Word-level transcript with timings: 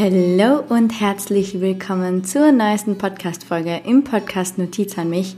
Hallo 0.00 0.62
und 0.68 1.00
herzlich 1.00 1.60
willkommen 1.60 2.22
zur 2.22 2.52
neuesten 2.52 2.98
Podcast-Folge 2.98 3.80
im 3.84 4.04
Podcast 4.04 4.56
Notiz 4.56 4.96
an 4.96 5.10
mich. 5.10 5.34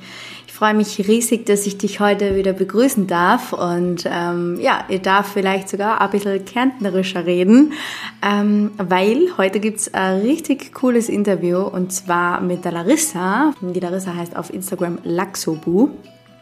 Ich 0.47 0.53
freue 0.53 0.75
mich 0.75 0.99
riesig, 1.09 1.47
dass 1.47 1.67
ich 1.67 1.79
dich 1.79 1.98
heute 1.98 2.37
wieder 2.37 2.53
begrüßen 2.53 3.07
darf 3.07 3.54
und 3.54 4.04
ähm, 4.04 4.59
ja, 4.61 4.85
ihr 4.91 4.99
darf 4.99 5.33
vielleicht 5.33 5.71
sogar 5.71 6.03
ein 6.03 6.11
bisschen 6.11 6.45
kärntnerischer 6.45 7.25
reden, 7.25 7.73
ähm, 8.23 8.73
weil 8.77 9.29
heute 9.38 9.61
gibt's 9.61 9.95
ein 9.95 10.20
richtig 10.20 10.74
cooles 10.74 11.08
Interview 11.08 11.62
und 11.62 11.90
zwar 11.90 12.42
mit 12.42 12.66
der 12.66 12.72
Larissa. 12.72 13.54
Die 13.62 13.80
Larissa 13.80 14.14
heißt 14.14 14.36
auf 14.36 14.52
Instagram 14.52 14.98
Laxobu. 15.04 15.88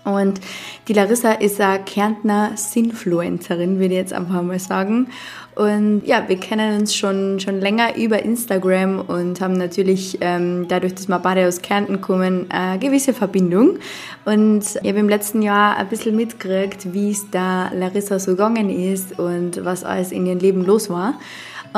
Und 0.09 0.40
die 0.88 0.93
Larissa 0.95 1.32
ist 1.32 1.61
eine 1.61 1.84
Kärntner 1.84 2.52
Sinfluencerin, 2.56 3.79
würde 3.79 3.95
ich 3.95 4.00
jetzt 4.00 4.12
einfach 4.12 4.42
mal 4.42 4.59
sagen. 4.59 5.09
Und 5.54 6.02
ja, 6.06 6.23
wir 6.29 6.36
kennen 6.36 6.79
uns 6.80 6.95
schon, 6.95 7.41
schon 7.41 7.61
länger 7.61 7.96
über 7.96 8.23
Instagram 8.23 9.00
und 9.00 9.41
haben 9.41 9.55
natürlich 9.55 10.18
ähm, 10.20 10.66
dadurch, 10.68 10.95
dass 10.95 11.09
wir 11.09 11.18
beide 11.18 11.48
aus 11.48 11.62
Kärnten 11.62 12.01
kommen, 12.01 12.46
eine 12.48 12.79
gewisse 12.79 13.12
Verbindung. 13.12 13.79
Und 14.24 14.60
ich 14.60 14.88
habe 14.88 15.01
im 15.01 15.09
letzten 15.09 15.42
Jahr 15.42 15.77
ein 15.77 15.88
bisschen 15.88 16.15
mitgekriegt, 16.15 16.93
wie 16.95 17.10
es 17.10 17.29
da 17.30 17.73
Larissa 17.74 18.20
so 18.20 18.32
gegangen 18.32 18.70
ist 18.70 19.18
und 19.18 19.65
was 19.65 19.82
alles 19.82 20.12
in 20.12 20.27
ihrem 20.27 20.38
Leben 20.38 20.65
los 20.65 20.90
war 20.90 21.15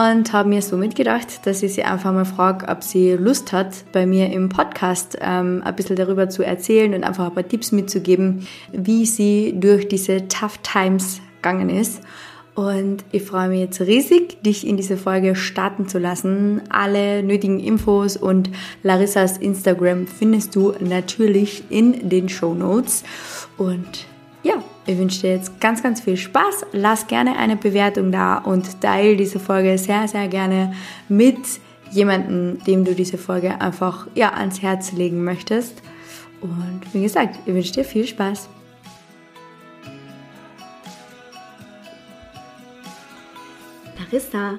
und 0.01 0.33
habe 0.33 0.49
mir 0.49 0.63
so 0.63 0.77
mitgedacht, 0.77 1.47
dass 1.47 1.63
ich 1.63 1.75
sie 1.75 1.83
einfach 1.83 2.13
mal 2.13 2.25
frage, 2.25 2.69
ob 2.69 2.83
sie 2.83 3.13
Lust 3.13 3.53
hat, 3.53 3.85
bei 3.93 4.07
mir 4.07 4.33
im 4.33 4.49
Podcast 4.49 5.19
ähm, 5.21 5.63
ein 5.65 5.77
bisschen 5.77 5.97
darüber 5.97 6.31
zu 6.31 6.43
erzählen 6.43 6.95
und 6.95 7.05
einfach 7.05 7.27
ein 7.27 7.35
paar 7.35 7.47
Tipps 7.47 7.71
mitzugeben, 7.71 8.47
wie 8.73 9.05
sie 9.05 9.55
durch 9.59 9.89
diese 9.89 10.27
Tough 10.29 10.59
Times 10.63 11.21
gegangen 11.37 11.69
ist. 11.69 12.01
Und 12.55 13.05
ich 13.13 13.23
freue 13.23 13.49
mich 13.49 13.61
jetzt 13.61 13.81
riesig, 13.81 14.43
dich 14.43 14.67
in 14.67 14.77
diese 14.77 14.97
Folge 14.97 15.35
starten 15.35 15.87
zu 15.87 15.99
lassen. 15.99 16.63
Alle 16.71 17.23
nötigen 17.23 17.61
Infos 17.61 18.17
und 18.17 18.51
Larissas 18.83 19.39
Instagram 19.39 20.07
findest 20.07 20.57
du 20.57 20.75
natürlich 20.81 21.65
in 21.69 22.09
den 22.09 22.29
Show 22.29 22.55
Notes. 22.55 23.05
Und 23.57 24.07
ich 24.87 24.99
wünsche 24.99 25.21
dir 25.21 25.35
jetzt 25.37 25.61
ganz, 25.61 25.83
ganz 25.83 26.01
viel 26.01 26.17
Spaß. 26.17 26.67
Lass 26.73 27.07
gerne 27.07 27.37
eine 27.37 27.57
Bewertung 27.57 28.11
da 28.11 28.39
und 28.39 28.81
teile 28.81 29.17
diese 29.17 29.39
Folge 29.39 29.77
sehr, 29.79 30.09
sehr 30.09 30.29
gerne 30.29 30.75
mit 31.09 31.39
jemandem, 31.91 32.63
dem 32.65 32.85
du 32.85 32.95
diese 32.95 33.19
Folge 33.19 33.61
einfach 33.61 34.07
ja, 34.15 34.33
ans 34.33 34.63
Herz 34.63 34.93
legen 34.93 35.23
möchtest. 35.23 35.83
Und 36.41 36.83
wie 36.93 37.03
gesagt, 37.03 37.39
ich 37.45 37.55
wünsche 37.55 37.73
dir 37.73 37.85
viel 37.85 38.07
Spaß. 38.07 38.49
Larissa, 43.99 44.59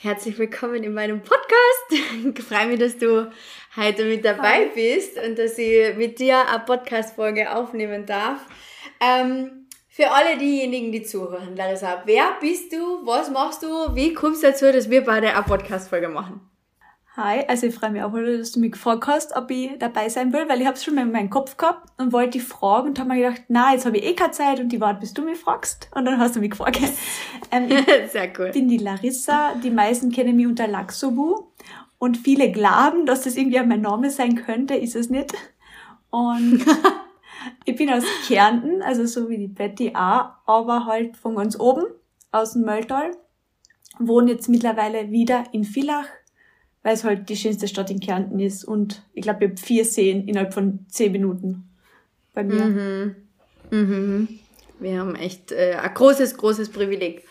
herzlich 0.00 0.38
willkommen 0.38 0.82
in 0.82 0.94
meinem 0.94 1.20
Podcast. 1.20 1.46
Ich 2.34 2.42
freue 2.42 2.66
mich, 2.66 2.78
dass 2.78 2.96
du 2.96 3.30
heute 3.76 4.04
mit 4.04 4.24
dabei 4.24 4.70
bist 4.74 5.18
und 5.18 5.38
dass 5.38 5.58
ich 5.58 5.94
mit 5.96 6.18
dir 6.18 6.48
eine 6.48 6.60
Podcast-Folge 6.60 7.54
aufnehmen 7.54 8.06
darf. 8.06 8.40
Ähm, 9.02 9.66
für 9.88 10.10
alle 10.10 10.38
diejenigen, 10.38 10.92
die 10.92 11.02
zuhören, 11.02 11.56
Larissa, 11.56 12.02
wer 12.06 12.36
bist 12.40 12.72
du, 12.72 13.04
was 13.04 13.30
machst 13.30 13.62
du, 13.62 13.66
wie 13.94 14.14
kommst 14.14 14.42
du 14.42 14.46
dazu, 14.46 14.72
dass 14.72 14.88
wir 14.88 15.04
beide 15.04 15.34
eine 15.34 15.42
Podcast-Folge 15.42 16.08
machen? 16.08 16.40
Hi, 17.14 17.44
also 17.46 17.66
ich 17.66 17.74
freue 17.74 17.90
mich 17.90 18.02
auch, 18.02 18.12
dass 18.12 18.52
du 18.52 18.60
mich 18.60 18.72
gefragt 18.72 19.06
hast, 19.06 19.36
ob 19.36 19.50
ich 19.50 19.72
dabei 19.78 20.08
sein 20.08 20.32
will, 20.32 20.48
weil 20.48 20.62
ich 20.62 20.66
habe 20.66 20.76
es 20.76 20.84
schon 20.84 20.94
mal 20.94 21.02
in 21.02 21.12
meinem 21.12 21.28
Kopf 21.28 21.58
gehabt 21.58 21.90
und 21.98 22.10
wollte 22.10 22.38
dich 22.38 22.44
fragen 22.44 22.88
und 22.88 22.98
habe 22.98 23.10
mir 23.10 23.16
gedacht, 23.16 23.42
na, 23.48 23.74
jetzt 23.74 23.84
habe 23.84 23.98
ich 23.98 24.04
eh 24.04 24.14
keine 24.14 24.30
Zeit 24.30 24.60
und 24.60 24.70
die 24.70 24.80
warte, 24.80 25.00
bis 25.00 25.12
du 25.12 25.20
mich 25.22 25.38
fragst. 25.38 25.90
Und 25.94 26.06
dann 26.06 26.18
hast 26.18 26.36
du 26.36 26.40
mich 26.40 26.50
gefragt. 26.50 26.80
Ähm, 27.50 27.68
Sehr 28.10 28.32
cool. 28.38 28.46
Ich 28.46 28.52
bin 28.52 28.68
die 28.68 28.78
Larissa, 28.78 29.54
die 29.62 29.70
meisten 29.70 30.10
kennen 30.10 30.36
mich 30.36 30.46
unter 30.46 30.66
Laxobu 30.66 31.48
und 31.98 32.16
viele 32.16 32.50
glauben, 32.50 33.04
dass 33.04 33.24
das 33.24 33.36
irgendwie 33.36 33.60
mein 33.60 33.82
Name 33.82 34.10
sein 34.10 34.36
könnte, 34.36 34.74
ist 34.74 34.96
es 34.96 35.10
nicht. 35.10 35.34
Und 36.08 36.64
Ich 37.64 37.76
bin 37.76 37.90
aus 37.90 38.04
Kärnten, 38.26 38.82
also 38.82 39.06
so 39.06 39.28
wie 39.28 39.38
die 39.38 39.48
Betty 39.48 39.92
auch, 39.94 40.30
aber 40.46 40.86
halt 40.86 41.16
von 41.16 41.36
ganz 41.36 41.58
oben, 41.58 41.84
aus 42.30 42.54
dem 42.54 42.62
Mölltal. 42.62 43.12
Wohne 43.98 44.32
jetzt 44.32 44.48
mittlerweile 44.48 45.10
wieder 45.10 45.44
in 45.52 45.64
Villach, 45.64 46.06
weil 46.82 46.94
es 46.94 47.04
halt 47.04 47.28
die 47.28 47.36
schönste 47.36 47.68
Stadt 47.68 47.90
in 47.90 48.00
Kärnten 48.00 48.40
ist. 48.40 48.64
Und 48.64 49.02
ich 49.12 49.22
glaube, 49.22 49.44
ich 49.44 49.50
habe 49.50 49.60
vier 49.60 49.84
Seen 49.84 50.26
innerhalb 50.26 50.54
von 50.54 50.86
zehn 50.88 51.12
Minuten 51.12 51.68
bei 52.34 52.42
mir. 52.42 52.64
Mhm. 52.64 53.16
Mhm. 53.70 54.28
Wir 54.80 54.98
haben 54.98 55.14
echt 55.14 55.52
äh, 55.52 55.76
ein 55.80 55.94
großes, 55.94 56.36
großes 56.36 56.70
Privileg. 56.70 57.24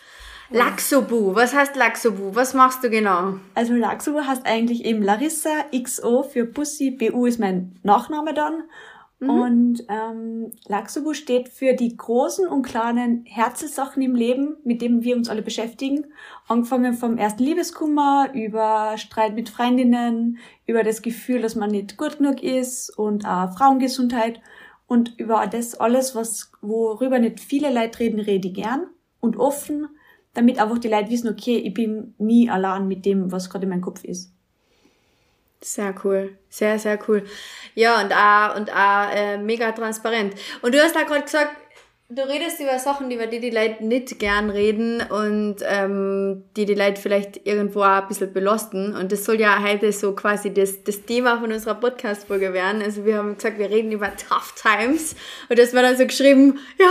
Laxobu, 0.52 1.34
was 1.34 1.54
heißt 1.54 1.78
Laxobu? 1.78 2.36
Was 2.36 2.54
machst 2.54 2.84
du 2.84 2.90
genau? 2.90 3.36
Also 3.56 3.74
Laxobu 3.74 4.20
heißt 4.20 4.46
eigentlich 4.46 4.84
eben 4.84 5.02
Larissa, 5.02 5.66
XO 5.74 6.24
für 6.24 6.46
Pussy, 6.46 6.92
BU 6.92 7.26
ist 7.26 7.40
mein 7.40 7.80
Nachname 7.84 8.34
dann. 8.34 8.64
Mhm. 9.22 9.30
Und 9.30 9.84
ähm, 9.88 10.52
Laxobu 10.68 11.14
steht 11.14 11.48
für 11.48 11.74
die 11.74 11.96
großen 11.96 12.48
und 12.48 12.64
kleinen 12.64 13.24
Herzenssachen 13.26 14.02
im 14.02 14.16
Leben, 14.16 14.58
mit 14.64 14.82
denen 14.82 15.04
wir 15.04 15.16
uns 15.16 15.30
alle 15.30 15.44
beschäftigen. 15.44 16.08
Angefangen 16.48 16.94
vom 16.94 17.18
ersten 17.18 17.44
Liebeskummer, 17.44 18.30
über 18.34 18.98
Streit 18.98 19.36
mit 19.36 19.50
Freundinnen, 19.50 20.40
über 20.66 20.84
das 20.84 21.04
Gefühl, 21.04 21.40
dass 21.42 21.56
man 21.56 21.70
nicht 21.70 21.98
gut 21.98 22.18
genug 22.18 22.42
ist 22.42 22.98
und 22.98 23.28
auch 23.28 23.56
Frauengesundheit 23.56 24.42
und 24.88 25.20
über 25.20 25.46
das 25.46 25.76
alles, 25.76 26.16
was 26.16 26.52
worüber 26.62 27.20
nicht 27.20 27.40
viele 27.40 27.72
Leute 27.72 28.00
reden, 28.00 28.20
rede 28.20 28.48
ich 28.48 28.56
gern 28.56 28.88
und 29.20 29.38
offen, 29.38 29.88
damit 30.34 30.60
einfach 30.60 30.80
die 30.80 30.88
Leute 30.88 31.12
wissen, 31.12 31.30
okay, 31.30 31.58
ich 31.58 31.76
bin 31.76 32.16
nie 32.18 32.50
allein 32.50 32.88
mit 32.88 33.06
dem, 33.06 33.32
was 33.32 33.52
gerade 33.52 33.66
in 33.66 33.70
meinem 33.70 33.82
Kopf 33.82 34.04
ist. 34.04 34.34
Sehr 35.64 35.94
cool. 36.04 36.38
Sehr, 36.50 36.80
sehr 36.80 36.98
cool. 37.08 37.24
Ja, 37.76 38.02
und 38.02 38.12
auch, 38.14 38.56
und 38.56 38.72
auch 38.74 39.16
äh, 39.16 39.38
mega 39.38 39.72
transparent. 39.72 40.34
Und 40.62 40.74
du 40.74 40.82
hast 40.82 40.96
da 40.96 41.04
gerade 41.04 41.22
gesagt, 41.24 41.56
du 42.14 42.28
redest 42.28 42.60
über 42.60 42.78
Sachen, 42.78 43.10
über 43.10 43.28
die 43.28 43.40
die 43.40 43.50
Leute 43.50 43.86
nicht 43.86 44.20
gern 44.20 44.50
reden 44.50 45.02
und 45.02 45.58
ähm, 45.64 46.44
die 46.58 46.66
die 46.66 46.74
Leute 46.74 47.00
vielleicht 47.00 47.46
irgendwo 47.46 47.82
auch 47.82 48.02
ein 48.02 48.08
bisschen 48.08 48.34
belasten. 48.34 48.96
Und 48.96 49.12
das 49.12 49.24
soll 49.24 49.40
ja 49.40 49.62
heute 49.62 49.92
so 49.94 50.14
quasi 50.14 50.54
das, 50.54 50.84
das 50.84 51.06
Thema 51.06 51.40
von 51.40 51.52
unserer 51.52 51.76
Podcast-Folge 51.76 52.54
werden. 52.54 52.82
Also 52.82 53.06
wir 53.06 53.18
haben 53.18 53.36
gesagt, 53.36 53.58
wir 53.58 53.70
reden 53.70 53.92
über 53.92 54.12
Tough 54.16 54.54
Times. 54.62 55.16
Und 55.50 55.58
das 55.58 55.74
war 55.74 55.84
dann 55.84 55.98
so 55.98 56.06
geschrieben, 56.06 56.60
ja, 56.78 56.90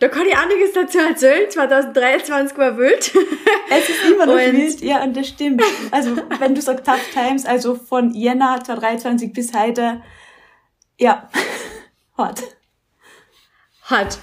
da 0.00 0.08
kann 0.08 0.26
ich 0.26 0.36
einiges 0.36 0.72
dazu 0.72 0.98
erzählen. 0.98 1.50
2023 1.50 2.58
war 2.58 2.76
wild. 2.76 3.12
Es 3.70 3.86
ist 3.86 4.02
immer 4.10 4.24
noch 4.24 4.32
und, 4.32 4.52
wild, 4.52 4.80
ja, 4.80 5.02
und 5.02 5.14
das 5.14 5.28
stimmt. 5.28 5.62
Also 5.90 6.16
wenn 6.38 6.54
du 6.54 6.62
sagst 6.62 6.86
Tough 6.86 7.10
Times, 7.12 7.44
also 7.44 7.74
von 7.74 8.14
Jänner 8.14 8.62
2023 8.64 9.32
bis 9.32 9.52
heute, 9.52 10.00
ja, 10.98 11.28
hart. 12.16 12.42
Hart. 13.82 14.18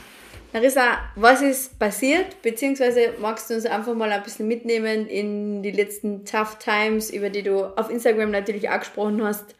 Larissa, 0.56 1.00
was 1.18 1.42
ist 1.42 1.80
passiert? 1.80 2.42
Beziehungsweise 2.42 3.16
magst 3.20 3.50
du 3.50 3.56
uns 3.56 3.66
einfach 3.66 3.94
mal 3.94 4.10
ein 4.10 4.24
bisschen 4.24 4.48
mitnehmen 4.48 5.06
in 5.06 5.62
die 5.62 5.72
letzten 5.72 6.24
Tough 6.24 6.60
Times, 6.60 7.10
über 7.10 7.30
die 7.30 7.44
du 7.44 7.66
auf 7.78 7.90
Instagram 7.90 8.32
natürlich 8.32 8.70
auch 8.70 8.80
gesprochen 8.80 9.22
hast 9.22 9.54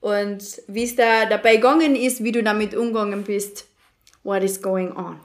und 0.00 0.42
wie 0.66 0.82
es 0.82 0.96
da 0.96 1.26
dabei 1.26 1.54
gegangen 1.54 1.94
ist, 1.94 2.24
wie 2.24 2.32
du 2.32 2.42
damit 2.42 2.74
umgegangen 2.74 3.22
bist. 3.22 3.68
What 4.24 4.42
is 4.42 4.60
going 4.60 4.90
on? 4.96 5.20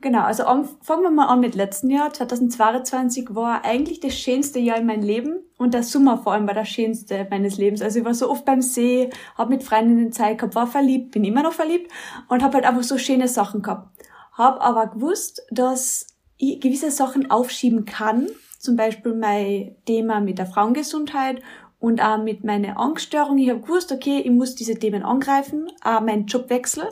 Genau, 0.00 0.24
also 0.24 0.42
fangen 0.42 1.04
wir 1.04 1.10
mal 1.12 1.28
an 1.28 1.38
mit 1.38 1.54
letzten 1.54 1.88
Jahr. 1.88 2.12
2022 2.12 3.36
war 3.36 3.64
eigentlich 3.64 4.00
das 4.00 4.18
schönste 4.18 4.58
Jahr 4.58 4.78
in 4.78 4.86
meinem 4.86 5.04
Leben 5.04 5.38
und 5.56 5.72
der 5.72 5.84
Sommer 5.84 6.18
vor 6.18 6.32
allem 6.32 6.48
war 6.48 6.54
das 6.54 6.68
schönste 6.68 7.28
meines 7.30 7.58
Lebens. 7.58 7.80
Also 7.80 8.00
ich 8.00 8.04
war 8.04 8.14
so 8.14 8.28
oft 8.28 8.44
beim 8.44 8.60
See, 8.60 9.08
habe 9.38 9.50
mit 9.50 9.62
Freundinnen 9.62 10.10
Zeit 10.10 10.38
gehabt, 10.38 10.56
war 10.56 10.66
verliebt, 10.66 11.12
bin 11.12 11.22
immer 11.22 11.44
noch 11.44 11.52
verliebt 11.52 11.92
und 12.26 12.42
habe 12.42 12.54
halt 12.54 12.64
einfach 12.64 12.82
so 12.82 12.98
schöne 12.98 13.28
Sachen 13.28 13.62
gehabt 13.62 14.01
habe 14.32 14.60
aber 14.60 14.88
gewusst, 14.88 15.42
dass 15.50 16.06
ich 16.38 16.60
gewisse 16.60 16.90
Sachen 16.90 17.30
aufschieben 17.30 17.84
kann, 17.84 18.28
zum 18.58 18.76
Beispiel 18.76 19.14
mein 19.14 19.76
Thema 19.86 20.20
mit 20.20 20.38
der 20.38 20.46
Frauengesundheit 20.46 21.42
und 21.78 22.02
auch 22.02 22.22
mit 22.22 22.44
meiner 22.44 22.78
Angststörung. 22.78 23.38
Ich 23.38 23.50
habe 23.50 23.60
gewusst, 23.60 23.92
okay, 23.92 24.20
ich 24.20 24.30
muss 24.30 24.54
diese 24.54 24.74
Themen 24.74 25.02
angreifen, 25.02 25.70
auch 25.82 26.00
meinen 26.00 26.26
Job 26.26 26.48
wechseln 26.48 26.88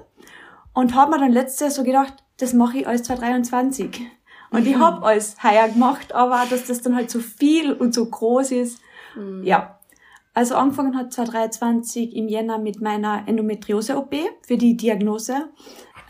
und 0.74 0.94
habe 0.94 1.12
mir 1.12 1.18
dann 1.18 1.32
letztes 1.32 1.60
Jahr 1.60 1.70
so 1.70 1.84
gedacht, 1.84 2.14
das 2.38 2.52
mache 2.52 2.78
ich 2.78 2.86
alles 2.86 3.04
2023. 3.04 4.00
Und 4.50 4.62
mhm. 4.62 4.66
ich 4.66 4.76
habe 4.76 5.06
alles 5.06 5.36
heuer 5.42 5.68
gemacht, 5.68 6.12
aber 6.14 6.44
dass 6.50 6.66
das 6.66 6.82
dann 6.82 6.96
halt 6.96 7.10
so 7.10 7.20
viel 7.20 7.72
und 7.72 7.94
so 7.94 8.06
groß 8.06 8.52
ist, 8.52 8.80
mhm. 9.14 9.44
ja. 9.44 9.76
Also 10.32 10.54
angefangen 10.54 10.96
hat 10.96 11.12
2023 11.12 12.14
im 12.14 12.28
Jänner 12.28 12.58
mit 12.58 12.80
meiner 12.80 13.26
Endometriose-OP 13.26 14.14
für 14.42 14.56
die 14.56 14.76
Diagnose. 14.76 15.48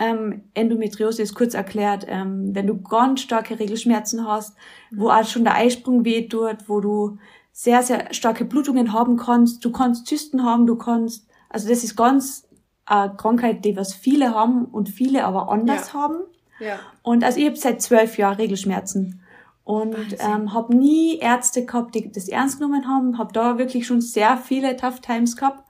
Ähm, 0.01 0.45
Endometriose 0.55 1.21
ist 1.21 1.35
kurz 1.35 1.53
erklärt, 1.53 2.07
ähm, 2.09 2.55
wenn 2.55 2.67
du 2.67 2.81
ganz 2.81 3.21
starke 3.21 3.59
Regelschmerzen 3.59 4.27
hast, 4.27 4.57
wo 4.91 5.11
auch 5.11 5.27
schon 5.27 5.45
der 5.45 5.57
Eisprung 5.57 6.07
weht 6.07 6.33
tut, 6.33 6.57
wo 6.69 6.81
du 6.81 7.19
sehr, 7.53 7.83
sehr 7.83 8.13
starke 8.15 8.47
Blutungen 8.47 8.95
haben 8.95 9.19
kannst, 9.19 9.63
du 9.63 9.71
kannst 9.71 10.07
Zysten 10.07 10.43
haben, 10.43 10.67
du 10.67 10.77
kannst, 10.77 11.29
also 11.51 11.69
das 11.69 11.85
ist 11.85 11.97
ganz 11.97 12.49
eine 12.87 13.15
Krankheit, 13.15 13.63
die 13.67 13.77
was 13.77 13.93
viele 13.93 14.35
haben 14.35 14.65
und 14.65 14.89
viele 14.89 15.25
aber 15.27 15.51
anders 15.51 15.93
ja. 15.93 16.01
haben. 16.01 16.17
Ja. 16.61 16.79
Und 17.03 17.23
also 17.23 17.39
ich 17.39 17.45
habe 17.45 17.57
seit 17.57 17.83
zwölf 17.83 18.17
Jahren 18.17 18.37
Regelschmerzen. 18.37 19.21
und 19.65 20.17
ähm, 20.19 20.55
habe 20.55 20.75
nie 20.75 21.19
Ärzte 21.19 21.67
gehabt, 21.67 21.95
die 21.95 22.11
das 22.11 22.29
ernst 22.29 22.59
genommen 22.59 22.89
haben, 22.89 23.19
habe 23.19 23.35
da 23.35 23.59
wirklich 23.59 23.87
schon 23.87 24.01
sehr 24.01 24.39
viele 24.39 24.77
Tough 24.77 25.01
Times 25.01 25.37
gehabt 25.37 25.70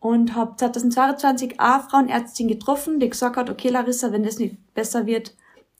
und 0.00 0.34
habe 0.34 0.56
2022 0.56 1.60
eine 1.60 1.82
Frauenärztin 1.82 2.48
getroffen, 2.48 3.00
die 3.00 3.10
gesagt 3.10 3.36
hat, 3.36 3.50
okay 3.50 3.68
Larissa, 3.68 4.12
wenn 4.12 4.22
das 4.22 4.38
nicht 4.38 4.56
besser 4.74 5.06
wird, 5.06 5.34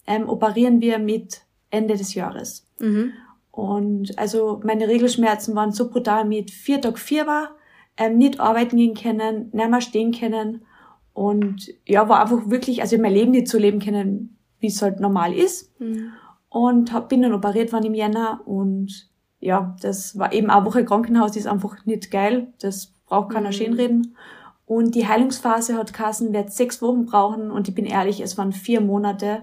ähm, 0.07 0.29
operieren 0.29 0.81
wir 0.81 0.99
mit 0.99 1.43
Ende 1.71 1.97
des 1.97 2.15
Jahres. 2.15 2.67
Mhm. 2.79 3.13
Und 3.51 4.19
also 4.19 4.61
meine 4.65 4.89
Regelschmerzen 4.89 5.55
waren 5.55 5.73
so 5.73 5.91
brutal 5.91 6.25
mit 6.25 6.51
vier 6.51 6.81
Tag 6.81 6.99
vier 6.99 7.27
war, 7.27 7.57
ähm, 7.97 8.19
nicht 8.19 8.41
arbeiten 8.41 8.77
gehen 8.77 8.95
können, 8.95 9.51
nicht 9.53 9.71
mehr 9.71 9.81
stehen 9.81 10.13
können 10.13 10.63
und 11.13 11.75
ja, 11.85 12.09
war 12.09 12.21
einfach 12.21 12.49
wirklich, 12.49 12.81
also 12.81 12.97
mein 12.99 13.13
Leben 13.13 13.33
nicht 13.33 13.49
so 13.49 13.59
leben 13.59 13.81
können, 13.81 14.39
wie 14.61 14.69
es 14.69 14.81
halt 14.83 15.01
normal 15.01 15.35
ist. 15.35 15.79
Mhm. 15.81 16.13
Und 16.49 16.93
hab, 16.93 17.09
bin 17.09 17.23
dann 17.23 17.35
operiert 17.35 17.73
worden 17.73 17.87
im 17.87 17.95
Jänner 17.95 18.41
und 18.47 19.11
ja, 19.41 19.77
das 19.83 20.19
war 20.19 20.33
eben 20.33 20.51
eine 20.51 20.65
Woche 20.65 20.85
Krankenhaus, 20.85 21.37
ist 21.37 21.47
einfach 21.47 21.85
nicht 21.87 22.11
geil. 22.11 22.53
Das 22.61 22.95
braucht 23.09 23.31
keiner 23.31 23.49
mhm. 23.49 23.55
schönreden. 23.55 24.17
Und 24.67 24.95
die 24.95 25.09
Heilungsphase 25.09 25.77
hat 25.77 25.95
Kassen, 25.95 26.33
wird 26.33 26.53
sechs 26.53 26.83
Wochen 26.83 27.07
brauchen 27.07 27.51
und 27.51 27.69
ich 27.69 27.75
bin 27.75 27.87
ehrlich, 27.87 28.21
es 28.21 28.37
waren 28.37 28.53
vier 28.53 28.83
Monate, 28.83 29.43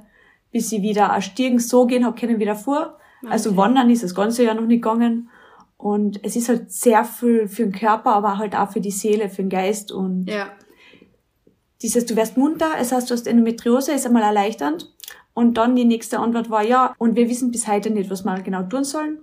bis 0.52 0.72
ich 0.72 0.84
wieder 0.84 1.06
erstiegen 1.06 1.60
so 1.60 1.88
gehen 1.88 2.06
hab 2.06 2.18
können 2.20 2.40
wieder 2.40 2.56
vor. 2.56 2.98
Okay. 3.24 3.32
Also 3.32 3.58
wandern 3.58 3.90
ist 3.90 4.04
das 4.04 4.14
ganze 4.14 4.44
Jahr 4.44 4.54
noch 4.54 4.68
nicht 4.68 4.84
gegangen. 4.84 5.30
Und 5.78 6.24
es 6.24 6.36
ist 6.36 6.48
halt 6.48 6.72
sehr 6.72 7.04
viel 7.04 7.48
für 7.48 7.64
den 7.64 7.72
Körper, 7.72 8.14
aber 8.14 8.38
halt 8.38 8.56
auch 8.56 8.72
für 8.72 8.82
die 8.82 8.92
Seele, 8.92 9.30
für 9.30 9.44
den 9.44 9.50
Geist 9.50 9.92
und 9.92 10.28
ja. 10.28 10.48
dieses, 11.82 12.06
du 12.06 12.16
wirst 12.16 12.38
munter, 12.38 12.72
es 12.80 12.92
heißt, 12.92 13.10
du 13.10 13.14
hast 13.14 13.28
Endometriose, 13.28 13.92
ist 13.92 14.06
einmal 14.06 14.24
erleichternd. 14.24 14.94
Und 15.34 15.58
dann 15.58 15.76
die 15.76 15.84
nächste 15.84 16.20
Antwort 16.20 16.50
war 16.50 16.64
ja, 16.64 16.96
und 16.98 17.18
wir 17.18 17.30
wissen 17.30 17.52
bis 17.52 17.68
heute 17.68 17.90
nicht, 17.90 18.10
was 18.10 18.24
wir 18.24 18.42
genau 18.42 18.64
tun 18.64 18.86
sollen. 18.86 19.20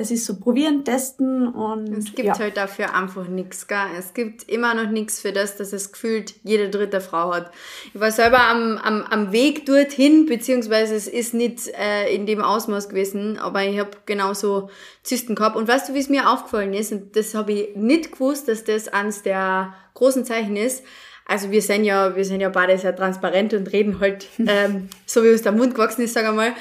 Es 0.00 0.10
ist 0.10 0.24
so 0.24 0.38
probieren, 0.38 0.84
testen 0.84 1.48
und. 1.48 1.96
Es 1.96 2.06
gibt 2.14 2.26
ja. 2.26 2.38
halt 2.38 2.56
dafür 2.56 2.94
einfach 2.94 3.28
nichts, 3.28 3.66
gell? 3.66 3.78
Es 3.98 4.14
gibt 4.14 4.48
immer 4.48 4.74
noch 4.74 4.90
nichts 4.90 5.20
für 5.20 5.32
das, 5.32 5.56
dass 5.56 5.72
es 5.72 5.92
gefühlt 5.92 6.34
jede 6.42 6.70
dritte 6.70 7.00
Frau 7.00 7.34
hat. 7.34 7.50
Ich 7.92 8.00
war 8.00 8.10
selber 8.10 8.40
am, 8.40 8.78
am, 8.78 9.02
am 9.02 9.32
Weg 9.32 9.66
dorthin, 9.66 10.26
beziehungsweise 10.26 10.94
es 10.94 11.06
ist 11.06 11.34
nicht 11.34 11.68
äh, 11.68 12.14
in 12.14 12.26
dem 12.26 12.42
Ausmaß 12.42 12.88
gewesen, 12.88 13.38
aber 13.38 13.64
ich 13.64 13.78
habe 13.78 13.90
genauso 14.06 14.70
Zysten 15.02 15.34
gehabt. 15.34 15.56
Und 15.56 15.68
weißt 15.68 15.88
du, 15.88 15.94
wie 15.94 16.00
es 16.00 16.08
mir 16.08 16.30
aufgefallen 16.30 16.74
ist? 16.74 16.92
Und 16.92 17.16
das 17.16 17.34
habe 17.34 17.52
ich 17.52 17.76
nicht 17.76 18.12
gewusst, 18.12 18.48
dass 18.48 18.64
das 18.64 18.88
eines 18.88 19.22
der 19.22 19.74
großen 19.94 20.24
Zeichen 20.24 20.56
ist 20.56 20.82
also 21.30 21.52
wir 21.52 21.62
sind 21.62 21.84
ja, 21.84 22.16
wir 22.16 22.24
sind 22.24 22.40
ja 22.40 22.48
beide 22.48 22.76
sehr 22.76 22.94
transparent 22.96 23.54
und 23.54 23.72
reden 23.72 24.00
halt 24.00 24.26
ähm, 24.48 24.88
so 25.06 25.22
wie 25.22 25.30
uns 25.30 25.42
der 25.42 25.52
Mund 25.52 25.76
gewachsen 25.76 26.02
ist, 26.02 26.14
sag 26.14 26.26
einmal. 26.26 26.54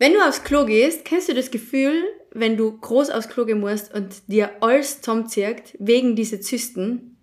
Wenn 0.00 0.12
du 0.12 0.20
aufs 0.20 0.42
Klo 0.42 0.64
gehst, 0.64 1.04
kennst 1.04 1.28
du 1.28 1.34
das 1.34 1.52
Gefühl, 1.52 2.02
wenn 2.34 2.56
du 2.56 2.78
groß 2.78 3.10
aufs 3.10 3.28
Klo 3.28 3.44
gehen 3.44 3.60
musst 3.60 3.92
und 3.94 4.28
dir 4.28 4.50
alles 4.60 5.00
zusammenzirkt, 5.00 5.76
wegen 5.78 6.16
dieser 6.16 6.40
Zysten? 6.40 7.18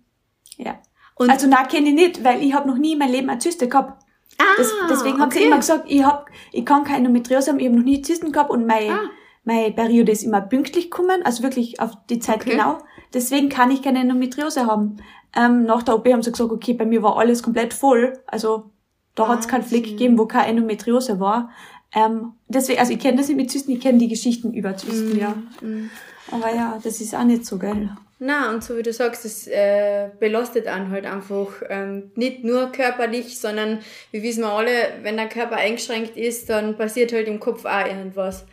Ja. 0.56 0.80
Und 1.16 1.30
also 1.30 1.46
na 1.48 1.64
kenne 1.64 1.88
ich 1.88 1.94
nicht, 1.94 2.24
weil 2.24 2.42
ich 2.42 2.54
habe 2.54 2.68
noch 2.68 2.78
nie 2.78 2.92
in 2.92 2.98
meinem 2.98 3.12
Leben 3.12 3.30
eine 3.30 3.38
Zyste 3.38 3.68
gehabt. 3.68 4.02
Ah, 4.38 4.44
das, 4.56 4.72
deswegen 4.88 5.20
okay. 5.20 5.38
sie 5.38 5.44
immer 5.44 5.58
gesagt, 5.58 5.84
ich 5.86 6.02
hab, 6.02 6.30
ich 6.52 6.64
kann 6.64 6.84
keine 6.84 6.98
Endometriose 6.98 7.50
haben, 7.50 7.58
ich 7.58 7.66
habe 7.66 7.76
noch 7.76 7.84
nie 7.84 8.00
Zysten 8.00 8.32
gehabt 8.32 8.50
und 8.50 8.66
mein, 8.66 8.90
ah. 8.90 9.10
meine 9.44 9.70
Periode 9.72 10.12
ist 10.12 10.22
immer 10.22 10.40
pünktlich 10.40 10.90
gekommen, 10.90 11.22
also 11.24 11.42
wirklich 11.42 11.80
auf 11.80 11.90
die 12.08 12.20
Zeit 12.20 12.42
okay. 12.42 12.52
genau. 12.52 12.78
Deswegen 13.12 13.48
kann 13.48 13.70
ich 13.70 13.82
keine 13.82 14.00
Endometriose 14.00 14.66
haben. 14.66 14.96
Ähm, 15.36 15.64
nach 15.64 15.82
der 15.82 15.96
OP 15.96 16.06
haben 16.08 16.22
sie 16.22 16.32
gesagt, 16.32 16.52
okay, 16.52 16.72
bei 16.74 16.86
mir 16.86 17.02
war 17.02 17.18
alles 17.18 17.42
komplett 17.42 17.74
voll. 17.74 18.18
Also 18.26 18.70
da 19.14 19.28
hat 19.28 19.40
es 19.40 19.48
keinen 19.48 19.64
Fleck 19.64 19.84
gegeben, 19.84 20.18
wo 20.18 20.26
keine 20.26 20.46
Endometriose 20.46 21.20
war. 21.20 21.50
Ähm, 21.94 22.32
deswegen, 22.48 22.78
also 22.78 22.92
ich 22.92 22.98
kenne 22.98 23.18
das 23.18 23.28
nicht 23.28 23.36
mit 23.36 23.50
Zysten, 23.50 23.72
ich 23.72 23.80
kenne 23.80 23.98
die 23.98 24.08
Geschichten 24.08 24.54
über 24.54 24.76
Zysten, 24.76 25.16
mm, 25.16 25.18
ja. 25.18 25.30
Mm. 25.60 25.90
Aber 26.30 26.54
ja, 26.54 26.78
das 26.82 27.00
ist 27.00 27.14
auch 27.14 27.24
nicht 27.24 27.44
so 27.44 27.58
geil. 27.58 27.90
Na 28.20 28.50
und 28.50 28.62
so 28.62 28.76
wie 28.76 28.82
du 28.82 28.92
sagst, 28.92 29.24
das 29.24 29.46
äh, 29.48 30.10
belastet 30.20 30.66
einen 30.66 30.90
halt 30.90 31.06
einfach 31.06 31.48
ähm, 31.68 32.12
nicht 32.14 32.44
nur 32.44 32.70
körperlich, 32.70 33.38
sondern 33.38 33.78
wir 34.10 34.22
wissen 34.22 34.42
wir 34.42 34.52
alle, 34.52 34.72
wenn 35.02 35.16
der 35.16 35.28
Körper 35.28 35.56
eingeschränkt 35.56 36.16
ist, 36.16 36.50
dann 36.50 36.76
passiert 36.76 37.12
halt 37.12 37.26
im 37.26 37.40
Kopf 37.40 37.64
auch 37.64 37.86
irgendwas. 37.86 38.44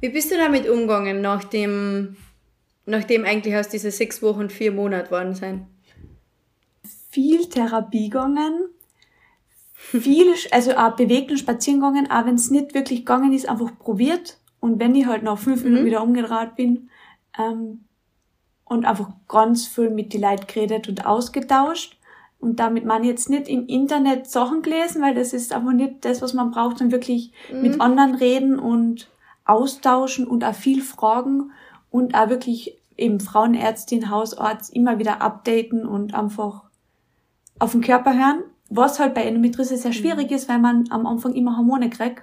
Wie 0.00 0.10
bist 0.10 0.30
du 0.30 0.36
damit 0.36 0.68
umgegangen, 0.68 1.22
nachdem, 1.22 2.16
nachdem 2.84 3.24
eigentlich 3.24 3.56
aus 3.56 3.68
diese 3.68 3.90
sechs 3.90 4.22
Wochen 4.22 4.50
vier 4.50 4.70
Monate 4.70 5.10
worden 5.10 5.34
sein? 5.34 5.66
viel 7.16 7.48
Therapie 7.48 8.10
gegangen, 8.10 8.68
viel, 9.88 10.32
also 10.50 10.72
auch 10.76 10.96
bewegt 10.96 11.30
und 11.30 11.38
spazieren 11.38 11.80
gegangen, 11.80 12.10
auch 12.10 12.26
wenn 12.26 12.34
es 12.34 12.50
nicht 12.50 12.74
wirklich 12.74 13.00
gegangen 13.00 13.32
ist, 13.32 13.48
einfach 13.48 13.78
probiert. 13.78 14.38
Und 14.60 14.80
wenn 14.80 14.94
ich 14.94 15.06
halt 15.06 15.22
nach 15.22 15.38
fünf 15.38 15.62
Minuten 15.62 15.82
mhm. 15.82 15.86
wieder 15.86 16.02
umgedreht 16.02 16.56
bin, 16.56 16.90
ähm, 17.38 17.86
und 18.66 18.84
einfach 18.84 19.10
ganz 19.28 19.66
viel 19.66 19.90
mit 19.90 20.12
die 20.12 20.18
Leuten 20.18 20.46
geredet 20.46 20.88
und 20.88 21.06
ausgetauscht. 21.06 21.96
Und 22.38 22.60
damit 22.60 22.84
man 22.84 23.04
jetzt 23.04 23.30
nicht 23.30 23.48
im 23.48 23.66
Internet 23.66 24.28
Sachen 24.28 24.60
gelesen, 24.60 25.00
weil 25.00 25.14
das 25.14 25.32
ist 25.32 25.52
einfach 25.52 25.72
nicht 25.72 26.04
das, 26.04 26.20
was 26.20 26.34
man 26.34 26.50
braucht, 26.50 26.78
sondern 26.78 26.98
wirklich 26.98 27.32
mhm. 27.50 27.62
mit 27.62 27.80
anderen 27.80 28.16
reden 28.16 28.58
und 28.58 29.08
austauschen 29.44 30.26
und 30.26 30.44
auch 30.44 30.54
viel 30.54 30.82
fragen 30.82 31.52
und 31.90 32.14
auch 32.14 32.28
wirklich 32.28 32.76
eben 32.96 33.20
Frauenärztin, 33.20 34.10
Hausarzt 34.10 34.74
immer 34.74 34.98
wieder 34.98 35.22
updaten 35.22 35.86
und 35.86 36.14
einfach 36.14 36.64
auf 37.58 37.72
den 37.72 37.80
Körper 37.80 38.14
hören, 38.14 38.42
was 38.68 38.98
halt 38.98 39.14
bei 39.14 39.22
Endometriose 39.24 39.76
sehr 39.76 39.90
mhm. 39.90 39.94
schwierig 39.94 40.30
ist, 40.30 40.48
weil 40.48 40.58
man 40.58 40.84
am 40.90 41.06
Anfang 41.06 41.34
immer 41.34 41.56
Hormone 41.56 41.90
kriegt. 41.90 42.22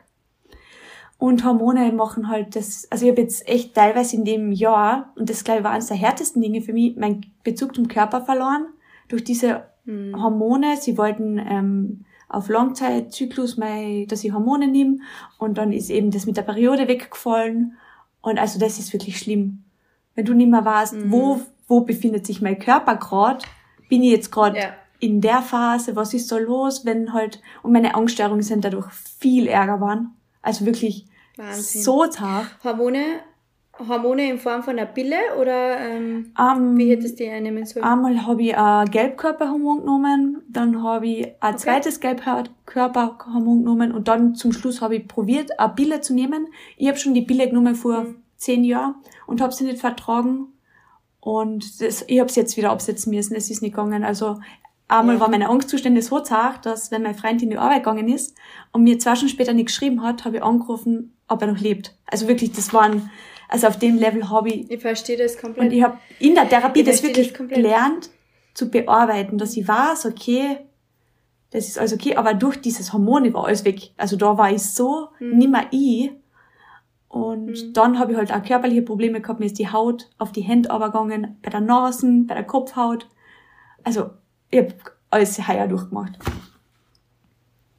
Und 1.18 1.46
Hormone 1.46 1.92
machen 1.94 2.28
halt 2.28 2.56
das, 2.56 2.88
also 2.92 3.06
ich 3.06 3.12
habe 3.12 3.22
jetzt 3.22 3.48
echt 3.48 3.76
teilweise 3.76 4.16
in 4.16 4.26
dem 4.26 4.52
Jahr, 4.52 5.14
und 5.16 5.30
das 5.30 5.44
glaube 5.44 5.60
ich 5.60 5.64
war 5.64 5.72
eines 5.72 5.88
der 5.88 5.98
härtesten 5.98 6.42
Dinge 6.42 6.62
für 6.62 6.74
mich, 6.74 6.98
mein 6.98 7.26
Bezug 7.44 7.76
zum 7.76 7.88
Körper 7.88 8.22
verloren. 8.22 8.66
Durch 9.08 9.24
diese 9.24 9.64
mhm. 9.86 10.22
Hormone, 10.22 10.76
sie 10.78 10.98
wollten 10.98 11.38
ähm, 11.38 12.06
auf 12.28 12.50
Langzeitzyklus, 12.50 13.58
mein, 13.58 14.08
dass 14.08 14.24
ich 14.24 14.34
Hormone 14.34 14.68
nehme 14.68 14.98
und 15.38 15.58
dann 15.58 15.72
ist 15.72 15.90
eben 15.90 16.12
das 16.12 16.26
mit 16.26 16.36
der 16.36 16.42
Periode 16.42 16.88
weggefallen. 16.88 17.78
Und 18.22 18.38
also 18.38 18.60
das 18.60 18.80
ist 18.80 18.92
wirklich 18.92 19.18
schlimm. 19.18 19.64
Wenn 20.16 20.26
du 20.26 20.34
nicht 20.34 20.50
mehr 20.50 20.66
weißt, 20.66 20.94
mhm. 20.94 21.12
wo, 21.12 21.42
wo 21.68 21.82
befindet 21.82 22.26
sich 22.26 22.42
mein 22.42 22.60
Körper 22.60 22.98
gerade, 22.98 23.46
bin 23.88 24.04
ich 24.04 24.12
jetzt 24.12 24.32
gerade 24.32 24.58
ja 24.58 24.74
in 25.04 25.20
der 25.20 25.42
Phase, 25.42 25.98
was 25.98 26.14
ist 26.14 26.30
so 26.30 26.38
los, 26.38 26.86
wenn 26.86 27.12
halt, 27.12 27.42
und 27.62 27.74
meine 27.74 27.94
Angststörungen 27.94 28.42
sind 28.42 28.64
dadurch 28.64 28.90
viel 29.20 29.48
ärger 29.48 29.82
waren. 29.82 30.16
Also 30.42 30.66
wirklich 30.66 31.06
Wahnsinn. 31.36 31.82
so 31.82 32.08
zart. 32.08 32.48
Hormone, 32.64 33.20
Hormone 33.78 34.30
in 34.30 34.38
Form 34.38 34.64
von 34.64 34.80
einer 34.80 34.86
Pille 34.86 35.18
oder 35.42 35.78
ähm, 35.78 36.32
um, 36.40 36.78
wie 36.78 36.90
hättest 36.90 37.20
du 37.20 37.26
die 37.26 37.30
einnehmen 37.30 37.66
sollen? 37.66 37.84
Einmal 37.84 38.26
habe 38.26 38.44
ich 38.44 38.58
ein 38.58 38.90
Gelbkörperhormon 38.90 39.82
genommen, 39.82 40.42
dann 40.48 40.82
habe 40.82 41.08
ich 41.08 41.26
ein 41.42 41.56
okay. 41.56 41.58
zweites 41.58 42.00
Gelbkörperhormon 42.00 43.60
genommen 43.60 43.92
und 43.92 44.08
dann 44.08 44.36
zum 44.36 44.54
Schluss 44.54 44.80
habe 44.80 44.96
ich 44.96 45.08
probiert, 45.08 45.60
eine 45.60 45.74
Pille 45.74 46.00
zu 46.00 46.14
nehmen. 46.14 46.48
Ich 46.78 46.88
habe 46.88 46.98
schon 46.98 47.14
die 47.14 47.24
Pille 47.24 47.50
genommen 47.50 47.76
vor 47.76 48.04
mhm. 48.04 48.16
zehn 48.38 48.64
Jahren 48.64 48.96
und 49.28 49.42
habe 49.42 49.54
sie 49.54 49.66
nicht 49.66 49.80
vertragen. 49.80 50.48
Und 51.20 51.82
das, 51.82 52.06
ich 52.08 52.20
habe 52.20 52.30
es 52.30 52.36
jetzt 52.38 52.56
wieder 52.56 52.72
absetzen 52.72 53.14
müssen, 53.14 53.36
es 53.36 53.50
ist 53.50 53.62
nicht 53.62 53.76
gegangen. 53.76 54.06
Also 54.06 54.40
Einmal 54.94 55.16
ja. 55.16 55.22
war 55.22 55.30
meine 55.30 55.50
Angstzustände 55.50 56.04
so 56.04 56.20
zart, 56.20 56.68
dass 56.68 56.92
wenn 56.92 57.02
mein 57.02 57.16
Freund 57.16 57.42
in 57.42 57.50
die 57.50 57.58
Arbeit 57.58 57.84
gegangen 57.84 58.08
ist 58.10 58.38
und 58.72 58.84
mir 58.84 59.00
zwei 59.00 59.16
Stunden 59.16 59.34
später 59.34 59.54
nicht 59.54 59.66
geschrieben 59.66 60.04
hat, 60.04 60.24
habe 60.24 60.38
ich 60.38 60.44
angerufen, 60.44 61.18
ob 61.28 61.42
er 61.42 61.48
noch 61.48 61.60
lebt. 61.60 61.98
Also 62.06 62.28
wirklich, 62.28 62.52
das 62.52 62.74
waren, 62.76 63.10
also 63.50 63.68
auf 63.68 63.80
dem 63.80 63.98
Level 63.98 64.30
habe 64.30 64.50
ich. 64.50 64.70
Ich 64.70 64.82
verstehe 64.82 65.18
das 65.18 65.40
komplett. 65.40 65.66
Und 65.66 65.72
ich 65.72 65.82
habe 65.82 65.98
in 66.20 66.36
der 66.36 66.48
Therapie 66.48 66.82
ich 66.82 66.86
das 66.86 67.02
wirklich 67.02 67.34
das 67.34 67.48
gelernt 67.48 68.12
zu 68.54 68.70
bearbeiten, 68.70 69.40
dass 69.40 69.58
ich 69.58 69.68
weiß, 69.68 70.06
okay, 70.06 70.60
das 71.50 71.68
ist 71.68 71.80
alles 71.80 71.94
okay, 71.94 72.16
aber 72.16 72.36
durch 72.36 72.62
dieses 72.62 72.94
Hormone 72.94 73.34
war 73.34 73.46
alles 73.46 73.66
weg. 73.66 73.94
Also 73.98 74.16
da 74.16 74.38
war 74.38 74.52
ich 74.52 74.62
so 74.62 75.08
hm. 75.18 75.38
nimmer 75.40 75.64
ich. 75.72 76.12
Und 77.08 77.58
hm. 77.58 77.74
dann 77.74 77.98
habe 77.98 78.12
ich 78.12 78.18
halt 78.20 78.32
auch 78.32 78.44
körperliche 78.44 78.84
Probleme 78.84 79.22
gehabt, 79.22 79.40
mir 79.40 79.48
ist 79.48 79.58
die 79.58 79.72
Haut 79.72 80.12
auf 80.20 80.32
die 80.32 80.42
Hände 80.42 80.70
übergegangen, 80.70 81.38
bei 81.42 81.50
der 81.50 81.62
Nase, 81.62 82.26
bei 82.28 82.36
der 82.36 82.44
Kopfhaut. 82.44 83.08
Also 83.84 84.12
ich 84.54 84.60
habe 84.60 84.74
alles 85.10 85.48
heuer 85.48 85.68
durchgemacht. 85.68 86.14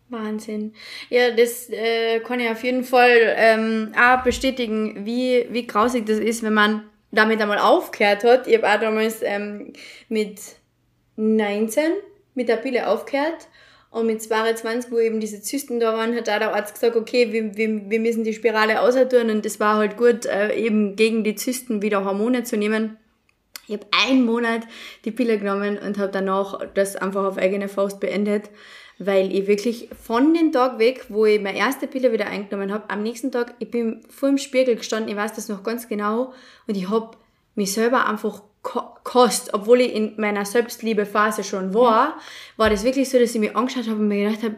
Wahnsinn. 0.09 0.75
Ja, 1.09 1.31
das 1.31 1.69
äh, 1.71 2.21
kann 2.21 2.41
ich 2.41 2.51
auf 2.51 2.63
jeden 2.63 2.85
Fall 2.85 3.35
ähm, 3.37 3.93
auch 3.99 4.23
bestätigen, 4.23 5.05
wie, 5.07 5.47
wie 5.51 5.67
grausig 5.67 6.07
das 6.07 6.19
ist, 6.19 6.43
wenn 6.43 6.55
man 6.55 6.85
damit 7.11 7.41
einmal 7.41 7.59
aufgehört 7.59 8.25
hat. 8.25 8.47
Ich 8.47 8.57
habe 8.57 8.69
auch 8.69 8.81
damals 8.81 9.23
ähm, 9.23 9.73
mit 10.09 10.41
19 11.17 11.93
mit 12.35 12.49
der 12.49 12.57
Pille 12.57 12.89
aufgehört 12.89 13.49
und 13.91 14.07
mit 14.07 14.21
22, 14.21 14.91
wo 14.91 14.99
eben 14.99 15.21
diese 15.21 15.41
Zysten 15.41 15.79
da 15.79 15.95
waren, 15.95 16.17
hat 16.17 16.29
auch 16.29 16.39
der 16.39 16.55
Arzt 16.55 16.75
gesagt, 16.75 16.97
okay, 16.97 17.33
wir, 17.33 17.57
wir, 17.57 17.89
wir 17.89 18.01
müssen 18.01 18.25
die 18.25 18.35
Spirale 18.35 18.81
aushalten 18.81 19.31
und 19.31 19.45
das 19.45 19.61
war 19.61 19.77
halt 19.77 19.97
gut, 19.97 20.27
äh, 20.27 20.55
eben 20.57 20.97
gegen 20.97 21.23
die 21.23 21.37
Zysten 21.37 21.83
wieder 21.83 22.05
Hormone 22.05 22.43
zu 22.43 22.57
nehmen. 22.57 22.97
Ich 23.67 23.75
habe 23.75 23.87
einen 24.07 24.25
Monat 24.25 24.63
die 25.05 25.11
Pille 25.11 25.39
genommen 25.39 25.79
und 25.79 25.99
habe 25.99 26.13
danach 26.13 26.61
das 26.75 26.97
einfach 26.97 27.25
auf 27.25 27.39
eigene 27.39 27.69
Faust 27.69 28.01
beendet. 28.01 28.51
weil 28.99 29.35
ich 29.35 29.47
wirklich 29.47 29.89
von 30.01 30.35
dem 30.35 30.53
Tag 30.53 30.79
weg, 30.79 31.07
wo 31.09 31.27
ich 31.27 31.41
meine 31.41 31.59
erste 31.59 31.87
Pille 31.87 32.13
wieder 32.13 32.27
eingenommen 32.27 32.73
habe, 32.73 32.91
am 32.91 33.03
nächsten 33.03 33.33
Tag, 33.33 33.55
ich 33.59 33.71
bin 33.71 34.05
vor 34.09 34.29
dem 34.29 34.39
Spiegel 34.39 34.77
gestanden, 34.77 35.11
ich 35.11 35.17
weiß 35.17 35.33
das 35.35 35.49
noch 35.49 35.63
ganz 35.63 35.89
genau, 35.89 36.33
und 36.67 36.77
ich 36.77 36.89
habe 36.89 37.17
mich 37.55 37.73
selber 37.73 38.07
einfach 38.07 38.43
kost, 38.63 39.53
obwohl 39.53 39.81
ich 39.83 39.95
in 39.95 40.15
meiner 40.17 40.45
Selbstliebephase 40.45 41.45
schon 41.45 41.75
war, 41.75 42.19
war 42.57 42.71
das 42.71 42.85
wirklich 42.85 43.11
so, 43.11 43.19
dass 43.19 43.35
ich 43.35 43.41
mich 43.41 43.55
angeschaut 43.55 43.89
habe 43.89 44.01
und 44.01 44.09
mir 44.09 44.29
gedacht 44.29 44.45
habe, 44.45 44.57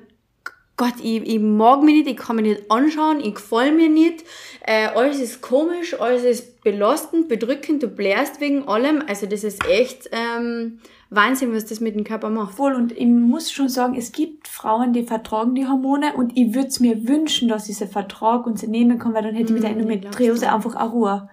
Gott, 0.77 0.95
ich, 1.03 1.27
ich 1.27 1.41
mag 1.41 1.83
mich 1.83 1.95
nicht, 1.95 2.11
ich 2.11 2.17
kann 2.17 2.37
mich 2.37 2.45
nicht 2.45 2.71
anschauen, 2.71 3.21
ich 3.21 3.35
gefall 3.35 3.73
mir 3.73 3.89
nicht, 3.89 4.25
äh, 4.61 4.89
alles 4.89 5.21
ist 5.21 5.41
komisch, 5.41 5.99
alles 5.99 6.23
ist 6.25 6.63
belastend, 6.63 7.29
bedrückend, 7.29 7.83
du 7.83 7.89
blärst 7.89 8.41
wegen 8.41 8.69
allem, 8.69 9.03
also 9.07 9.27
das 9.27 9.43
ist 9.43 9.67
echt 9.67 10.11
ähm, 10.13 10.81
Wahnsinn, 11.09 11.55
was 11.55 11.65
das 11.65 11.81
mit 11.81 11.95
dem 11.95 12.05
Körper 12.05 12.29
macht. 12.29 12.57
Voll, 12.57 12.75
und 12.75 12.93
ich 12.93 13.07
muss 13.07 13.51
schon 13.51 13.69
sagen, 13.69 13.95
es 13.97 14.13
gibt 14.13 14.49
Frauen, 14.49 14.93
die 14.93 15.05
vertragen 15.05 15.55
die 15.55 15.67
Hormone 15.67 16.15
und 16.15 16.37
ich 16.37 16.55
würde 16.55 16.69
es 16.69 16.81
mir 16.81 17.09
wünschen, 17.09 17.49
dass 17.49 17.69
ich 17.69 17.79
sie 17.79 17.87
vertrage 17.87 18.45
und 18.45 18.59
sie 18.59 18.67
nehmen 18.67 18.99
kann, 18.99 19.15
weil 19.15 19.23
dann 19.23 19.35
hätte 19.35 19.49
ich 19.49 19.55
mit 19.55 19.63
der 19.63 19.71
mhm, 19.71 19.81
Endometriose 19.81 20.53
einfach 20.53 20.77
auch 20.77 20.93
Ruhe. 20.93 21.31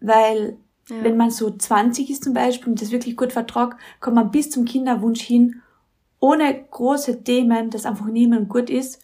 Weil 0.00 0.56
ja. 0.88 0.96
wenn 1.02 1.16
man 1.16 1.30
so 1.30 1.50
20 1.50 2.10
ist 2.10 2.24
zum 2.24 2.34
Beispiel 2.34 2.70
und 2.70 2.80
das 2.80 2.90
wirklich 2.90 3.16
gut 3.16 3.32
vertragt, 3.32 3.78
kann 4.00 4.14
man 4.14 4.30
bis 4.30 4.50
zum 4.50 4.64
Kinderwunsch 4.64 5.20
hin 5.20 5.62
ohne 6.20 6.64
große 6.70 7.24
Themen 7.24 7.70
das 7.70 7.86
einfach 7.86 8.06
nehmen 8.06 8.48
gut 8.48 8.70
ist. 8.70 9.02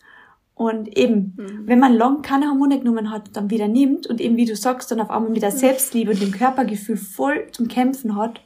Und 0.54 0.96
eben, 0.96 1.34
mhm. 1.36 1.62
wenn 1.66 1.78
man 1.78 1.94
lang 1.94 2.22
keine 2.22 2.48
Hormone 2.48 2.78
genommen 2.78 3.10
hat, 3.10 3.36
dann 3.36 3.50
wieder 3.50 3.68
nimmt 3.68 4.06
und 4.06 4.20
eben, 4.20 4.36
wie 4.36 4.46
du 4.46 4.56
sagst, 4.56 4.90
dann 4.90 5.00
auf 5.00 5.10
einmal 5.10 5.30
mit 5.30 5.42
der 5.42 5.52
mhm. 5.52 5.56
Selbstliebe 5.58 6.12
und 6.12 6.22
dem 6.22 6.32
Körpergefühl 6.32 6.96
voll 6.96 7.48
zum 7.52 7.68
Kämpfen 7.68 8.16
hat. 8.16 8.40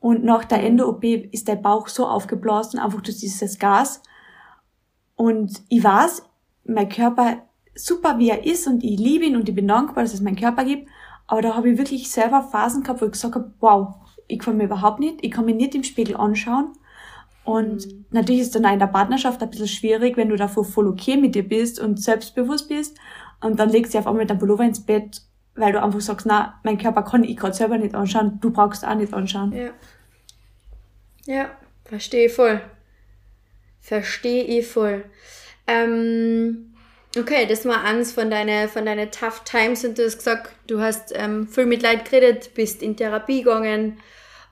Und 0.00 0.24
nach 0.24 0.44
der 0.44 0.58
mhm. 0.58 0.64
Endo-OP 0.64 1.04
ist 1.04 1.48
der 1.48 1.56
Bauch 1.56 1.88
so 1.88 2.06
aufgeblasen, 2.06 2.78
einfach 2.78 3.00
durch 3.00 3.18
dieses 3.18 3.58
Gas. 3.58 4.02
Und 5.16 5.62
ich 5.68 5.82
weiß, 5.82 6.22
mein 6.64 6.88
Körper 6.88 7.42
super, 7.74 8.18
wie 8.18 8.30
er 8.30 8.44
ist 8.44 8.66
und 8.66 8.84
ich 8.84 8.98
liebe 8.98 9.24
ihn 9.24 9.36
und 9.36 9.48
ich 9.48 9.54
bin 9.54 9.68
dankbar, 9.68 10.04
dass 10.04 10.14
es 10.14 10.20
meinen 10.20 10.36
Körper 10.36 10.64
gibt. 10.64 10.88
Aber 11.26 11.42
da 11.42 11.54
habe 11.54 11.70
ich 11.70 11.78
wirklich 11.78 12.10
selber 12.10 12.42
Phasen 12.42 12.82
gehabt, 12.82 13.00
wo 13.00 13.06
ich 13.06 13.12
gesagt 13.12 13.34
habe, 13.34 13.52
wow, 13.60 13.94
ich 14.26 14.38
kann 14.38 14.56
mir 14.56 14.64
überhaupt 14.64 15.00
nicht, 15.00 15.18
ich 15.22 15.30
kann 15.30 15.44
mich 15.44 15.56
nicht 15.56 15.74
im 15.74 15.84
Spiegel 15.84 16.16
anschauen. 16.16 16.72
Und 17.48 17.86
mhm. 17.86 18.04
natürlich 18.10 18.42
ist 18.42 18.54
dann 18.54 18.66
auch 18.66 18.72
in 18.74 18.78
der 18.78 18.88
Partnerschaft 18.88 19.42
ein 19.42 19.48
bisschen 19.48 19.68
schwierig, 19.68 20.18
wenn 20.18 20.28
du 20.28 20.36
davor 20.36 20.66
voll 20.66 20.86
okay 20.86 21.16
mit 21.16 21.34
dir 21.34 21.48
bist 21.48 21.80
und 21.80 21.98
selbstbewusst 21.98 22.68
bist 22.68 22.98
und 23.40 23.58
dann 23.58 23.70
legst 23.70 23.94
du 23.94 23.98
auf 23.98 24.06
einmal 24.06 24.24
mit 24.24 24.28
deinem 24.28 24.38
Pullover 24.38 24.64
ins 24.64 24.84
Bett, 24.84 25.22
weil 25.54 25.72
du 25.72 25.82
einfach 25.82 26.02
sagst, 26.02 26.26
na, 26.26 26.60
mein 26.62 26.76
Körper 26.76 27.02
kann 27.04 27.24
ich 27.24 27.38
gerade 27.38 27.54
selber 27.54 27.78
nicht 27.78 27.94
anschauen, 27.94 28.38
du 28.42 28.50
brauchst 28.50 28.86
auch 28.86 28.94
nicht 28.94 29.14
anschauen. 29.14 29.52
Ja. 29.52 29.70
Ja, 31.24 31.50
verstehe 31.86 32.28
voll. 32.28 32.60
Verstehe 33.80 34.44
ich 34.44 34.66
voll. 34.66 35.06
Ähm, 35.66 36.74
okay, 37.18 37.46
das 37.46 37.64
war 37.64 37.82
eins 37.82 38.12
von 38.12 38.30
deinen 38.30 38.68
von 38.68 38.84
deine 38.84 39.10
Tough 39.10 39.42
Times 39.44 39.86
und 39.86 39.96
du 39.96 40.04
hast 40.04 40.18
gesagt, 40.18 40.50
du 40.66 40.80
hast 40.80 41.14
ähm, 41.16 41.48
viel 41.48 41.64
Mitleid 41.64 42.04
geredet, 42.04 42.50
bist 42.54 42.82
in 42.82 42.94
Therapie 42.94 43.42
gegangen 43.42 43.96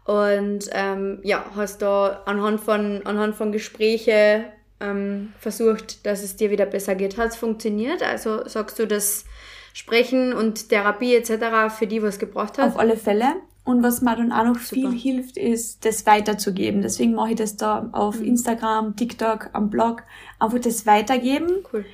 und 0.07 0.71
ähm, 0.71 1.19
ja, 1.25 1.45
hast 1.57 1.83
da 1.83 2.23
anhand 2.27 2.61
von, 2.61 3.05
anhand 3.05 3.35
von 3.35 3.51
Gespräche 3.51 4.45
ähm, 4.79 5.33
versucht, 5.41 6.07
dass 6.07 6.23
es 6.23 6.37
dir 6.37 6.51
wieder 6.51 6.67
besser 6.67 6.95
geht. 6.95 7.19
Hat 7.19 7.31
es 7.31 7.37
funktioniert? 7.37 8.03
Also 8.03 8.47
sagst 8.47 8.79
du, 8.79 8.87
dass 8.87 9.25
Sprechen 9.73 10.33
und 10.33 10.69
Therapie 10.69 11.15
etc. 11.17 11.75
für 11.77 11.89
die 11.89 12.03
was 12.03 12.21
gebracht 12.21 12.57
hat? 12.57 12.69
Auf 12.69 12.79
alle 12.79 12.97
Fälle. 12.97 13.35
Und 13.65 13.83
was 13.83 14.01
mir 14.01 14.15
dann 14.15 14.31
auch 14.31 14.45
noch 14.45 14.61
Super. 14.61 14.93
viel 14.93 14.93
hilft, 14.93 15.37
ist, 15.37 15.85
das 15.85 16.07
weiterzugeben. 16.07 16.83
Deswegen 16.83 17.15
mache 17.15 17.31
ich 17.31 17.37
das 17.37 17.57
da 17.57 17.89
auf 17.91 18.21
mhm. 18.21 18.27
Instagram, 18.27 18.95
TikTok, 18.95 19.51
am 19.55 19.71
Blog. 19.71 20.05
Einfach 20.39 20.61
das 20.61 20.87
weitergeben. 20.87 21.65
Cool. 21.73 21.85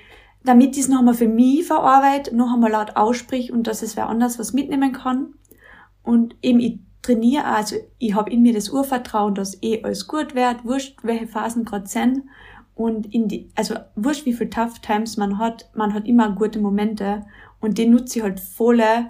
Damit 0.44 0.76
ich 0.76 0.82
es 0.82 0.88
noch 0.88 0.98
einmal 0.98 1.14
für 1.14 1.28
mich 1.28 1.66
verarbeite, 1.66 2.36
noch 2.36 2.52
einmal 2.52 2.72
laut 2.72 2.96
aussprich 2.96 3.52
und 3.52 3.66
dass 3.66 3.80
es 3.80 3.96
wer 3.96 4.10
anders 4.10 4.38
was 4.38 4.52
mitnehmen 4.52 4.92
kann. 4.92 5.32
Und 6.02 6.36
eben, 6.42 6.60
ich 6.60 6.80
trainiere 7.02 7.44
also 7.44 7.76
ich 7.98 8.14
habe 8.14 8.30
in 8.30 8.42
mir 8.42 8.54
das 8.54 8.70
Urvertrauen, 8.70 9.34
dass 9.34 9.60
eh 9.62 9.82
alles 9.82 10.06
gut 10.06 10.34
wird, 10.34 10.64
wurscht, 10.64 10.98
welche 11.02 11.26
Phasen 11.26 11.64
gerade 11.64 11.86
sind. 11.86 12.22
Und 12.74 13.12
in 13.12 13.28
die, 13.28 13.50
also 13.54 13.74
wurscht, 13.96 14.24
wie 14.24 14.32
viel 14.32 14.48
Tough 14.48 14.78
Times 14.78 15.16
man 15.16 15.38
hat, 15.38 15.70
man 15.74 15.92
hat 15.92 16.06
immer 16.06 16.32
gute 16.32 16.58
Momente 16.58 17.26
und 17.60 17.76
die 17.76 17.86
nutze 17.86 18.18
ich 18.18 18.24
halt 18.24 18.40
volle 18.40 19.08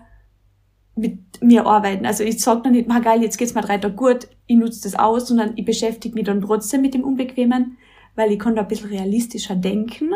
mit 0.96 1.40
mir 1.40 1.66
arbeiten. 1.66 2.04
Also 2.04 2.24
ich 2.24 2.42
sag 2.42 2.64
dann 2.64 2.72
nicht, 2.72 2.88
ma 2.88 2.98
geil, 2.98 3.22
jetzt 3.22 3.38
geht's 3.38 3.54
mir 3.54 3.62
drei 3.62 3.78
Tage 3.78 3.94
gut, 3.94 4.28
ich 4.46 4.56
nutze 4.56 4.82
das 4.82 4.98
aus, 4.98 5.28
sondern 5.28 5.52
ich 5.56 5.64
beschäftige 5.64 6.14
mich 6.14 6.24
dann 6.24 6.42
trotzdem 6.42 6.82
mit 6.82 6.94
dem 6.94 7.04
Unbequemen, 7.04 7.78
weil 8.14 8.32
ich 8.32 8.38
kann 8.38 8.56
da 8.56 8.62
ein 8.62 8.68
bisschen 8.68 8.90
realistischer 8.90 9.54
denken 9.54 10.10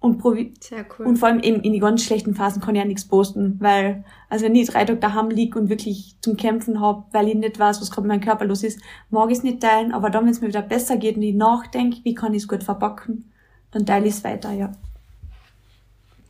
und, 0.00 0.22
Sehr 0.62 0.86
cool. 0.96 1.06
und 1.06 1.16
vor 1.16 1.28
allem 1.28 1.40
eben 1.40 1.60
in 1.60 1.72
die 1.72 1.80
ganz 1.80 2.04
schlechten 2.04 2.34
Phasen 2.34 2.62
kann 2.62 2.76
ich 2.76 2.80
ja 2.80 2.86
nichts 2.86 3.08
posten, 3.08 3.56
weil, 3.58 4.04
also 4.28 4.44
wenn 4.44 4.54
ich 4.54 4.68
drei 4.68 4.84
Tage 4.84 5.00
daheim 5.00 5.28
liege 5.28 5.58
und 5.58 5.70
wirklich 5.70 6.14
zum 6.20 6.36
Kämpfen 6.36 6.80
hab, 6.80 7.12
weil 7.12 7.26
ich 7.26 7.34
nicht 7.34 7.58
weiß, 7.58 7.80
was 7.80 7.90
gerade 7.90 8.06
mit 8.06 8.16
meinem 8.16 8.24
Körper 8.24 8.44
los 8.44 8.62
ist, 8.62 8.80
mag 9.10 9.28
ich 9.30 9.38
es 9.38 9.42
nicht 9.42 9.60
teilen, 9.60 9.92
aber 9.92 10.08
dann, 10.10 10.24
wenn 10.24 10.30
es 10.30 10.40
mir 10.40 10.48
wieder 10.48 10.62
besser 10.62 10.96
geht 10.96 11.16
und 11.16 11.22
ich 11.22 11.34
nachdenke, 11.34 11.98
wie 12.04 12.14
kann 12.14 12.32
ich 12.32 12.42
es 12.42 12.48
gut 12.48 12.62
verpacken, 12.62 13.32
dann 13.72 13.86
teile 13.86 14.06
ich 14.06 14.14
es 14.14 14.24
weiter, 14.24 14.52
ja. 14.52 14.72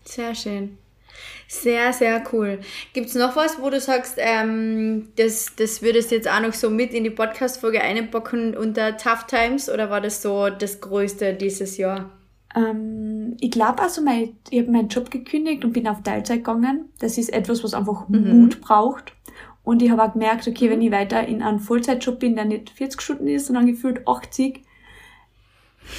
Sehr 0.04 0.34
schön. 0.34 0.78
Sehr, 1.46 1.92
sehr 1.92 2.22
cool. 2.32 2.60
Gibt's 2.94 3.14
noch 3.14 3.36
was, 3.36 3.60
wo 3.60 3.68
du 3.68 3.80
sagst, 3.80 4.14
ähm, 4.16 5.08
das, 5.16 5.56
das 5.56 5.82
würdest 5.82 6.10
du 6.10 6.14
jetzt 6.14 6.28
auch 6.28 6.40
noch 6.40 6.54
so 6.54 6.70
mit 6.70 6.94
in 6.94 7.04
die 7.04 7.10
Podcast-Folge 7.10 7.82
einpacken 7.82 8.56
unter 8.56 8.96
Tough 8.96 9.26
Times 9.26 9.68
oder 9.68 9.90
war 9.90 10.00
das 10.00 10.22
so 10.22 10.48
das 10.48 10.80
Größte 10.80 11.34
dieses 11.34 11.76
Jahr? 11.76 12.10
Ähm, 12.54 13.36
ich 13.40 13.50
glaube 13.50 13.82
also, 13.82 14.02
mein, 14.02 14.36
ich 14.50 14.60
habe 14.60 14.70
meinen 14.70 14.88
Job 14.88 15.10
gekündigt 15.10 15.64
und 15.64 15.72
bin 15.72 15.88
auf 15.88 16.02
Teilzeit 16.02 16.38
gegangen. 16.38 16.90
Das 16.98 17.18
ist 17.18 17.32
etwas, 17.32 17.62
was 17.64 17.74
einfach 17.74 18.08
mhm. 18.08 18.40
Mut 18.40 18.60
braucht. 18.60 19.12
Und 19.64 19.82
ich 19.82 19.90
habe 19.90 20.02
auch 20.02 20.12
gemerkt, 20.12 20.48
okay, 20.48 20.66
mhm. 20.66 20.70
wenn 20.70 20.82
ich 20.82 20.90
weiter 20.90 21.26
in 21.26 21.42
einem 21.42 21.60
Vollzeitjob 21.60 22.18
bin, 22.18 22.36
der 22.36 22.46
nicht 22.46 22.70
40 22.70 23.00
Stunden 23.00 23.28
ist, 23.28 23.46
sondern 23.46 23.66
gefühlt 23.66 24.06
80, 24.08 24.62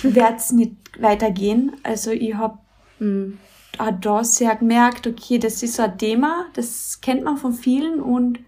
wird 0.04 0.38
es 0.38 0.52
nicht 0.52 0.76
weitergehen. 1.00 1.74
Also 1.84 2.12
ich 2.12 2.34
habe 2.36 2.58
mhm. 3.00 3.38
auch 3.78 3.92
da 4.02 4.24
sehr 4.24 4.56
gemerkt, 4.56 5.08
okay, 5.08 5.38
das 5.38 5.62
ist 5.64 5.76
so 5.76 5.84
ein 5.84 5.98
Thema, 5.98 6.46
das 6.54 7.00
kennt 7.02 7.24
man 7.24 7.38
von 7.38 7.54
vielen 7.54 8.00
und 8.00 8.40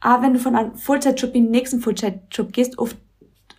auch 0.00 0.22
wenn 0.22 0.34
du 0.34 0.38
von 0.38 0.54
einem 0.54 0.76
Vollzeitjob 0.76 1.34
in 1.34 1.44
den 1.44 1.50
nächsten 1.50 1.80
Vollzeitjob 1.80 2.52
gehst, 2.52 2.78
oft 2.78 2.96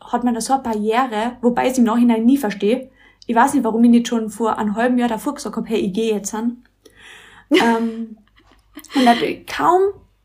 hat 0.02 0.24
man 0.24 0.34
da 0.34 0.42
so 0.42 0.54
eine 0.54 0.64
Barriere, 0.64 1.38
wobei 1.42 1.66
ich 1.66 1.74
es 1.74 1.78
im 1.78 1.84
Nachhinein 1.84 2.26
nie 2.26 2.38
verstehe, 2.38 2.90
ich 3.30 3.36
weiß 3.36 3.54
nicht, 3.54 3.64
warum 3.64 3.84
ich 3.84 3.92
nicht 3.92 4.08
schon 4.08 4.32
vor 4.32 4.58
einem 4.58 4.76
halben 4.76 4.98
Jahr 4.98 5.08
davor 5.08 5.36
gesagt 5.36 5.56
habe, 5.56 5.70
hey, 5.70 5.78
ich 5.78 5.94
gehe 5.94 6.16
jetzt 6.16 6.34
an. 6.34 6.64
ähm, 7.52 8.18
und 8.96 9.06
natürlich 9.06 9.46
kaum 9.46 9.82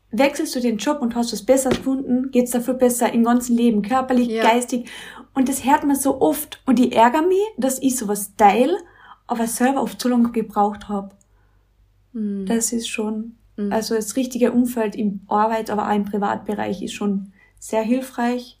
wechselst 0.09 0.55
du 0.55 0.59
den 0.59 0.77
Job 0.77 1.03
und 1.03 1.13
hast 1.13 1.31
was 1.31 1.45
besser 1.45 1.69
gefunden, 1.69 2.31
geht's 2.31 2.49
dafür 2.49 2.73
besser 2.73 3.13
im 3.13 3.23
ganzen 3.23 3.55
Leben, 3.55 3.83
körperlich, 3.83 4.29
ja. 4.29 4.41
geistig. 4.41 4.89
Und 5.35 5.49
das 5.49 5.65
hört 5.65 5.83
man 5.83 5.95
so 5.95 6.19
oft. 6.19 6.63
Und 6.65 6.79
ich 6.79 6.95
ärgere 6.95 7.21
mich, 7.21 7.43
dass 7.57 7.79
ich 7.79 7.95
sowas 7.95 8.35
teile, 8.37 8.75
aber 9.27 9.45
selber 9.45 9.83
oft 9.83 10.01
so 10.01 10.09
lange 10.09 10.31
gebraucht 10.31 10.89
habe. 10.89 11.11
Mhm. 12.13 12.47
Das 12.47 12.73
ist 12.73 12.87
schon, 12.87 13.35
mhm. 13.55 13.71
also 13.71 13.93
das 13.93 14.15
richtige 14.15 14.51
Umfeld 14.51 14.95
im 14.95 15.21
Arbeit, 15.27 15.69
aber 15.69 15.87
auch 15.87 15.95
im 15.95 16.05
Privatbereich 16.05 16.81
ist 16.81 16.93
schon 16.93 17.33
sehr 17.59 17.83
hilfreich. 17.83 18.59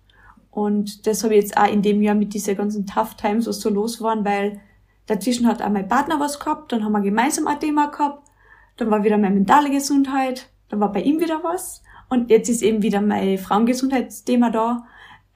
Und 0.55 1.05
das 1.05 1.21
habe 1.25 1.35
ich 1.35 1.41
jetzt 1.41 1.57
auch 1.57 1.67
in 1.67 1.81
dem 1.81 2.01
Jahr 2.01 2.15
mit 2.15 2.33
dieser 2.33 2.55
ganzen 2.55 2.85
Tough 2.85 3.15
Times, 3.15 3.45
was 3.45 3.59
so 3.59 3.69
los 3.69 3.99
waren, 3.99 4.23
weil 4.23 4.61
dazwischen 5.05 5.47
hat 5.47 5.61
auch 5.61 5.69
mein 5.69 5.89
Partner 5.89 6.17
was 6.21 6.39
gehabt, 6.39 6.71
dann 6.71 6.85
haben 6.85 6.93
wir 6.93 7.01
gemeinsam 7.01 7.45
ein 7.47 7.59
Thema 7.59 7.87
gehabt, 7.87 8.25
dann 8.77 8.89
war 8.89 9.03
wieder 9.03 9.17
meine 9.17 9.35
mentale 9.35 9.69
Gesundheit, 9.69 10.47
dann 10.69 10.79
war 10.79 10.93
bei 10.93 11.01
ihm 11.01 11.19
wieder 11.19 11.43
was 11.43 11.83
und 12.07 12.29
jetzt 12.29 12.47
ist 12.47 12.61
eben 12.61 12.81
wieder 12.83 13.01
mein 13.01 13.37
Frauengesundheitsthema 13.37 14.49
da. 14.49 14.85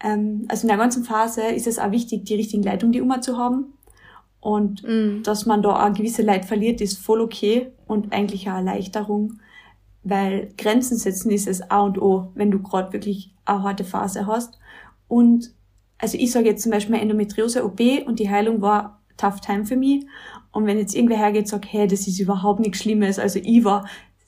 Ähm, 0.01 0.45
also 0.47 0.61
in 0.61 0.69
der 0.69 0.77
ganzen 0.77 1.03
Phase 1.03 1.41
ist 1.47 1.67
es 1.67 1.79
auch 1.79 1.91
wichtig, 1.91 2.23
die 2.23 2.35
richtigen 2.35 2.63
Leitungen 2.63 2.93
die 2.93 3.01
Oma 3.01 3.19
zu 3.19 3.37
haben. 3.37 3.73
Und 4.39 4.83
mm. 4.83 5.23
dass 5.23 5.45
man 5.45 5.61
da 5.61 5.85
auch 5.85 5.93
gewisse 5.93 6.21
Leid 6.21 6.45
verliert, 6.45 6.79
ist 6.79 6.97
voll 6.97 7.19
okay 7.19 7.73
und 7.87 8.13
eigentlich 8.13 8.47
eine 8.47 8.69
Erleichterung, 8.69 9.41
weil 10.03 10.53
Grenzen 10.57 10.97
setzen 10.97 11.29
ist 11.29 11.45
es 11.45 11.69
A 11.69 11.81
und 11.81 12.01
O, 12.01 12.31
wenn 12.35 12.51
du 12.51 12.61
gerade 12.61 12.93
wirklich 12.93 13.33
eine 13.43 13.63
harte 13.63 13.83
Phase 13.83 14.25
hast. 14.27 14.57
Und 15.09 15.51
also 15.97 16.17
ich 16.17 16.31
sage 16.31 16.45
jetzt 16.45 16.63
zum 16.63 16.71
Beispiel 16.71 16.91
meine 16.91 17.03
Endometriose-OP 17.03 18.07
und 18.07 18.19
die 18.19 18.29
Heilung 18.29 18.61
war 18.61 19.01
tough 19.17 19.41
time 19.41 19.65
für 19.65 19.75
mich. 19.75 20.05
Und 20.51 20.65
wenn 20.65 20.77
jetzt 20.77 20.95
irgendwer 20.95 21.17
hergeht 21.17 21.41
und 21.41 21.47
sagt, 21.47 21.65
hey, 21.67 21.87
das 21.87 22.07
ist 22.07 22.19
überhaupt 22.19 22.61
nichts 22.61 22.79
Schlimmes, 22.79 23.19
also 23.19 23.39
ich 23.43 23.63
war 23.65 23.85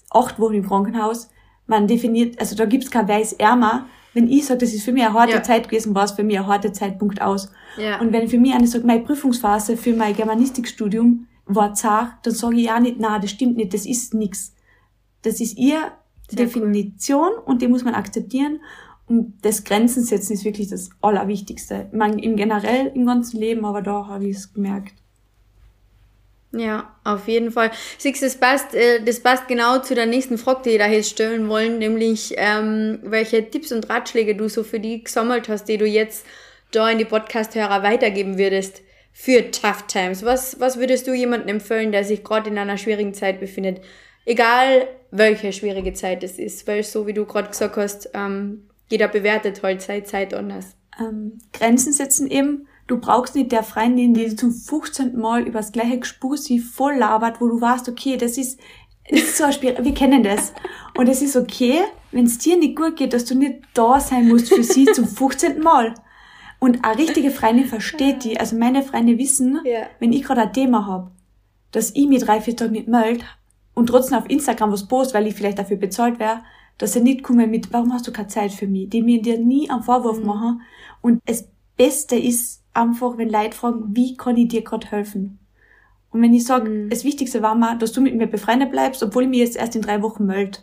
acht 0.09 0.37
Wochen 0.39 0.55
im 0.55 0.67
Krankenhaus, 0.67 1.29
man 1.67 1.87
definiert, 1.87 2.37
also 2.39 2.55
da 2.55 2.65
gibt's 2.65 2.91
kein 2.91 3.07
weiß 3.07 3.33
ärmer. 3.33 3.85
Wenn 4.13 4.29
ich 4.29 4.45
sage, 4.45 4.59
das 4.59 4.73
ist 4.73 4.83
für 4.83 4.91
mich 4.91 5.05
eine 5.05 5.13
harte 5.13 5.35
ja. 5.35 5.43
Zeit 5.43 5.69
gewesen, 5.69 5.95
war 5.95 6.03
es 6.03 6.11
für 6.11 6.23
mich 6.23 6.37
ein 6.37 6.45
harter 6.45 6.73
Zeitpunkt 6.73 7.21
aus. 7.21 7.49
Ja. 7.77 8.01
Und 8.01 8.11
wenn 8.11 8.27
für 8.27 8.37
mich 8.37 8.53
eine 8.53 8.67
sagt, 8.67 8.83
meine 8.83 9.03
Prüfungsphase 9.03 9.77
für 9.77 9.95
mein 9.95 10.13
Germanistikstudium 10.13 11.27
war 11.45 11.73
zart, 11.73 12.11
dann 12.23 12.33
sage 12.33 12.57
ich 12.57 12.65
ja 12.65 12.79
nicht, 12.79 12.97
na, 12.99 13.19
das 13.19 13.31
stimmt 13.31 13.55
nicht, 13.55 13.73
das 13.73 13.85
ist 13.85 14.13
nix. 14.13 14.53
Das 15.21 15.39
ist 15.39 15.57
ihr 15.57 15.93
Definition 16.31 17.29
cool. 17.37 17.43
und 17.45 17.61
die 17.61 17.69
muss 17.69 17.85
man 17.85 17.93
akzeptieren. 17.93 18.59
Das 19.41 19.63
Grenzen 19.63 20.03
setzen 20.03 20.33
ist 20.33 20.45
wirklich 20.45 20.69
das 20.69 20.89
Allerwichtigste. 21.01 21.87
Ich 21.91 21.97
meine, 21.97 22.21
im 22.23 22.35
generell 22.35 22.91
im 22.95 23.05
ganzen 23.05 23.39
Leben, 23.39 23.65
aber 23.65 23.81
da 23.81 24.07
habe 24.07 24.27
ich 24.27 24.37
es 24.37 24.53
gemerkt. 24.53 24.93
Ja, 26.53 26.93
auf 27.05 27.27
jeden 27.27 27.51
Fall. 27.51 27.71
Siehst, 27.97 28.21
das 28.21 28.35
passt, 28.35 28.75
äh, 28.75 29.01
das 29.03 29.21
passt 29.21 29.47
genau 29.47 29.79
zu 29.79 29.95
der 29.95 30.05
nächsten 30.05 30.37
Frage, 30.37 30.63
die 30.65 30.69
ich 30.71 30.79
da 30.79 30.87
jetzt 30.87 31.09
stellen 31.09 31.47
wollen, 31.47 31.79
nämlich 31.79 32.33
ähm, 32.37 32.99
welche 33.03 33.49
Tipps 33.49 33.71
und 33.71 33.89
Ratschläge 33.89 34.35
du 34.35 34.49
so 34.49 34.63
für 34.63 34.79
die 34.79 35.03
gesammelt 35.03 35.47
hast, 35.47 35.65
die 35.65 35.77
du 35.77 35.85
jetzt 35.85 36.25
da 36.71 36.89
in 36.89 36.97
die 36.97 37.05
Podcast-Hörer 37.05 37.83
weitergeben 37.83 38.37
würdest 38.37 38.81
für 39.13 39.49
Tough 39.51 39.87
Times. 39.87 40.23
Was, 40.23 40.59
was 40.59 40.77
würdest 40.77 41.07
du 41.07 41.13
jemandem 41.13 41.55
empfehlen, 41.55 41.91
der 41.91 42.03
sich 42.03 42.23
gerade 42.23 42.49
in 42.49 42.57
einer 42.57 42.77
schwierigen 42.77 43.13
Zeit 43.13 43.39
befindet? 43.39 43.81
Egal, 44.25 44.87
welche 45.09 45.53
schwierige 45.53 45.93
Zeit 45.93 46.23
es 46.23 46.37
ist, 46.37 46.67
weil 46.67 46.83
so 46.83 47.07
wie 47.07 47.13
du 47.13 47.25
gerade 47.25 47.49
gesagt 47.49 47.77
hast, 47.77 48.09
ähm, 48.13 48.67
jeder 48.91 49.07
bewertet 49.07 49.63
halt 49.63 49.81
seine 49.81 50.03
Zeit 50.03 50.33
anders. 50.33 50.75
Ähm, 50.99 51.39
Grenzen 51.53 51.93
setzen 51.93 52.27
eben 52.29 52.67
Du 52.91 52.99
brauchst 52.99 53.35
nicht 53.35 53.53
der 53.53 53.63
Freundin, 53.63 54.13
die 54.13 54.35
zum 54.35 54.51
15. 54.51 55.17
Mal 55.17 55.47
übers 55.47 55.71
gleiche 55.71 55.99
Gespusi 55.99 56.59
voll 56.59 56.95
labert, 56.95 57.39
wo 57.39 57.47
du 57.47 57.61
weißt, 57.61 57.87
okay, 57.87 58.17
das 58.17 58.37
ist, 58.37 58.59
ist 59.07 59.37
so 59.37 59.45
ein 59.45 59.53
Spiel, 59.53 59.77
wir 59.79 59.93
kennen 59.93 60.23
das. 60.23 60.51
Und 60.97 61.07
es 61.07 61.21
ist 61.21 61.37
okay, 61.37 61.83
wenn 62.11 62.25
es 62.25 62.37
dir 62.37 62.57
nicht 62.57 62.75
gut 62.75 62.97
geht, 62.97 63.13
dass 63.13 63.23
du 63.23 63.33
nicht 63.35 63.61
da 63.73 64.01
sein 64.01 64.27
musst 64.27 64.53
für 64.53 64.63
sie 64.63 64.83
zum 64.85 65.07
15. 65.07 65.61
Mal. 65.61 65.93
Und 66.59 66.83
eine 66.83 66.97
richtige 66.97 67.31
Freundin 67.31 67.65
versteht 67.65 68.25
die. 68.25 68.37
Also 68.37 68.57
meine 68.57 68.83
Freunde 68.83 69.17
wissen, 69.17 69.61
ja. 69.63 69.87
wenn 69.99 70.11
ich 70.11 70.23
gerade 70.23 70.41
ein 70.41 70.51
Thema 70.51 70.85
hab, 70.85 71.11
dass 71.71 71.95
ich 71.95 72.07
mir 72.09 72.19
drei, 72.19 72.41
vier 72.41 72.57
Tage 72.57 72.73
nicht 72.73 72.89
melde 72.89 73.23
und 73.73 73.87
trotzdem 73.87 74.17
auf 74.17 74.29
Instagram 74.29 74.73
was 74.73 74.89
post, 74.89 75.13
weil 75.13 75.27
ich 75.27 75.35
vielleicht 75.35 75.59
dafür 75.59 75.77
bezahlt 75.77 76.19
wäre, 76.19 76.41
dass 76.81 76.95
er 76.95 77.03
nicht 77.03 77.21
kommen 77.21 77.51
mit, 77.51 77.71
warum 77.71 77.93
hast 77.93 78.07
du 78.07 78.11
keine 78.11 78.27
Zeit 78.27 78.51
für 78.51 78.65
mich? 78.65 78.89
Die 78.89 79.03
mir 79.03 79.21
dir 79.21 79.37
nie 79.37 79.69
einen 79.69 79.83
Vorwurf 79.83 80.19
mhm. 80.19 80.25
machen. 80.25 80.61
Und 81.01 81.21
das 81.27 81.47
Beste 81.77 82.15
ist, 82.15 82.63
einfach, 82.73 83.17
wenn 83.17 83.29
Leute 83.29 83.55
fragen, 83.55 83.95
wie 83.95 84.17
kann 84.17 84.37
ich 84.37 84.47
dir 84.47 84.63
gerade 84.63 84.87
helfen? 84.87 85.39
Und 86.09 86.21
wenn 86.21 86.33
ich 86.33 86.43
sage, 86.43 86.69
mhm. 86.69 86.89
das 86.89 87.03
Wichtigste 87.03 87.43
war 87.43 87.53
mal, 87.53 87.77
dass 87.77 87.91
du 87.91 88.01
mit 88.01 88.15
mir 88.15 88.25
befreundet 88.25 88.71
bleibst, 88.71 89.03
obwohl 89.03 89.23
ich 89.23 89.29
mich 89.29 89.39
jetzt 89.39 89.57
erst 89.57 89.75
in 89.75 89.83
drei 89.83 90.01
Wochen 90.01 90.25
melde. 90.25 90.59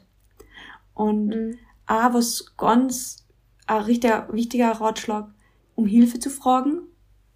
Und 0.95 1.29
mhm. 1.29 1.59
auch 1.87 2.15
was 2.15 2.57
ganz, 2.57 3.27
ein 3.67 3.83
richtiger, 3.83 4.29
wichtiger 4.33 4.73
Ratschlag, 4.73 5.29
um 5.77 5.87
Hilfe 5.87 6.19
zu 6.19 6.31
fragen, 6.31 6.81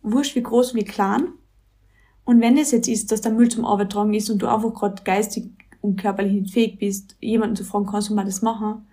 wurscht 0.03 0.35
wie 0.35 0.43
groß, 0.43 0.75
wie 0.75 0.85
klein. 0.85 1.29
Und 2.25 2.41
wenn 2.41 2.59
es 2.59 2.73
jetzt 2.73 2.89
ist, 2.89 3.13
dass 3.13 3.21
der 3.21 3.33
Müll 3.33 3.49
zum 3.49 3.65
Arbeit 3.65 3.93
tragen 3.93 4.15
ist 4.15 4.29
und 4.29 4.43
du 4.43 4.49
einfach 4.49 4.75
gerade 4.75 5.03
geistig 5.05 5.51
und 5.83 6.01
körperlich 6.01 6.33
nicht 6.33 6.55
fähig 6.55 6.79
bist, 6.79 7.17
jemanden 7.21 7.57
zu 7.57 7.65
fragen, 7.65 7.87
kannst 7.87 8.09
du 8.09 8.15
mal 8.15 8.25
das 8.25 8.41
machen? 8.41 8.87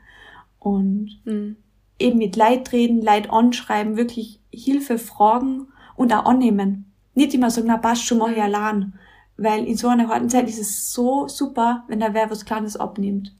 Und 0.59 1.21
mhm. 1.23 1.55
eben 1.97 2.17
mit 2.17 2.35
Leid 2.35 2.73
reden, 2.73 3.01
Leid 3.01 3.29
anschreiben, 3.29 3.95
wirklich 3.95 4.41
Hilfe 4.51 4.97
fragen 4.97 5.67
und 5.95 6.11
auch 6.13 6.25
annehmen. 6.25 6.91
Nicht 7.13 7.33
immer 7.33 7.49
sagen, 7.49 7.67
na 7.67 7.77
passt 7.77 8.03
schon, 8.03 8.17
mach 8.17 8.31
ich 8.31 8.41
allein. 8.41 8.93
Weil 9.37 9.65
in 9.65 9.77
so 9.77 9.87
einer 9.87 10.09
harten 10.09 10.29
Zeit 10.29 10.49
ist 10.49 10.59
es 10.59 10.91
so 10.91 11.27
super, 11.29 11.85
wenn 11.87 12.01
da 12.01 12.13
wer 12.13 12.29
was 12.29 12.43
Kleines 12.43 12.75
abnimmt. 12.75 13.33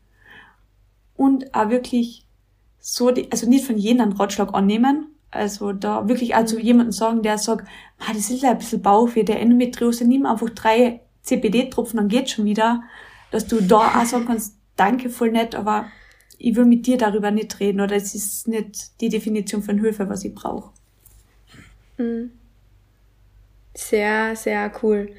Und 1.17 1.53
auch 1.53 1.69
wirklich 1.69 2.25
so, 2.79 3.11
die, 3.11 3.29
also 3.31 3.49
nicht 3.49 3.65
von 3.65 3.77
jedem 3.77 4.01
einen 4.01 4.13
Ratschlag 4.13 4.53
annehmen, 4.53 5.07
also 5.31 5.73
da 5.73 6.07
wirklich 6.07 6.35
auch 6.35 6.45
zu 6.45 6.55
mhm. 6.55 6.61
jemandem 6.61 6.91
sagen, 6.91 7.23
der 7.23 7.37
sagt, 7.37 7.67
ah, 7.99 8.13
das 8.13 8.29
ist 8.29 8.43
ja 8.43 8.51
ein 8.51 8.57
bisschen 8.59 8.81
Bauchweh, 8.81 9.23
der 9.23 9.41
Endometriose, 9.41 10.05
nimm 10.05 10.25
einfach 10.25 10.49
drei 10.51 11.01
CBD-Tropfen, 11.23 11.97
dann 11.97 12.07
geht's 12.07 12.31
schon 12.31 12.45
wieder. 12.45 12.83
Dass 13.31 13.47
du 13.47 13.61
da 13.61 13.99
auch 13.99 14.05
sagen 14.05 14.25
kannst, 14.25 14.55
danke, 14.75 15.09
voll 15.09 15.31
nett, 15.31 15.55
aber 15.55 15.91
ich 16.37 16.55
will 16.55 16.65
mit 16.65 16.87
dir 16.87 16.97
darüber 16.97 17.31
nicht 17.31 17.59
reden 17.59 17.81
oder 17.81 17.95
es 17.95 18.15
ist 18.15 18.47
nicht 18.47 19.01
die 19.01 19.09
Definition 19.09 19.61
von 19.61 19.79
Hilfe, 19.79 20.09
was 20.09 20.23
ich 20.23 20.33
brauche. 20.33 20.71
Mhm. 21.97 22.31
Sehr, 23.75 24.35
sehr 24.35 24.71
cool. 24.81 25.11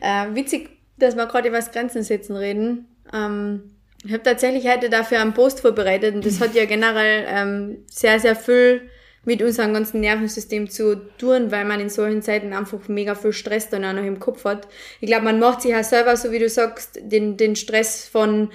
Äh, 0.00 0.34
witzig, 0.34 0.70
dass 0.98 1.14
wir 1.14 1.26
gerade 1.26 1.48
über 1.48 1.58
das 1.58 1.70
Grenzen 1.70 2.02
setzen 2.02 2.36
reden. 2.36 2.86
Ähm, 3.12 3.76
ich 4.04 4.12
habe 4.12 4.22
tatsächlich 4.22 4.66
heute 4.68 4.90
dafür 4.90 5.20
einen 5.20 5.34
Post 5.34 5.60
vorbereitet 5.60 6.14
und 6.14 6.24
das 6.24 6.40
hat 6.40 6.54
ja 6.54 6.64
generell 6.64 7.24
ähm, 7.28 7.84
sehr, 7.86 8.18
sehr 8.18 8.36
viel 8.36 8.88
mit 9.26 9.42
unserem 9.42 9.74
ganzen 9.74 10.00
Nervensystem 10.00 10.70
zu 10.70 10.96
tun, 11.18 11.50
weil 11.50 11.64
man 11.64 11.80
in 11.80 11.90
solchen 11.90 12.22
Zeiten 12.22 12.52
einfach 12.52 12.88
mega 12.88 13.14
viel 13.14 13.32
Stress 13.32 13.68
dann 13.68 13.84
auch 13.84 13.92
noch 13.92 14.04
im 14.04 14.20
Kopf 14.20 14.44
hat. 14.44 14.68
Ich 15.00 15.08
glaube, 15.08 15.24
man 15.24 15.40
macht 15.40 15.62
sich 15.62 15.72
ja 15.72 15.82
selber, 15.82 16.16
so 16.16 16.30
wie 16.30 16.38
du 16.38 16.48
sagst, 16.48 17.00
den, 17.02 17.36
den 17.36 17.56
Stress 17.56 18.06
von 18.06 18.50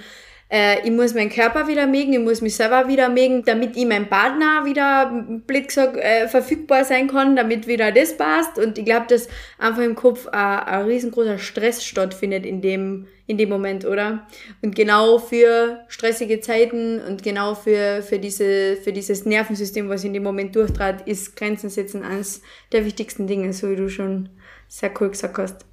äh, 0.52 0.86
ich 0.86 0.90
muss 0.90 1.14
meinen 1.14 1.30
Körper 1.30 1.66
wieder 1.66 1.86
mögen, 1.86 2.12
ich 2.12 2.18
muss 2.18 2.42
mich 2.42 2.54
selber 2.54 2.86
wieder 2.86 3.08
mögen, 3.08 3.42
damit 3.42 3.74
ich 3.74 3.86
meinem 3.86 4.06
Partner 4.06 4.66
wieder, 4.66 5.24
blöd 5.46 5.68
gesagt, 5.68 5.96
äh, 5.96 6.28
verfügbar 6.28 6.84
sein 6.84 7.08
kann, 7.08 7.36
damit 7.36 7.66
wieder 7.66 7.90
das 7.90 8.18
passt. 8.18 8.58
Und 8.58 8.76
ich 8.76 8.84
glaube, 8.84 9.06
dass 9.08 9.28
einfach 9.58 9.82
im 9.82 9.94
Kopf 9.94 10.26
ein, 10.26 10.58
ein 10.58 10.84
riesengroßer 10.84 11.38
Stress 11.38 11.82
stattfindet 11.82 12.44
in 12.44 12.60
dem, 12.60 13.06
in 13.26 13.38
dem 13.38 13.48
Moment, 13.48 13.86
oder? 13.86 14.26
Und 14.60 14.76
genau 14.76 15.16
für 15.16 15.84
stressige 15.88 16.40
Zeiten 16.40 17.00
und 17.00 17.22
genau 17.22 17.54
für, 17.54 18.02
für, 18.02 18.18
diese, 18.18 18.76
für 18.76 18.92
dieses 18.92 19.24
Nervensystem, 19.24 19.88
was 19.88 20.04
in 20.04 20.12
dem 20.12 20.22
Moment 20.22 20.54
durchtrat, 20.54 21.08
ist 21.08 21.34
Grenzen 21.34 21.70
setzen 21.70 22.04
eines 22.04 22.42
der 22.72 22.84
wichtigsten 22.84 23.26
Dinge, 23.26 23.54
so 23.54 23.70
wie 23.70 23.76
du 23.76 23.88
schon 23.88 24.28
sehr 24.68 24.90
cool 25.00 25.08
gesagt 25.08 25.38
hast. 25.38 25.64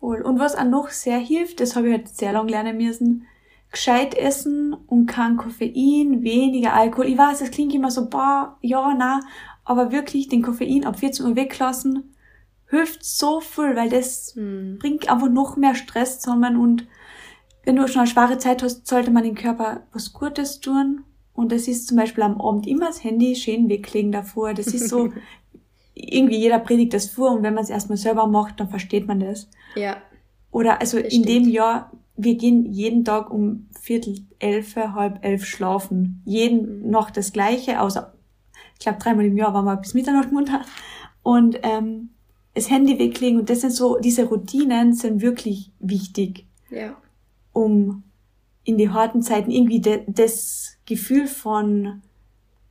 Und 0.00 0.40
was 0.40 0.56
auch 0.56 0.64
noch 0.64 0.88
sehr 0.88 1.18
hilft, 1.18 1.60
das 1.60 1.76
habe 1.76 1.86
ich 1.86 1.92
halt 1.92 2.08
sehr 2.08 2.32
lange 2.32 2.50
lernen 2.50 2.76
müssen, 2.76 3.28
gescheit 3.72 4.14
essen 4.14 4.74
und 4.74 5.06
kein 5.06 5.36
Koffein, 5.36 6.22
weniger 6.22 6.74
Alkohol. 6.74 7.06
Ich 7.06 7.18
weiß, 7.18 7.40
das 7.40 7.50
klingt 7.50 7.74
immer 7.74 7.90
so, 7.90 8.08
boah, 8.08 8.58
ja, 8.60 8.94
na, 8.96 9.20
aber 9.64 9.90
wirklich 9.90 10.28
den 10.28 10.42
Koffein 10.42 10.84
ab 10.84 10.98
14 10.98 11.26
Uhr 11.26 11.36
weglassen, 11.36 12.14
hilft 12.68 13.04
so 13.04 13.40
viel, 13.40 13.74
weil 13.74 13.88
das 13.88 14.34
hm. 14.34 14.78
bringt 14.78 15.10
einfach 15.10 15.28
noch 15.28 15.56
mehr 15.56 15.74
Stress 15.74 16.20
zusammen 16.20 16.56
und 16.56 16.86
wenn 17.64 17.76
du 17.76 17.86
schon 17.86 18.00
eine 18.00 18.10
schwere 18.10 18.38
Zeit 18.38 18.62
hast, 18.62 18.86
sollte 18.86 19.10
man 19.10 19.22
den 19.22 19.36
Körper 19.36 19.82
was 19.92 20.12
Gutes 20.12 20.60
tun. 20.60 21.04
Und 21.32 21.52
das 21.52 21.68
ist 21.68 21.86
zum 21.86 21.96
Beispiel 21.96 22.24
am 22.24 22.40
Abend 22.40 22.66
immer 22.66 22.86
das 22.86 23.04
Handy 23.04 23.36
schön 23.36 23.68
weglegen 23.68 24.10
davor. 24.10 24.52
Das 24.52 24.66
ist 24.66 24.88
so, 24.88 25.12
irgendwie 25.94 26.38
jeder 26.38 26.58
predigt 26.58 26.92
das 26.92 27.08
vor 27.08 27.30
und 27.30 27.42
wenn 27.42 27.54
man 27.54 27.64
es 27.64 27.70
erstmal 27.70 27.98
selber 27.98 28.26
macht, 28.26 28.58
dann 28.60 28.68
versteht 28.68 29.06
man 29.06 29.20
das. 29.20 29.48
Ja. 29.76 29.96
Oder 30.50 30.80
also 30.80 30.98
in 30.98 31.22
dem 31.22 31.48
Jahr 31.48 31.92
wir 32.16 32.36
gehen 32.36 32.72
jeden 32.72 33.04
Tag 33.04 33.30
um 33.30 33.68
Viertel 33.80 34.20
elf, 34.38 34.76
halb 34.76 35.24
elf 35.24 35.44
schlafen. 35.44 36.22
Jeden 36.24 36.90
noch 36.90 37.10
das 37.10 37.32
Gleiche, 37.32 37.80
außer, 37.80 38.14
ich 38.74 38.80
glaube, 38.80 38.98
dreimal 38.98 39.24
im 39.24 39.36
Jahr 39.36 39.54
waren 39.54 39.64
wir 39.64 39.76
bis 39.76 39.94
Mitternacht 39.94 40.32
munter. 40.32 40.62
Und 41.22 41.58
ähm, 41.62 42.10
das 42.54 42.70
Handy 42.70 42.98
weglegen 42.98 43.40
und 43.40 43.50
das 43.50 43.62
sind 43.62 43.72
so, 43.72 43.98
diese 43.98 44.24
Routinen 44.24 44.92
sind 44.92 45.22
wirklich 45.22 45.70
wichtig. 45.78 46.46
Ja. 46.70 46.96
Um 47.52 48.02
in 48.64 48.78
die 48.78 48.90
harten 48.90 49.22
Zeiten 49.22 49.50
irgendwie 49.50 49.80
de, 49.80 50.02
das 50.06 50.76
Gefühl 50.86 51.26
von, 51.26 52.02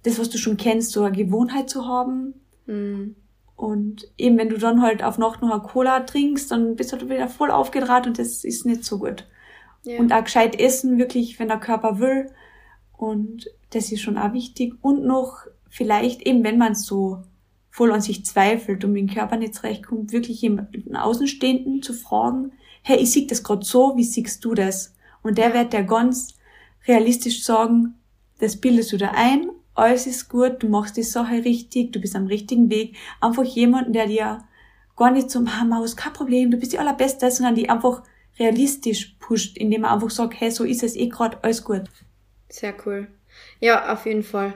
das, 0.04 0.20
was 0.20 0.30
du 0.30 0.38
schon 0.38 0.58
kennst, 0.58 0.92
so 0.92 1.04
eine 1.04 1.16
Gewohnheit 1.16 1.70
zu 1.70 1.86
haben. 1.86 2.34
Mhm. 2.66 3.16
Und 3.62 4.12
eben, 4.18 4.40
wenn 4.40 4.50
du 4.50 4.58
dann 4.58 4.82
halt 4.82 5.04
auf 5.04 5.20
Nacht 5.20 5.44
noch 5.44 5.52
eine 5.52 5.62
Cola 5.62 6.00
trinkst, 6.00 6.50
dann 6.50 6.76
bist 6.76 6.94
du 6.94 7.08
wieder 7.08 7.28
voll 7.28 7.52
aufgedraht 7.52 8.08
und 8.08 8.18
das 8.18 8.44
ist 8.44 8.66
nicht 8.66 8.84
so 8.84 8.98
gut. 8.98 9.28
Ja. 9.84 10.00
Und 10.00 10.12
auch 10.12 10.24
gescheit 10.24 10.60
essen, 10.60 10.98
wirklich, 10.98 11.38
wenn 11.38 11.48
der 11.48 11.60
Körper 11.60 12.00
will. 12.00 12.32
Und 12.98 13.52
das 13.70 13.92
ist 13.92 14.02
schon 14.02 14.18
auch 14.18 14.34
wichtig. 14.34 14.74
Und 14.82 15.06
noch 15.06 15.46
vielleicht 15.70 16.24
eben, 16.24 16.44
wenn 16.44 16.58
man 16.58 16.74
so 16.74 17.22
voll 17.70 17.92
an 17.92 18.02
sich 18.02 18.26
zweifelt 18.26 18.84
und 18.84 18.94
mit 18.94 19.02
dem 19.08 19.14
Körper 19.14 19.38
nicht 19.38 19.54
zurechtkommt, 19.54 20.12
wirklich 20.12 20.42
jemanden 20.42 20.96
Außenstehenden 20.96 21.84
zu 21.84 21.94
fragen, 21.94 22.54
hey, 22.82 22.98
ich 22.98 23.12
sehe 23.12 23.28
das 23.28 23.44
gerade 23.44 23.64
so, 23.64 23.96
wie 23.96 24.04
siehst 24.04 24.44
du 24.44 24.56
das? 24.56 24.96
Und 25.22 25.38
der 25.38 25.54
wird 25.54 25.72
dir 25.72 25.84
ganz 25.84 26.34
realistisch 26.88 27.44
sagen, 27.44 27.94
das 28.40 28.58
bildest 28.58 28.92
du 28.92 28.98
da 28.98 29.12
ein, 29.14 29.52
alles 29.74 30.08
ist 30.08 30.30
gut, 30.30 30.62
du 30.64 30.70
machst 30.70 30.98
die 30.98 31.04
Sache 31.04 31.44
richtig, 31.46 31.94
du 31.94 32.00
bist 32.00 32.16
am 32.16 32.28
richtigen 32.28 32.70
Weg. 32.70 32.98
Einfach 33.20 33.44
jemanden, 33.44 33.94
der 33.94 34.08
dir 34.08 34.44
gar 34.96 35.12
nicht 35.12 35.30
zum, 35.30 35.48
ah, 35.48 35.64
Maus, 35.64 35.96
kein 35.96 36.14
Problem, 36.14 36.52
du 36.52 36.58
bist 36.58 36.74
die 36.74 36.80
Allerbeste, 36.80 37.32
sondern 37.32 37.56
die 37.56 37.70
einfach 37.70 38.04
realistisch 38.38 39.16
pusht, 39.20 39.58
indem 39.58 39.84
er 39.84 39.94
einfach 39.94 40.10
sagt, 40.10 40.40
hey, 40.40 40.52
so 40.52 40.64
ist 40.64 40.84
es 40.84 40.96
eh 40.96 41.08
gerade, 41.08 41.44
alles 41.44 41.64
gut. 41.64 41.84
Sehr 42.50 42.74
cool. 42.86 43.08
Ja, 43.60 43.94
auf 43.94 44.06
jeden 44.06 44.24
Fall. 44.24 44.54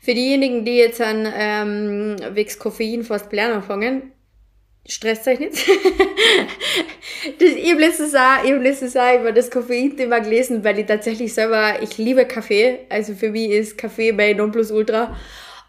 Für 0.00 0.14
diejenigen, 0.14 0.64
die 0.64 0.76
jetzt 0.76 1.00
an 1.00 1.26
ähm, 1.32 2.16
wegs 2.34 2.58
Koffein 2.58 3.04
fast 3.04 3.32
lernen 3.32 3.56
anfangen, 3.56 4.12
stresst 4.86 5.26
euch 5.28 5.38
nicht. 5.38 5.54
das, 7.38 7.50
ich 7.50 7.70
habe 7.70 7.80
letztes 7.80 8.12
Jahr, 8.12 8.44
ich 8.44 8.50
habe 8.52 8.62
letztes 8.62 8.94
Jahr 8.94 9.20
über 9.20 9.32
das 9.32 9.50
Koffein-Thema 9.50 10.20
gelesen, 10.20 10.64
weil 10.64 10.78
ich 10.78 10.86
tatsächlich 10.86 11.32
selber, 11.34 11.82
ich 11.82 11.98
liebe 11.98 12.24
Kaffee. 12.26 12.80
Also 12.88 13.14
für 13.14 13.30
mich 13.30 13.50
ist 13.50 13.78
Kaffee 13.78 14.12
bei 14.12 14.32
Nonplusultra. 14.32 15.14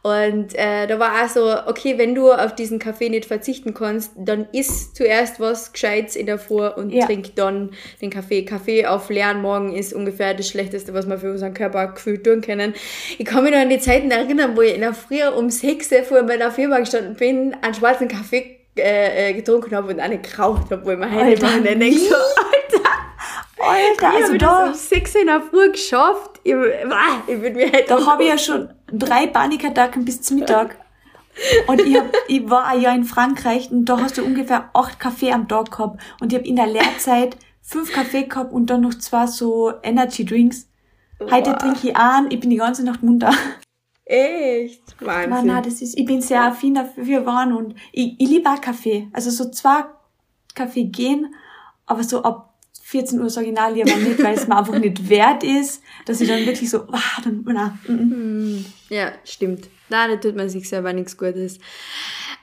Und 0.01 0.55
äh, 0.55 0.87
da 0.87 0.97
war 0.97 1.21
auch 1.21 1.27
so, 1.27 1.53
okay, 1.67 1.97
wenn 1.97 2.15
du 2.15 2.31
auf 2.31 2.55
diesen 2.55 2.79
Kaffee 2.79 3.09
nicht 3.09 3.25
verzichten 3.25 3.73
kannst, 3.73 4.13
dann 4.15 4.47
isst 4.53 4.95
zuerst 4.95 5.41
was 5.41 5.73
Gescheites 5.73 6.15
in 6.15 6.25
der 6.25 6.39
Früh 6.39 6.67
und 6.67 6.91
ja. 6.91 7.05
trink 7.05 7.35
dann 7.35 7.71
den 8.01 8.09
Kaffee. 8.09 8.45
Kaffee 8.45 8.85
auf 8.85 9.09
leeren 9.09 9.41
Morgen 9.41 9.75
ist 9.75 9.93
ungefähr 9.93 10.33
das 10.33 10.47
Schlechteste, 10.47 10.93
was 10.93 11.05
wir 11.05 11.17
für 11.17 11.31
unseren 11.31 11.53
Körper 11.53 11.87
gefühlt 11.87 12.23
tun 12.23 12.39
können. 12.39 12.73
Ich 13.17 13.25
kann 13.25 13.43
mich 13.43 13.51
noch 13.51 13.59
an 13.59 13.69
die 13.69 13.79
Zeiten 13.79 14.09
erinnern, 14.09 14.55
wo 14.55 14.61
ich 14.61 14.73
in 14.73 14.81
der 14.81 14.93
Früh 14.93 15.21
um 15.27 15.49
6 15.49 15.91
Uhr 15.91 16.03
vor 16.03 16.23
meiner 16.23 16.51
Firma 16.51 16.79
gestanden 16.79 17.15
bin, 17.15 17.53
einen 17.61 17.73
schwarzen 17.73 18.07
Kaffee 18.07 18.58
äh, 18.77 19.29
äh 19.29 19.33
getrunken 19.33 19.75
habe 19.75 19.93
und 19.93 19.99
eine 19.99 20.19
geraucht 20.19 20.71
habe, 20.71 20.85
wo 20.85 20.91
ich 20.91 20.97
mir 20.97 21.11
heute 21.11 21.41
machen 21.41 21.63
denke 21.63 21.99
so, 21.99 22.15
Alter, 22.15 22.89
Alter, 23.59 24.15
also 24.15 24.33
ich 24.33 24.39
da... 24.39 24.67
um 24.67 24.73
6 24.73 25.15
Uhr 25.15 25.21
in 25.21 25.27
der 25.27 25.41
Früh 25.41 25.71
geschafft. 25.71 26.39
Ich, 26.43 26.53
ich 26.53 27.41
würde 27.41 27.55
mir 27.55 27.71
halt... 27.71 27.89
Da 27.89 28.05
habe 28.05 28.23
ich 28.23 28.29
ja 28.29 28.37
schon 28.37 28.69
drei 28.91 29.27
Panikattacken 29.27 30.05
bis 30.05 30.21
zum 30.21 30.39
Mittag. 30.39 30.77
Und 31.67 31.81
ich, 31.81 31.95
hab, 31.95 32.05
ich 32.27 32.49
war 32.49 32.65
ein 32.65 32.81
Jahr 32.81 32.95
in 32.95 33.03
Frankreich 33.05 33.71
und 33.71 33.85
da 33.85 33.99
hast 33.99 34.17
du 34.17 34.23
ungefähr 34.23 34.69
acht 34.73 34.99
Kaffee 34.99 35.31
am 35.31 35.47
Tag 35.47 35.71
gehabt. 35.71 36.01
Und 36.19 36.33
ich 36.33 36.39
habe 36.39 36.47
in 36.47 36.55
der 36.55 36.67
Lehrzeit 36.67 37.37
fünf 37.61 37.93
Kaffee 37.93 38.23
gehabt 38.23 38.51
und 38.51 38.69
dann 38.69 38.81
noch 38.81 38.95
zwei 38.95 39.27
so 39.27 39.73
Energy 39.83 40.25
Drinks. 40.25 40.67
Heute 41.19 41.55
trinke 41.57 41.89
ich 41.89 41.95
an, 41.95 42.27
ich 42.29 42.39
bin 42.39 42.49
die 42.49 42.57
ganze 42.57 42.83
Nacht 42.83 43.03
munter. 43.03 43.31
Echt? 44.09 44.81
Wahnsinn. 45.01 45.29
Nein, 45.29 45.45
nein, 45.45 45.63
das 45.63 45.83
ist, 45.83 45.95
ich 45.95 46.05
bin 46.05 46.19
sehr 46.19 46.41
affin 46.41 46.73
dafür 46.73 47.27
waren 47.27 47.53
und 47.53 47.75
ich, 47.91 48.15
ich 48.17 48.27
liebe 48.27 48.49
auch 48.49 48.59
Kaffee. 48.59 49.07
Also 49.13 49.29
so 49.29 49.51
zwei 49.51 49.83
Kaffee 50.55 50.85
gehen, 50.85 51.35
aber 51.85 52.03
so 52.03 52.23
ab 52.23 52.57
14 52.81 53.21
Uhr 53.21 53.29
sage 53.29 53.49
ich 53.49 53.53
nein, 53.53 53.75
lieber 53.75 53.95
nicht, 53.95 54.17
weil 54.23 54.33
es 54.33 54.47
mir 54.47 54.57
einfach 54.57 54.79
nicht 54.79 55.09
wert 55.09 55.43
ist, 55.43 55.83
dass 56.05 56.21
ich 56.21 56.27
dann 56.27 56.43
wirklich 56.43 56.71
so, 56.71 56.87
ah, 56.91 57.21
dann, 57.23 57.45
na, 57.45 57.77
mm, 57.87 57.93
mm. 57.93 58.65
Ja, 58.89 59.11
stimmt. 59.23 59.69
Da 59.89 60.15
tut 60.15 60.35
man 60.35 60.49
sich 60.49 60.67
selber 60.67 60.91
nichts 60.91 61.15
Gutes. 61.15 61.59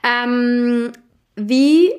Ähm, 0.03 0.93
wie 1.35 1.91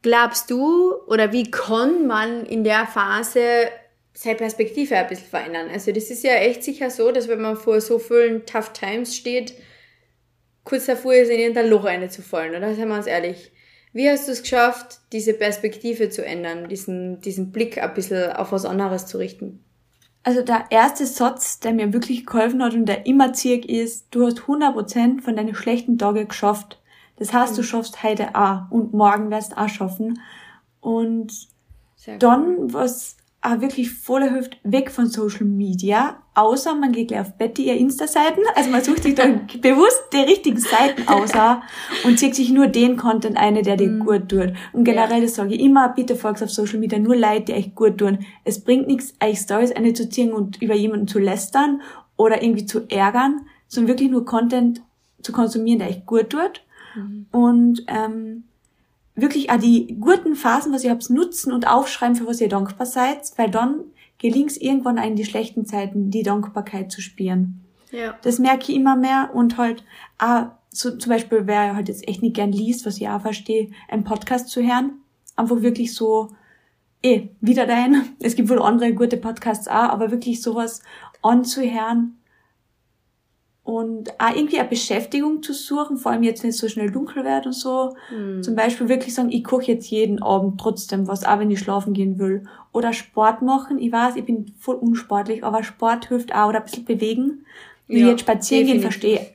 glaubst 0.00 0.50
du 0.50 0.94
oder 1.08 1.30
wie 1.30 1.50
kann 1.50 2.06
man 2.06 2.46
in 2.46 2.64
der 2.64 2.86
Phase 2.86 3.68
seine 4.12 4.36
Perspektive 4.36 4.96
ein 4.96 5.06
bisschen 5.06 5.28
verändern? 5.28 5.68
Also 5.72 5.92
das 5.92 6.10
ist 6.10 6.24
ja 6.24 6.34
echt 6.34 6.64
sicher 6.64 6.90
so, 6.90 7.10
dass 7.12 7.28
wenn 7.28 7.40
man 7.40 7.56
vor 7.56 7.80
so 7.80 7.98
vielen 7.98 8.46
Tough 8.46 8.72
Times 8.72 9.16
steht, 9.16 9.54
kurz 10.64 10.86
davor 10.86 11.14
ist, 11.14 11.30
in 11.30 11.40
irgendein 11.40 11.68
Loch 11.68 11.84
reinzufallen, 11.84 12.54
oder? 12.54 12.74
Seien 12.74 12.88
wir 12.88 12.96
uns 12.96 13.06
ehrlich. 13.06 13.52
Wie 13.92 14.08
hast 14.08 14.28
du 14.28 14.32
es 14.32 14.42
geschafft, 14.42 15.00
diese 15.12 15.34
Perspektive 15.34 16.10
zu 16.10 16.24
ändern, 16.24 16.68
diesen, 16.68 17.20
diesen 17.20 17.50
Blick 17.50 17.82
ein 17.82 17.94
bisschen 17.94 18.32
auf 18.32 18.52
was 18.52 18.64
anderes 18.64 19.06
zu 19.06 19.18
richten? 19.18 19.64
Also 20.22 20.42
der 20.42 20.66
erste 20.70 21.06
Satz, 21.06 21.60
der 21.60 21.72
mir 21.72 21.92
wirklich 21.92 22.26
geholfen 22.26 22.62
hat 22.62 22.74
und 22.74 22.86
der 22.86 23.06
immer 23.06 23.32
zirk 23.32 23.64
ist, 23.64 24.06
du 24.10 24.26
hast 24.26 24.40
100% 24.40 25.22
von 25.22 25.34
deinen 25.34 25.54
schlechten 25.54 25.98
Tagen 25.98 26.28
geschafft. 26.28 26.80
Das 27.16 27.32
heißt, 27.32 27.56
du 27.56 27.62
mhm. 27.62 27.66
schaffst 27.66 28.02
heute 28.02 28.34
auch 28.34 28.70
und 28.70 28.92
morgen 28.92 29.30
wirst 29.30 29.56
auch 29.56 29.68
schaffen. 29.68 30.20
Und 30.80 31.48
dann, 32.18 32.72
was 32.72 33.16
auch 33.42 33.60
wirklich 33.62 33.90
voller 33.90 34.30
hilft, 34.30 34.58
weg 34.64 34.90
von 34.90 35.06
Social 35.06 35.46
Media, 35.46 36.22
außer 36.34 36.74
man 36.74 36.92
geht 36.92 37.08
gleich 37.08 37.20
auf 37.20 37.38
Betty 37.38 37.68
ihr 37.68 37.76
Insta-Seiten, 37.76 38.42
also 38.54 38.70
man 38.70 38.84
sucht 38.84 39.02
sich 39.02 39.14
dann 39.14 39.46
bewusst 39.62 40.04
die 40.12 40.18
richtigen 40.18 40.58
Seiten 40.58 41.08
aus 41.08 41.30
und 42.04 42.18
zieht 42.18 42.34
sich 42.34 42.50
nur 42.50 42.66
den 42.66 42.98
Content 42.98 43.38
eine, 43.38 43.62
der 43.62 43.76
dir 43.76 43.88
mm. 43.88 44.00
gut 44.00 44.28
tut. 44.28 44.52
Und 44.72 44.84
generell, 44.84 45.22
das 45.22 45.36
sage 45.36 45.54
ich 45.54 45.60
immer, 45.60 45.88
bitte 45.88 46.16
folgt 46.16 46.42
auf 46.42 46.50
Social 46.50 46.78
Media 46.78 46.98
nur 46.98 47.16
Leute, 47.16 47.44
die 47.46 47.52
euch 47.54 47.74
gut 47.74 47.98
tun. 47.98 48.18
Es 48.44 48.62
bringt 48.62 48.88
nichts, 48.88 49.14
euch 49.24 49.38
Stories 49.38 49.72
eine 49.72 49.94
zu 49.94 50.08
ziehen 50.10 50.32
und 50.32 50.60
über 50.60 50.74
jemanden 50.74 51.08
zu 51.08 51.18
lästern 51.18 51.80
oder 52.16 52.42
irgendwie 52.42 52.66
zu 52.66 52.90
ärgern, 52.90 53.46
sondern 53.68 53.88
wirklich 53.88 54.10
nur 54.10 54.26
Content 54.26 54.82
zu 55.22 55.32
konsumieren, 55.32 55.78
der 55.78 55.88
euch 55.88 56.04
gut 56.04 56.28
tut. 56.28 56.62
Mm. 56.94 57.34
Und 57.34 57.84
ähm, 57.86 58.44
wirklich 59.20 59.50
auch 59.50 59.58
die 59.58 59.96
guten 59.98 60.34
Phasen, 60.34 60.72
was 60.72 60.84
ihr 60.84 60.90
habt, 60.90 61.08
nutzen 61.10 61.52
und 61.52 61.66
aufschreiben, 61.66 62.16
für 62.16 62.26
was 62.26 62.40
ihr 62.40 62.48
dankbar 62.48 62.86
seid, 62.86 63.20
weil 63.36 63.50
dann 63.50 63.84
gelingt 64.18 64.50
es 64.50 64.56
irgendwann 64.56 64.98
in 64.98 65.16
die 65.16 65.24
schlechten 65.24 65.64
Zeiten, 65.64 66.10
die 66.10 66.22
Dankbarkeit 66.22 66.92
zu 66.92 67.00
spüren. 67.00 67.64
Ja. 67.90 68.14
Das 68.22 68.38
merke 68.38 68.70
ich 68.70 68.76
immer 68.76 68.96
mehr 68.96 69.30
und 69.34 69.56
halt 69.56 69.84
auch, 70.18 70.46
so 70.72 70.96
zum 70.96 71.10
Beispiel, 71.10 71.46
wer 71.46 71.74
halt 71.74 71.88
jetzt 71.88 72.06
echt 72.06 72.22
nicht 72.22 72.36
gern 72.36 72.52
liest, 72.52 72.86
was 72.86 72.98
ich 72.98 73.08
auch 73.08 73.22
verstehe, 73.22 73.70
einen 73.88 74.04
Podcast 74.04 74.48
zu 74.48 74.62
hören, 74.62 75.00
einfach 75.34 75.62
wirklich 75.62 75.94
so, 75.94 76.28
eh, 77.02 77.28
wieder 77.40 77.66
dein, 77.66 78.14
es 78.20 78.36
gibt 78.36 78.48
wohl 78.48 78.62
andere 78.62 78.94
gute 78.94 79.16
Podcasts 79.16 79.66
auch, 79.66 79.72
aber 79.74 80.12
wirklich 80.12 80.42
sowas 80.42 80.82
anzuhören, 81.22 82.19
und 83.70 84.10
auch 84.18 84.34
irgendwie 84.34 84.58
eine 84.58 84.68
Beschäftigung 84.68 85.44
zu 85.44 85.52
suchen, 85.52 85.96
vor 85.96 86.10
allem 86.10 86.24
jetzt, 86.24 86.42
wenn 86.42 86.50
es 86.50 86.58
so 86.58 86.68
schnell 86.68 86.90
dunkel 86.90 87.24
wird 87.24 87.46
und 87.46 87.52
so. 87.52 87.94
Mhm. 88.10 88.42
Zum 88.42 88.56
Beispiel 88.56 88.88
wirklich 88.88 89.14
sagen, 89.14 89.30
ich 89.30 89.44
koche 89.44 89.66
jetzt 89.70 89.88
jeden 89.88 90.20
Abend 90.20 90.60
trotzdem 90.60 91.06
was, 91.06 91.24
auch 91.24 91.38
wenn 91.38 91.52
ich 91.52 91.60
schlafen 91.60 91.92
gehen 91.92 92.18
will. 92.18 92.42
Oder 92.72 92.92
Sport 92.92 93.42
machen. 93.42 93.78
Ich 93.78 93.92
weiß, 93.92 94.16
ich 94.16 94.24
bin 94.24 94.52
voll 94.58 94.74
unsportlich, 94.74 95.44
aber 95.44 95.62
Sport 95.62 96.08
hilft 96.08 96.34
auch. 96.34 96.48
Oder 96.48 96.58
ein 96.58 96.64
bisschen 96.64 96.84
bewegen. 96.84 97.46
Wie 97.86 98.00
ja, 98.00 98.08
jetzt 98.08 98.22
spazieren 98.22 98.66
definitiv. 98.66 99.00
gehen, 99.00 99.16
verstehe. 99.20 99.26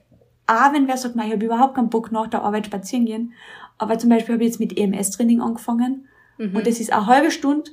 Auch 0.48 0.74
wenn 0.74 0.90
wer 0.90 0.98
sagt, 0.98 1.16
ich 1.16 1.32
habe 1.32 1.46
überhaupt 1.46 1.76
keinen 1.76 1.90
Bock 1.90 2.12
nach 2.12 2.28
der 2.28 2.44
Arbeit 2.44 2.66
spazieren 2.66 3.06
gehen. 3.06 3.34
Aber 3.78 3.98
zum 3.98 4.10
Beispiel 4.10 4.34
habe 4.34 4.44
ich 4.44 4.50
jetzt 4.50 4.60
mit 4.60 4.78
EMS-Training 4.78 5.40
angefangen. 5.40 6.10
Mhm. 6.38 6.58
Und 6.58 6.68
das 6.68 6.82
ist 6.82 6.92
eine 6.92 7.06
halbe 7.06 7.32
Stunde. 7.32 7.72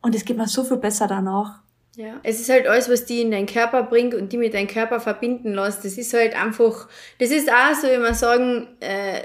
Und 0.00 0.14
es 0.14 0.24
geht 0.24 0.38
mir 0.38 0.48
so 0.48 0.64
viel 0.64 0.78
besser 0.78 1.08
danach. 1.08 1.60
Ja, 1.98 2.20
es 2.22 2.38
ist 2.38 2.48
halt 2.48 2.68
alles, 2.68 2.88
was 2.88 3.06
die 3.06 3.22
in 3.22 3.32
deinen 3.32 3.46
Körper 3.46 3.82
bringt 3.82 4.14
und 4.14 4.32
die 4.32 4.36
mit 4.36 4.54
deinem 4.54 4.68
Körper 4.68 5.00
verbinden 5.00 5.54
lässt. 5.54 5.84
Das 5.84 5.98
ist 5.98 6.14
halt 6.14 6.40
einfach, 6.40 6.88
das 7.18 7.32
ist 7.32 7.50
auch 7.50 7.74
so, 7.74 7.88
wie 7.88 7.98
man 7.98 8.14
sagen, 8.14 8.68
äh, 8.78 9.22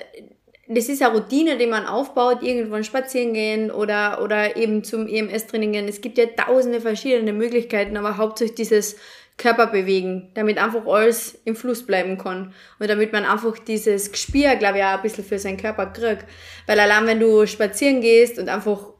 das 0.68 0.90
ist 0.90 1.04
eine 1.04 1.14
Routine, 1.14 1.60
die 1.60 1.68
man 1.68 1.86
aufbaut, 1.86 2.42
irgendwann 2.42 2.84
spazieren 2.84 3.34
gehen 3.36 3.70
oder, 3.70 4.24
oder 4.24 4.58
eben 4.58 4.84
zum 4.84 5.08
EMS-Training 5.08 5.74
gehen. 5.74 5.88
Es 5.88 6.02
gibt 6.02 6.18
ja 6.18 6.26
tausende 6.26 6.82
verschiedene 6.82 7.32
Möglichkeiten, 7.32 7.96
aber 7.96 8.18
hauptsächlich 8.18 8.56
dieses 8.56 8.96
Körperbewegen, 9.38 10.32
damit 10.34 10.58
einfach 10.58 10.88
alles 10.88 11.40
im 11.46 11.56
Fluss 11.56 11.86
bleiben 11.86 12.18
kann. 12.18 12.56
Und 12.80 12.90
damit 12.90 13.14
man 13.14 13.24
einfach 13.24 13.60
dieses 13.60 14.12
Gespür, 14.12 14.56
glaube 14.56 14.80
ich, 14.80 14.84
auch 14.84 14.96
ein 14.96 15.02
bisschen 15.04 15.24
für 15.24 15.38
seinen 15.38 15.58
Körper 15.58 15.86
kriegt. 15.86 16.26
Weil 16.66 16.80
allein 16.80 17.06
wenn 17.06 17.20
du 17.20 17.46
spazieren 17.46 18.02
gehst 18.02 18.40
und 18.40 18.50
einfach 18.50 18.93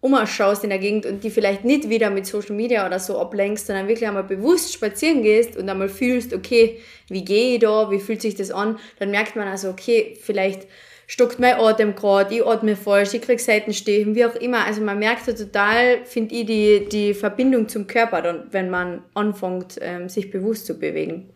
umschaust 0.00 0.64
in 0.64 0.70
der 0.70 0.78
Gegend 0.78 1.04
und 1.04 1.22
die 1.24 1.30
vielleicht 1.30 1.64
nicht 1.64 1.90
wieder 1.90 2.10
mit 2.10 2.26
Social 2.26 2.56
Media 2.56 2.86
oder 2.86 2.98
so 2.98 3.18
ablenkst, 3.18 3.66
sondern 3.66 3.86
wirklich 3.86 4.08
einmal 4.08 4.24
bewusst 4.24 4.72
spazieren 4.72 5.22
gehst 5.22 5.56
und 5.56 5.68
einmal 5.68 5.88
fühlst, 5.88 6.32
okay, 6.32 6.80
wie 7.08 7.24
gehe 7.24 7.54
ich 7.54 7.60
da, 7.60 7.90
wie 7.90 8.00
fühlt 8.00 8.22
sich 8.22 8.34
das 8.34 8.50
an, 8.50 8.78
dann 8.98 9.10
merkt 9.10 9.36
man 9.36 9.46
also, 9.46 9.68
okay, 9.68 10.16
vielleicht 10.20 10.66
stockt 11.06 11.38
mein 11.40 11.54
Atem 11.58 11.96
gerade, 11.96 12.34
ich 12.34 12.46
atme 12.46 12.76
falsch, 12.76 13.14
ich 13.14 13.22
krieg 13.22 13.40
Seitenstechen, 13.40 14.14
wie 14.14 14.24
auch 14.24 14.36
immer. 14.36 14.64
Also 14.64 14.80
man 14.80 14.98
merkt 14.98 15.24
so 15.24 15.32
total, 15.32 16.04
finde 16.04 16.34
ich, 16.36 16.46
die, 16.46 16.88
die 16.90 17.14
Verbindung 17.14 17.68
zum 17.68 17.86
Körper, 17.86 18.22
dann, 18.22 18.46
wenn 18.52 18.70
man 18.70 19.02
anfängt, 19.14 19.78
ähm, 19.82 20.08
sich 20.08 20.30
bewusst 20.30 20.66
zu 20.66 20.78
bewegen. 20.78 21.30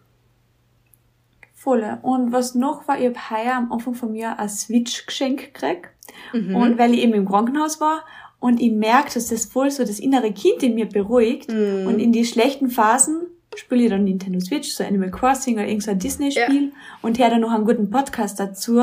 Volle. 1.53 1.99
Und 2.03 2.33
was 2.33 2.55
noch 2.55 2.87
war, 2.87 3.01
ich 3.01 3.07
habe 3.07 3.31
heuer 3.31 3.55
am 3.57 3.73
Anfang 3.73 3.95
von 3.95 4.13
mir 4.13 4.39
ein 4.39 4.49
Switch-Geschenk 4.49 5.55
gekriegt. 5.55 5.89
Mhm. 6.33 6.55
Und 6.55 6.79
weil 6.79 6.95
ich 6.95 7.01
eben 7.01 7.15
im 7.15 7.27
Krankenhaus 7.27 7.81
war, 7.81 8.05
und 8.45 8.61
ich 8.61 8.73
merke, 8.73 9.15
dass 9.15 9.29
das 9.29 9.47
voll 9.47 9.71
so 9.71 9.85
das 9.87 9.99
innere 9.99 10.31
Kind 10.31 10.63
in 10.63 10.75
mir 10.75 10.85
beruhigt. 10.85 11.51
Mm. 11.51 11.87
Und 11.87 11.99
in 11.99 12.13
die 12.13 12.27
schlechten 12.27 12.69
Phasen 12.69 13.23
spiele 13.57 13.85
ich 13.85 13.89
dann 13.89 14.05
Nintendo 14.05 14.39
Switch, 14.39 14.71
so 14.71 14.85
Animal 14.85 15.11
Crossing 15.11 15.55
oder 15.55 15.67
irgendein 15.67 15.99
Disney-Spiel 15.99 16.65
ja. 16.65 16.73
und 17.01 17.19
höre 17.19 17.31
dann 17.31 17.41
noch 17.41 17.53
einen 17.53 17.65
guten 17.65 17.89
Podcast 17.89 18.39
dazu. 18.39 18.83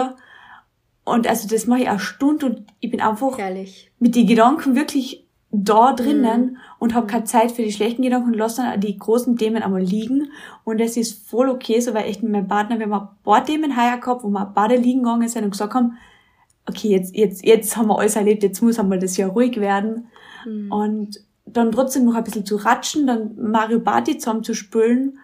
Und 1.04 1.28
also 1.28 1.48
das 1.48 1.68
mache 1.68 1.82
ich 1.82 1.90
auch 1.92 2.00
Stunde 2.00 2.48
und 2.48 2.64
ich 2.80 2.90
bin 2.90 3.02
einfach 3.02 3.38
Herrlich. 3.38 3.92
mit 4.00 4.16
den 4.16 4.26
Gedanken 4.26 4.76
wirklich 4.76 5.28
da 5.52 5.94
drinnen 5.94 6.54
mm. 6.54 6.58
und 6.80 6.96
habe 6.96 7.06
keine 7.06 7.26
Zeit 7.26 7.52
für 7.52 7.62
die 7.62 7.72
schlechten 7.72 8.02
Gedanken 8.02 8.32
und 8.32 8.38
lasse 8.40 8.64
dann 8.64 8.82
die 8.82 8.98
großen 8.98 9.38
Themen 9.38 9.62
einmal 9.62 9.84
liegen. 9.84 10.32
Und 10.64 10.82
das 10.82 10.98
ist 10.98 11.30
voll 11.30 11.50
okay, 11.50 11.80
so 11.82 11.94
weil 11.94 12.06
echt 12.06 12.24
mit 12.24 12.32
meinem 12.32 12.48
Partner, 12.48 12.80
wir 12.80 12.90
haben 12.90 12.94
ein 12.94 13.24
paar 13.24 13.46
Themen 13.46 13.78
heuer 13.78 14.00
gehabt, 14.00 14.24
wo 14.24 14.30
wir 14.30 14.52
beide 14.56 14.76
liegen 14.76 15.04
gegangen 15.04 15.28
sind 15.28 15.44
und 15.44 15.52
gesagt 15.52 15.76
haben, 15.76 16.00
okay, 16.72 16.90
jetzt, 16.90 17.16
jetzt, 17.16 17.46
jetzt 17.46 17.78
haben 17.78 17.88
wir 17.88 18.00
alles 18.00 18.16
erlebt, 18.16 18.44
jetzt 18.44 18.62
muss 18.62 18.80
einmal 18.80 19.00
das 19.00 19.18
Jahr 19.18 19.30
ruhig 19.30 19.60
werden. 19.60 20.08
Mhm. 20.46 20.72
Und 20.72 21.20
dann 21.46 21.72
trotzdem 21.72 22.06
noch 22.06 22.16
ein 22.16 22.24
bisschen 22.24 22.46
zu 22.46 22.56
ratschen, 22.56 23.08
dann 23.08 23.36
Mario 23.38 23.80
Party 23.80 24.18
zusammen 24.18 24.44
zu 24.44 24.54
spülen, 24.54 25.20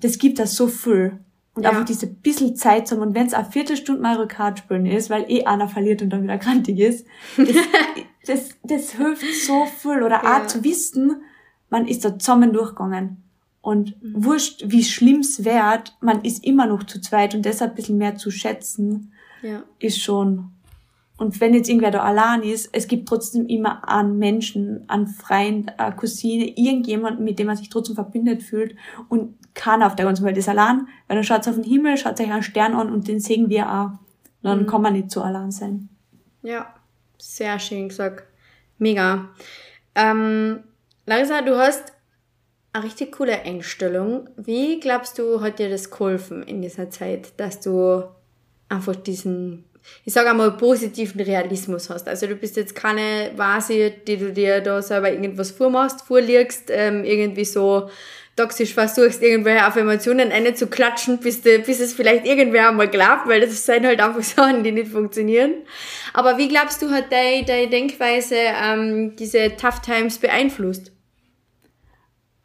das 0.00 0.18
gibt 0.18 0.38
das 0.38 0.54
so 0.54 0.66
viel. 0.66 1.18
Und 1.54 1.62
ja. 1.62 1.70
einfach 1.70 1.86
diese 1.86 2.06
bisschen 2.06 2.54
Zeit 2.54 2.86
zusammen. 2.86 3.08
Und 3.08 3.14
wenn 3.14 3.26
es 3.26 3.32
eine 3.32 3.50
Viertelstunde 3.50 4.02
Mario 4.02 4.26
Kart 4.28 4.58
spielen 4.58 4.84
ist, 4.84 5.08
weil 5.08 5.24
eh 5.28 5.44
einer 5.44 5.68
verliert 5.68 6.02
und 6.02 6.10
dann 6.10 6.22
wieder 6.22 6.36
krantig 6.36 6.78
ist, 6.78 7.06
das, 7.38 7.48
das, 8.26 8.48
das 8.62 8.90
hilft 8.92 9.24
so 9.46 9.64
viel. 9.64 10.02
Oder 10.02 10.22
ja. 10.22 10.42
auch 10.42 10.46
zu 10.46 10.64
wissen, 10.64 11.22
man 11.70 11.88
ist 11.88 12.04
da 12.04 12.18
zusammen 12.18 12.52
durchgegangen. 12.52 13.22
Und 13.62 14.00
mhm. 14.02 14.24
wurscht, 14.24 14.64
wie 14.66 14.84
schlimm's 14.84 15.44
wird, 15.44 15.96
man 16.00 16.22
ist 16.24 16.44
immer 16.44 16.66
noch 16.66 16.84
zu 16.84 17.00
zweit 17.00 17.34
und 17.34 17.44
deshalb 17.44 17.72
ein 17.72 17.74
bisschen 17.74 17.98
mehr 17.98 18.16
zu 18.16 18.30
schätzen, 18.30 19.12
ja. 19.42 19.62
ist 19.78 20.00
schon 20.00 20.50
Und 21.18 21.40
wenn 21.40 21.54
jetzt 21.54 21.68
irgendwer 21.68 21.90
da 21.90 22.02
allein 22.02 22.42
ist, 22.42 22.68
es 22.72 22.88
gibt 22.88 23.08
trotzdem 23.08 23.46
immer 23.46 23.88
einen 23.88 24.18
Menschen, 24.18 24.84
einen 24.88 25.06
Freund, 25.06 25.78
eine 25.78 25.96
Cousine, 25.96 26.46
irgendjemanden, 26.56 27.24
mit 27.24 27.38
dem 27.38 27.46
man 27.46 27.56
sich 27.56 27.70
trotzdem 27.70 27.94
verbindet 27.94 28.42
fühlt. 28.42 28.76
Und 29.08 29.34
keiner 29.54 29.86
auf 29.86 29.96
der 29.96 30.04
ganzen 30.04 30.24
Welt 30.24 30.36
ist 30.36 30.48
allein, 30.48 30.86
weil 31.08 31.16
dann 31.16 31.24
schaut 31.24 31.48
auf 31.48 31.54
den 31.54 31.64
Himmel, 31.64 31.96
schaut 31.96 32.20
euch 32.20 32.30
einen 32.30 32.42
Stern 32.42 32.74
an 32.74 32.92
und 32.92 33.08
den 33.08 33.20
sehen 33.20 33.48
wir 33.48 33.70
auch. 33.72 33.90
Dann 34.42 34.62
mhm. 34.62 34.66
kann 34.66 34.82
man 34.82 34.92
nicht 34.92 35.10
so 35.10 35.22
allein 35.22 35.50
sein. 35.50 35.88
Ja, 36.42 36.74
sehr 37.18 37.58
schön 37.58 37.88
gesagt. 37.88 38.24
Mega. 38.78 39.30
Ähm, 39.94 40.60
Larissa, 41.06 41.40
du 41.40 41.56
hast 41.56 41.92
eine 42.72 42.84
richtig 42.84 43.12
coole 43.12 43.40
Einstellung. 43.42 44.28
Wie 44.36 44.78
glaubst 44.80 45.18
du, 45.18 45.40
hat 45.40 45.58
dir 45.58 45.70
das 45.70 45.90
geholfen 45.90 46.42
in 46.42 46.60
dieser 46.60 46.90
Zeit, 46.90 47.32
dass 47.40 47.60
du 47.60 48.04
einfach 48.68 48.96
diesen, 48.96 49.64
ich 50.04 50.12
sage 50.12 50.30
einmal, 50.30 50.52
positiven 50.52 51.20
Realismus 51.20 51.90
hast? 51.90 52.08
Also 52.08 52.26
du 52.26 52.36
bist 52.36 52.56
jetzt 52.56 52.74
keine 52.74 53.32
Vase, 53.36 53.90
die 53.90 54.16
du 54.16 54.32
dir 54.32 54.60
da 54.60 54.80
selber 54.82 55.10
irgendwas 55.10 55.50
vormachst, 55.50 56.02
vorlegst, 56.02 56.70
ähm, 56.70 57.04
irgendwie 57.04 57.44
so 57.44 57.90
toxisch 58.36 58.74
versuchst, 58.74 59.22
irgendwelche 59.22 59.64
Affirmationen 59.64 60.30
eine 60.30 60.54
zu 60.54 60.66
klatschen, 60.66 61.18
bis, 61.18 61.40
de, 61.42 61.58
bis 61.58 61.80
es 61.80 61.94
vielleicht 61.94 62.26
irgendwer 62.26 62.68
einmal 62.68 62.88
glaubt, 62.88 63.26
weil 63.26 63.40
das 63.40 63.64
sind 63.64 63.86
halt 63.86 64.00
einfach 64.00 64.22
Sachen, 64.22 64.62
die 64.62 64.72
nicht 64.72 64.92
funktionieren. 64.92 65.54
Aber 66.12 66.36
wie 66.36 66.48
glaubst 66.48 66.82
du, 66.82 66.90
hat 66.90 67.10
deine, 67.10 67.44
deine 67.44 67.68
Denkweise 67.68 68.36
ähm, 68.36 69.16
diese 69.16 69.56
Tough 69.56 69.80
Times 69.80 70.18
beeinflusst? 70.18 70.92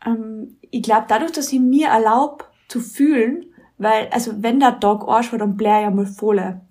Ähm, 0.06 0.58
ich 0.71 0.82
glaube, 0.82 1.06
dadurch, 1.10 1.34
dass 1.34 1.51
ich 1.51 1.60
mir 1.60 1.89
erlaube 1.89 2.45
zu 2.69 2.80
fühlen, 2.80 3.45
weil, 3.77 4.08
also 4.12 4.32
wenn 4.38 4.60
der 4.60 4.80
Tag 4.80 5.04
Arsch 5.08 5.32
war, 5.32 5.39
dann 5.39 5.58
bläh 5.58 5.82
ich 5.82 5.88
einmal 5.88 6.06
voll. 6.06 6.62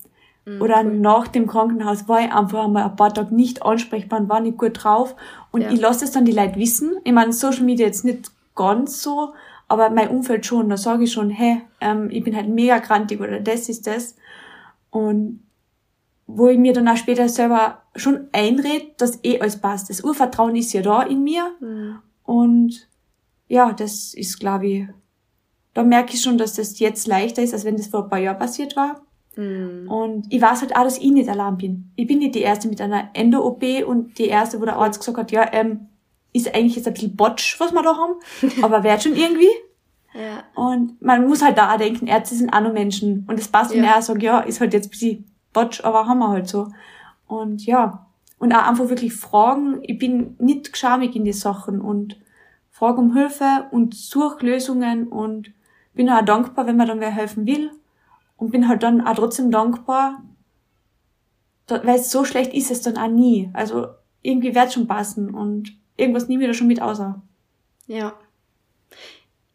Mhm, 0.44 0.62
Oder 0.62 0.84
cool. 0.84 0.98
nach 0.98 1.28
dem 1.28 1.46
Krankenhaus 1.46 2.08
war 2.08 2.20
ich 2.20 2.32
einfach 2.32 2.64
einmal 2.64 2.84
ein 2.84 2.96
paar 2.96 3.12
Tage 3.12 3.34
nicht 3.34 3.62
ansprechbar 3.62 4.20
und 4.20 4.28
war 4.28 4.40
nicht 4.40 4.58
gut 4.58 4.82
drauf. 4.82 5.14
Und 5.50 5.62
ja. 5.62 5.70
ich 5.70 5.80
lasse 5.80 6.04
es 6.04 6.12
dann 6.12 6.24
die 6.24 6.32
Leute 6.32 6.56
wissen. 6.56 6.92
Ich 7.04 7.12
meine, 7.12 7.32
Social 7.32 7.64
Media 7.64 7.86
jetzt 7.86 8.04
nicht 8.04 8.30
ganz 8.54 9.02
so, 9.02 9.34
aber 9.68 9.90
mein 9.90 10.08
Umfeld 10.08 10.46
schon. 10.46 10.68
Da 10.68 10.76
sage 10.76 11.04
ich 11.04 11.12
schon, 11.12 11.30
hey, 11.30 11.62
ähm, 11.80 12.08
ich 12.10 12.24
bin 12.24 12.34
halt 12.34 12.48
mega 12.48 12.78
grantig 12.78 13.20
oder 13.20 13.40
das 13.40 13.68
ist 13.68 13.86
das. 13.86 14.16
Und 14.90 15.42
wo 16.26 16.48
ich 16.48 16.58
mir 16.58 16.72
dann 16.72 16.88
auch 16.88 16.96
später 16.96 17.28
selber 17.28 17.82
schon 17.96 18.28
einrede, 18.32 18.86
dass 18.98 19.22
eh 19.24 19.40
alles 19.40 19.60
passt. 19.60 19.90
Das 19.90 20.02
Urvertrauen 20.02 20.56
ist 20.56 20.72
ja 20.72 20.82
da 20.82 21.02
in 21.02 21.24
mir. 21.24 21.50
Mhm. 21.60 21.98
Und 22.24 22.88
ja, 23.48 23.72
das 23.72 24.14
ist, 24.14 24.38
glaube 24.38 24.66
ich, 24.68 24.86
da 25.74 25.82
merke 25.82 26.14
ich 26.14 26.22
schon, 26.22 26.38
dass 26.38 26.54
das 26.54 26.78
jetzt 26.78 27.06
leichter 27.06 27.42
ist, 27.42 27.52
als 27.52 27.64
wenn 27.64 27.76
das 27.76 27.88
vor 27.88 28.04
ein 28.04 28.10
paar 28.10 28.18
Jahren 28.18 28.38
passiert 28.38 28.76
war. 28.76 29.02
Mhm. 29.36 29.90
Und 29.90 30.26
ich 30.32 30.42
weiß 30.42 30.62
halt 30.62 30.76
auch, 30.76 30.84
dass 30.84 30.98
ich 30.98 31.10
nicht 31.10 31.28
allein 31.28 31.56
bin. 31.56 31.92
Ich 31.96 32.06
bin 32.06 32.18
nicht 32.18 32.34
die 32.34 32.42
Erste 32.42 32.68
mit 32.68 32.80
einer 32.80 33.10
Endo-OP 33.14 33.62
und 33.86 34.18
die 34.18 34.26
Erste, 34.26 34.60
wo 34.60 34.64
der 34.64 34.76
Arzt 34.76 35.00
gesagt 35.00 35.18
hat, 35.18 35.30
ja, 35.30 35.48
ähm, 35.52 35.88
ist 36.32 36.54
eigentlich 36.54 36.76
jetzt 36.76 36.86
ein 36.86 36.94
bisschen 36.94 37.16
Botsch, 37.16 37.58
was 37.58 37.72
wir 37.72 37.82
da 37.82 37.96
haben, 37.96 38.14
aber 38.62 38.84
wird 38.84 39.02
schon 39.02 39.16
irgendwie. 39.16 39.50
Ja. 40.14 40.42
Und 40.54 41.00
man 41.00 41.26
muss 41.26 41.42
halt 41.42 41.56
da 41.56 41.72
auch 41.72 41.78
denken, 41.78 42.06
Ärzte 42.06 42.34
sind 42.34 42.52
auch 42.52 42.60
nur 42.60 42.72
Menschen. 42.72 43.24
Und 43.28 43.38
es 43.38 43.48
passt, 43.48 43.72
wenn 43.72 43.84
ja. 43.84 43.96
er 43.96 44.02
sagt, 44.02 44.22
ja, 44.22 44.40
ist 44.40 44.60
halt 44.60 44.72
jetzt 44.72 44.88
ein 44.88 44.90
bisschen 44.90 45.32
Botsch, 45.52 45.84
aber 45.84 46.06
haben 46.06 46.18
wir 46.18 46.28
halt 46.28 46.48
so. 46.48 46.68
Und 47.26 47.64
ja. 47.64 48.06
Und 48.38 48.54
auch 48.54 48.66
einfach 48.66 48.88
wirklich 48.88 49.14
fragen. 49.14 49.80
Ich 49.82 49.98
bin 49.98 50.34
nicht 50.38 50.72
geschamig 50.72 51.14
in 51.14 51.24
die 51.24 51.32
Sachen 51.32 51.80
und 51.80 52.18
frage 52.70 52.98
um 52.98 53.14
Hilfe 53.14 53.66
und 53.70 53.94
suche 53.94 54.46
Lösungen 54.46 55.08
und 55.08 55.52
bin 55.94 56.08
auch 56.08 56.24
dankbar, 56.24 56.66
wenn 56.66 56.76
man 56.76 56.88
dann 56.88 57.00
wer 57.00 57.10
helfen 57.10 57.46
will. 57.46 57.70
Und 58.40 58.52
bin 58.52 58.68
halt 58.68 58.82
dann 58.82 59.06
auch 59.06 59.14
trotzdem 59.14 59.50
dankbar, 59.50 60.22
weil 61.68 61.98
so 61.98 62.24
schlecht 62.24 62.54
ist 62.54 62.70
es 62.70 62.80
dann 62.80 62.96
auch 62.96 63.06
nie. 63.06 63.50
Also 63.52 63.88
irgendwie 64.22 64.54
wird 64.54 64.72
schon 64.72 64.86
passen 64.86 65.34
und 65.34 65.70
irgendwas 65.98 66.26
nie 66.26 66.40
wieder 66.40 66.54
schon 66.54 66.66
mit 66.66 66.80
außer. 66.80 67.20
Ja. 67.86 68.14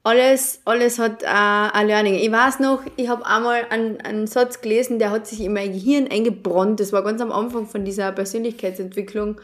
Alles, 0.04 0.62
alles 0.66 1.00
hat 1.00 1.24
äh, 1.24 1.26
ein 1.26 1.88
Learning. 1.88 2.14
Ich 2.14 2.32
weiß 2.32 2.60
noch, 2.60 2.84
ich 2.96 3.10
habe 3.10 3.26
einmal 3.26 3.66
einen, 3.72 4.00
einen 4.02 4.28
Satz 4.28 4.62
gelesen, 4.62 5.00
der 5.00 5.10
hat 5.10 5.26
sich 5.26 5.42
in 5.42 5.54
mein 5.54 5.74
Gehirn 5.74 6.08
eingebrannt. 6.08 6.80
Das 6.80 6.94
war 6.94 7.04
ganz 7.04 7.22
am 7.22 7.32
Anfang 7.32 7.66
von 7.66 7.86
dieser 7.86 8.12
Persönlichkeitsentwicklung. 8.12 9.42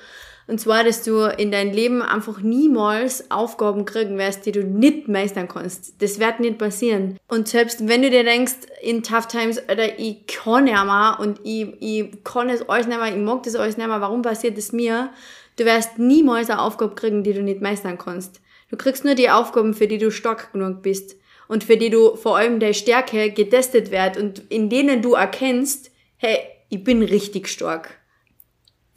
Und 0.52 0.60
zwar, 0.60 0.84
dass 0.84 1.02
du 1.02 1.34
in 1.38 1.50
dein 1.50 1.72
Leben 1.72 2.02
einfach 2.02 2.42
niemals 2.42 3.32
Aufgaben 3.32 3.86
kriegen 3.86 4.18
wirst, 4.18 4.46
die 4.46 4.52
du 4.52 4.66
nicht 4.66 5.08
meistern 5.08 5.48
kannst. 5.48 6.02
Das 6.02 6.20
wird 6.20 6.42
nicht 6.42 6.58
passieren. 6.58 7.18
Und 7.30 7.48
selbst 7.48 7.88
wenn 7.88 8.02
du 8.02 8.10
dir 8.10 8.26
denkst, 8.26 8.56
in 8.82 9.02
Tough 9.02 9.28
Times, 9.28 9.62
oder 9.72 9.98
ich 9.98 10.28
kann 10.28 10.68
ja 10.68 10.84
mal 10.84 11.14
und 11.14 11.40
ich, 11.46 11.68
ich 11.80 12.24
kann 12.26 12.50
das 12.50 12.68
alles 12.68 12.86
nicht 12.86 13.00
mehr, 13.00 13.16
ich 13.16 13.24
mag 13.24 13.44
das 13.44 13.56
alles 13.56 13.78
nicht 13.78 13.88
mehr, 13.88 14.02
warum 14.02 14.24
passiert 14.24 14.58
das 14.58 14.74
mir? 14.74 15.12
Du 15.56 15.64
wirst 15.64 15.98
niemals 16.00 16.50
eine 16.50 16.60
Aufgabe 16.60 16.96
kriegen, 16.96 17.24
die 17.24 17.32
du 17.32 17.44
nicht 17.44 17.62
meistern 17.62 17.98
kannst. 17.98 18.42
Du 18.70 18.76
kriegst 18.76 19.06
nur 19.06 19.16
die 19.16 19.30
Aufgaben, 19.30 19.74
für 19.74 19.88
die 19.88 20.00
du 20.00 20.12
stark 20.12 20.52
genug 20.52 20.82
bist 20.82 21.16
und 21.48 21.64
für 21.64 21.78
die 21.78 21.90
du 21.90 22.18
vor 22.18 22.36
allem 22.36 22.60
deine 22.60 22.74
Stärke 22.74 23.32
getestet 23.32 23.90
wird 23.90 24.18
und 24.18 24.40
in 24.52 24.70
denen 24.70 25.02
du 25.02 25.14
erkennst, 25.14 25.92
hey, 26.18 26.40
ich 26.68 26.84
bin 26.84 27.04
richtig 27.04 27.48
stark. 27.48 28.02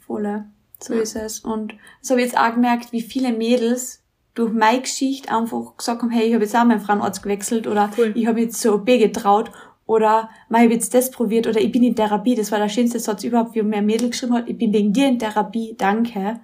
Voller. 0.05 0.49
So 0.79 0.93
ja. 0.93 1.01
ist 1.01 1.15
es. 1.15 1.39
Und 1.39 1.73
das 2.01 2.11
habe 2.11 2.21
ich 2.21 2.27
jetzt 2.27 2.37
auch 2.37 2.53
gemerkt, 2.53 2.91
wie 2.91 3.01
viele 3.01 3.31
Mädels 3.31 4.01
durch 4.33 4.51
meine 4.51 4.81
Geschichte 4.81 5.31
einfach 5.31 5.77
gesagt 5.77 6.01
haben, 6.01 6.11
hey, 6.11 6.27
ich 6.27 6.33
habe 6.33 6.43
jetzt 6.43 6.55
auch 6.55 6.65
meinen 6.65 6.81
Frauenarzt 6.81 7.23
gewechselt 7.23 7.67
oder 7.67 7.89
cool. 7.97 8.11
ich 8.15 8.27
habe 8.27 8.41
jetzt 8.41 8.61
so 8.61 8.75
OP 8.75 8.85
getraut 8.85 9.49
oder 9.85 10.29
ich 10.49 10.55
habe 10.55 10.73
jetzt 10.73 10.93
das 10.93 11.09
probiert 11.09 11.47
oder 11.47 11.59
ich 11.59 11.71
bin 11.71 11.83
in 11.83 11.95
Therapie. 11.95 12.35
Das 12.35 12.51
war 12.51 12.59
der 12.59 12.69
schönste 12.69 12.99
Satz 12.99 13.23
überhaupt, 13.23 13.55
wie 13.55 13.61
mir 13.61 13.77
ein 13.77 13.85
Mädel 13.85 14.09
geschrieben 14.09 14.33
hat, 14.33 14.49
ich 14.49 14.57
bin 14.57 14.73
wegen 14.73 14.91
dir 14.91 15.07
in 15.07 15.19
Therapie, 15.19 15.75
danke. 15.77 16.39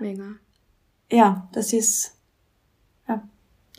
Mega. 0.00 0.24
Ja, 1.10 1.48
das 1.52 1.72
ist, 1.72 2.14
ja. 3.08 3.22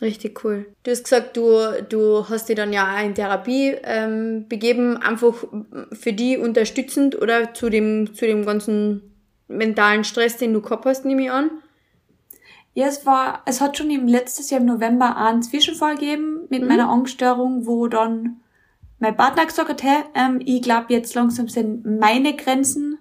Richtig 0.00 0.44
cool. 0.44 0.66
Du 0.82 0.90
hast 0.90 1.04
gesagt, 1.04 1.36
du, 1.36 1.82
du 1.88 2.28
hast 2.28 2.48
dich 2.48 2.56
dann 2.56 2.72
ja 2.72 2.94
auch 2.96 3.04
in 3.04 3.14
Therapie 3.14 3.74
ähm, 3.82 4.46
begeben, 4.48 4.96
einfach 4.96 5.44
für 5.92 6.12
die 6.12 6.38
unterstützend 6.38 7.20
oder 7.20 7.52
zu 7.52 7.68
dem, 7.68 8.14
zu 8.14 8.26
dem 8.26 8.44
ganzen 8.46 9.09
mentalen 9.50 10.04
Stress, 10.04 10.36
den 10.36 10.52
du 10.54 10.62
gehabt 10.62 10.86
hast, 10.86 11.04
nehme 11.04 11.24
ich 11.24 11.30
an? 11.30 11.50
Ja, 12.72 12.86
es 12.86 13.04
war, 13.04 13.42
es 13.46 13.60
hat 13.60 13.76
schon 13.76 13.90
im 13.90 14.06
letztes 14.06 14.50
Jahr 14.50 14.60
im 14.60 14.66
November 14.66 15.16
einen 15.16 15.42
Zwischenfall 15.42 15.96
gegeben 15.96 16.46
mit 16.48 16.62
mhm. 16.62 16.68
meiner 16.68 16.88
Angststörung, 16.88 17.66
wo 17.66 17.88
dann 17.88 18.40
mein 19.00 19.16
Partner 19.16 19.46
gesagt 19.46 19.68
hat, 19.68 19.82
hey, 19.82 20.04
ähm, 20.14 20.40
ich 20.44 20.62
glaube 20.62 20.92
jetzt 20.92 21.14
langsam 21.14 21.48
sind 21.48 21.84
meine 21.84 22.36
Grenzen 22.36 22.98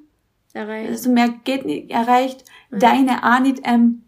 erreicht. 0.53 0.89
Also 0.89 1.11
mehr 1.11 1.29
geht 1.43 1.65
nicht 1.65 1.91
erreicht, 1.91 2.45
mhm. 2.71 2.79
deine 2.79 3.23
auch 3.23 3.39
nicht. 3.39 3.61
Ähm, 3.63 4.03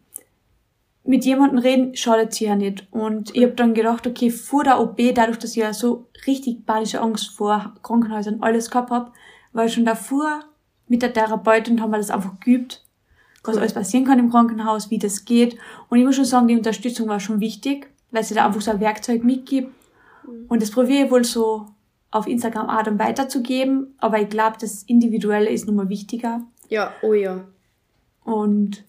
mit 1.03 1.25
jemandem 1.25 1.59
reden 1.59 1.95
schadet 1.95 2.33
sie 2.33 2.45
ja 2.45 2.55
nicht. 2.55 2.87
Und 2.91 3.35
ich 3.35 3.43
habe 3.43 3.53
dann 3.53 3.73
gedacht, 3.73 4.05
okay, 4.07 4.29
vor 4.29 4.63
der 4.63 4.79
OP, 4.79 4.97
dadurch, 5.13 5.39
dass 5.39 5.51
ich 5.51 5.57
ja 5.57 5.73
so 5.73 6.07
richtig 6.27 6.65
panische 6.65 7.01
Angst 7.01 7.31
vor 7.31 7.73
Krankenhäusern 7.83 8.41
alles 8.41 8.69
gehabt 8.69 8.91
hab, 8.91 9.13
war 9.51 9.65
ich 9.65 9.73
schon 9.73 9.85
davor 9.85 10.43
mit 10.91 11.01
der 11.01 11.13
Therapeutin, 11.13 11.81
haben 11.81 11.91
wir 11.91 11.97
das 11.97 12.09
einfach 12.09 12.37
geübt, 12.41 12.83
was 13.45 13.55
alles 13.55 13.73
passieren 13.73 14.05
kann 14.05 14.19
im 14.19 14.29
Krankenhaus, 14.29 14.91
wie 14.91 14.99
das 14.99 15.23
geht. 15.23 15.57
Und 15.87 15.97
ich 15.97 16.05
muss 16.05 16.17
schon 16.17 16.25
sagen, 16.25 16.49
die 16.49 16.57
Unterstützung 16.57 17.07
war 17.07 17.21
schon 17.21 17.39
wichtig, 17.39 17.89
weil 18.11 18.25
sie 18.25 18.35
da 18.35 18.45
einfach 18.45 18.59
so 18.59 18.71
ein 18.71 18.81
Werkzeug 18.81 19.23
mitgibt. 19.23 19.73
Und 20.49 20.61
das 20.61 20.69
probiere 20.69 21.05
ich 21.05 21.11
wohl 21.11 21.23
so 21.23 21.67
auf 22.11 22.27
Instagram 22.27 22.69
Adam 22.69 22.99
weiterzugeben, 22.99 23.95
aber 23.99 24.19
ich 24.19 24.27
glaube, 24.27 24.57
das 24.59 24.83
Individuelle 24.83 25.49
ist 25.49 25.65
nochmal 25.65 25.87
wichtiger. 25.87 26.41
Ja, 26.67 26.91
oh 27.01 27.13
ja. 27.13 27.45
Und 28.25 28.83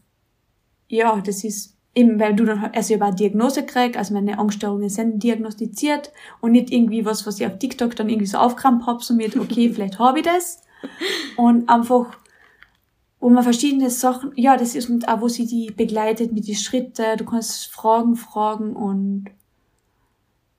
ja, 0.89 1.21
das 1.25 1.45
ist 1.45 1.77
eben, 1.95 2.19
weil 2.19 2.35
du 2.35 2.45
dann, 2.45 2.65
also 2.75 2.93
ich 2.93 3.01
habe 3.01 3.11
eine 3.11 3.17
Diagnose 3.17 3.65
gekriegt, 3.65 3.97
also 3.97 4.13
meine 4.13 4.41
Angststörungen 4.41 4.89
sind 4.89 5.23
diagnostiziert 5.23 6.11
und 6.41 6.51
nicht 6.51 6.73
irgendwie 6.73 7.05
was, 7.05 7.29
was 7.29 7.39
ich 7.39 7.47
auf 7.47 7.61
TikTok 7.61 7.95
dann 7.95 8.09
irgendwie 8.09 8.27
so 8.27 8.39
aufkrampft 8.39 8.89
habe, 8.89 9.05
so 9.05 9.15
mit, 9.15 9.37
okay, 9.37 9.71
vielleicht 9.73 10.01
habe 10.01 10.19
ich 10.19 10.25
das. 10.25 10.63
Und 11.37 11.69
einfach, 11.69 12.17
wo 13.21 13.29
man 13.29 13.43
verschiedene 13.43 13.91
Sachen, 13.91 14.33
ja, 14.37 14.57
das 14.57 14.75
ist 14.75 14.89
und 14.89 15.09
auch, 15.09 15.21
wo 15.21 15.29
sie 15.29 15.47
die 15.47 15.71
begleitet 15.71 16.33
mit 16.33 16.47
die 16.47 16.57
Schritte, 16.57 17.17
du 17.17 17.25
kannst 17.25 17.67
Fragen 17.73 18.17
fragen 18.17 18.75
und 18.75 19.27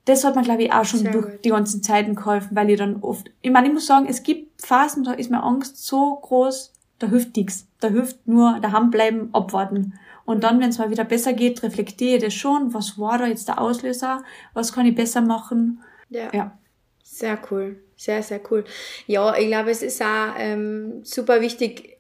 das 0.06 0.24
hat 0.24 0.36
mir, 0.36 0.44
glaube 0.44 0.64
ich, 0.64 0.74
auch 0.74 0.86
schon 0.86 1.02
Sehr 1.02 1.12
durch 1.12 1.26
gut. 1.26 1.46
die 1.46 1.50
ganzen 1.50 1.82
Zeiten 1.82 2.16
geholfen, 2.16 2.56
weil 2.56 2.70
ich 2.70 2.78
dann 2.78 2.98
oft, 3.02 3.32
ich 3.42 3.52
meine, 3.52 3.68
ich 3.68 3.74
muss 3.74 3.86
sagen, 3.86 4.06
es 4.08 4.24
gibt 4.24 4.62
Phasen, 4.62 5.04
da 5.04 5.14
ist 5.14 5.32
meine 5.32 5.44
Angst 5.44 5.86
so 5.86 6.16
groß, 6.16 6.74
da 7.00 7.08
hilft 7.08 7.36
nichts. 7.36 7.68
Da 7.80 7.90
hilft 7.90 8.28
nur 8.28 8.60
daheim 8.62 8.90
bleiben, 8.90 9.30
abwarten. 9.34 9.94
Und 10.26 10.44
dann, 10.44 10.60
wenn 10.60 10.70
es 10.70 10.78
mal 10.78 10.90
wieder 10.90 11.04
besser 11.04 11.34
geht, 11.34 11.64
reflektiere 11.64 12.18
ich 12.18 12.24
das 12.24 12.34
schon, 12.34 12.74
was 12.74 12.98
war 12.98 13.18
da 13.18 13.28
jetzt 13.28 13.48
der 13.48 13.60
Auslöser, 13.60 14.24
was 14.54 14.72
kann 14.72 14.86
ich 14.86 14.96
besser 14.96 15.22
machen. 15.22 15.82
Ja. 16.10 16.30
ja. 16.34 16.58
Sehr 17.04 17.38
cool. 17.52 17.82
Sehr, 18.04 18.22
sehr 18.22 18.42
cool. 18.52 18.66
Ja, 19.08 19.36
ich 19.38 19.48
glaube, 19.48 19.72
es 19.72 19.82
ist 19.82 20.02
auch 20.02 20.34
ähm, 20.38 21.02
super 21.04 21.40
wichtig, 21.42 21.98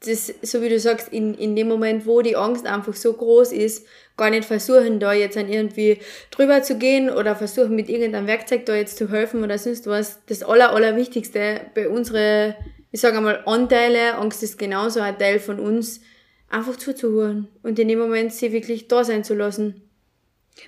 das, 0.00 0.32
so 0.42 0.62
wie 0.62 0.68
du 0.68 0.78
sagst, 0.78 1.12
in, 1.12 1.34
in 1.34 1.54
dem 1.54 1.68
Moment, 1.68 2.06
wo 2.06 2.20
die 2.22 2.36
Angst 2.36 2.66
einfach 2.66 2.94
so 2.94 3.12
groß 3.12 3.52
ist, 3.52 3.86
gar 4.16 4.30
nicht 4.30 4.44
versuchen, 4.44 4.98
da 5.00 5.12
jetzt 5.12 5.36
an 5.36 5.48
irgendwie 5.48 5.98
drüber 6.30 6.62
zu 6.62 6.78
gehen 6.78 7.10
oder 7.10 7.36
versuchen, 7.36 7.76
mit 7.76 7.88
irgendeinem 7.88 8.26
Werkzeug 8.26 8.66
da 8.66 8.74
jetzt 8.74 8.96
zu 8.96 9.10
helfen 9.10 9.44
oder 9.44 9.58
sonst 9.58 9.86
was. 9.86 10.18
Das 10.26 10.42
Aller, 10.42 10.72
Allerwichtigste 10.72 11.60
bei 11.74 11.88
unseren 11.88 12.54
ich 12.90 13.00
sage 13.00 13.18
einmal, 13.18 13.42
Anteile, 13.44 14.14
Angst 14.14 14.42
ist 14.42 14.58
genauso 14.58 15.00
ein 15.00 15.18
Teil 15.18 15.40
von 15.40 15.60
uns, 15.60 16.00
einfach 16.48 16.76
zuzuhören 16.76 17.48
und 17.62 17.78
in 17.78 17.88
dem 17.88 17.98
Moment 17.98 18.32
sie 18.32 18.52
wirklich 18.52 18.88
da 18.88 19.04
sein 19.04 19.24
zu 19.24 19.34
lassen. 19.34 19.82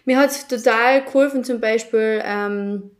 Mir 0.04 0.18
hat's 0.18 0.46
total 0.46 1.02
geholfen, 1.04 1.42
zum 1.42 1.60
Beispiel, 1.60 2.22
ähm, 2.22 2.90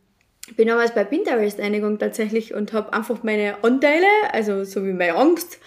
ich 0.51 0.57
bin 0.57 0.67
damals 0.67 0.93
bei 0.93 1.05
Pinterest 1.05 1.61
einigung 1.61 1.97
tatsächlich 1.97 2.53
und 2.53 2.73
habe 2.73 2.91
einfach 2.91 3.23
meine 3.23 3.63
Anteile, 3.63 4.05
also 4.33 4.65
so 4.65 4.85
wie 4.85 4.91
meine 4.91 5.15
Angst 5.15 5.59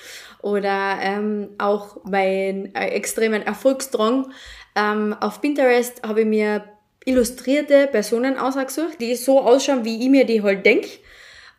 oder 0.43 0.99
ähm, 1.01 1.49
auch 1.57 2.05
meinen 2.05 2.75
äh, 2.75 2.89
extremen 2.89 3.41
Erfolgsdrang, 3.41 4.31
ähm, 4.77 5.17
auf 5.19 5.41
Pinterest 5.41 6.03
habe 6.07 6.21
ich 6.21 6.27
mir 6.27 6.65
illustrierte 7.07 7.87
Personen 7.87 8.37
ausgesucht, 8.37 9.01
die 9.01 9.15
so 9.15 9.41
ausschauen, 9.41 9.87
wie 9.87 10.05
ich 10.05 10.11
mir 10.11 10.27
die 10.27 10.43
halt 10.43 10.67
denk. 10.67 10.85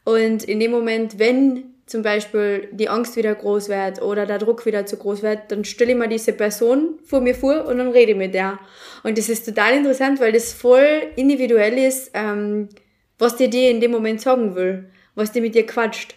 Und 0.03 0.43
in 0.43 0.59
dem 0.59 0.69
Moment, 0.69 1.17
wenn 1.17 1.73
zum 1.87 2.03
Beispiel 2.03 2.69
die 2.73 2.89
Angst 2.89 3.15
wieder 3.15 3.33
groß 3.33 3.69
wird 3.69 4.03
oder 4.03 4.27
der 4.27 4.37
Druck 4.37 4.67
wieder 4.67 4.85
zu 4.85 4.97
groß 4.97 5.23
wird, 5.23 5.51
dann 5.51 5.65
stelle 5.65 5.93
ich 5.93 5.97
mir 5.97 6.07
diese 6.07 6.33
Person 6.33 6.99
vor 7.05 7.21
mir 7.21 7.33
vor 7.33 7.65
und 7.65 7.79
dann 7.79 7.89
rede 7.89 8.11
ich 8.11 8.17
mit 8.17 8.35
der. 8.35 8.59
Und 9.01 9.17
das 9.17 9.29
ist 9.29 9.47
total 9.47 9.73
interessant, 9.73 10.19
weil 10.19 10.31
das 10.31 10.53
voll 10.53 11.07
individuell 11.15 11.79
ist, 11.79 12.11
ähm, 12.13 12.69
was 13.17 13.35
dir 13.35 13.49
die 13.49 13.69
in 13.69 13.79
dem 13.79 13.91
Moment 13.91 14.21
sagen 14.21 14.55
will, 14.55 14.89
was 15.15 15.31
die 15.31 15.41
mit 15.41 15.55
dir 15.55 15.65
quatscht. 15.65 16.15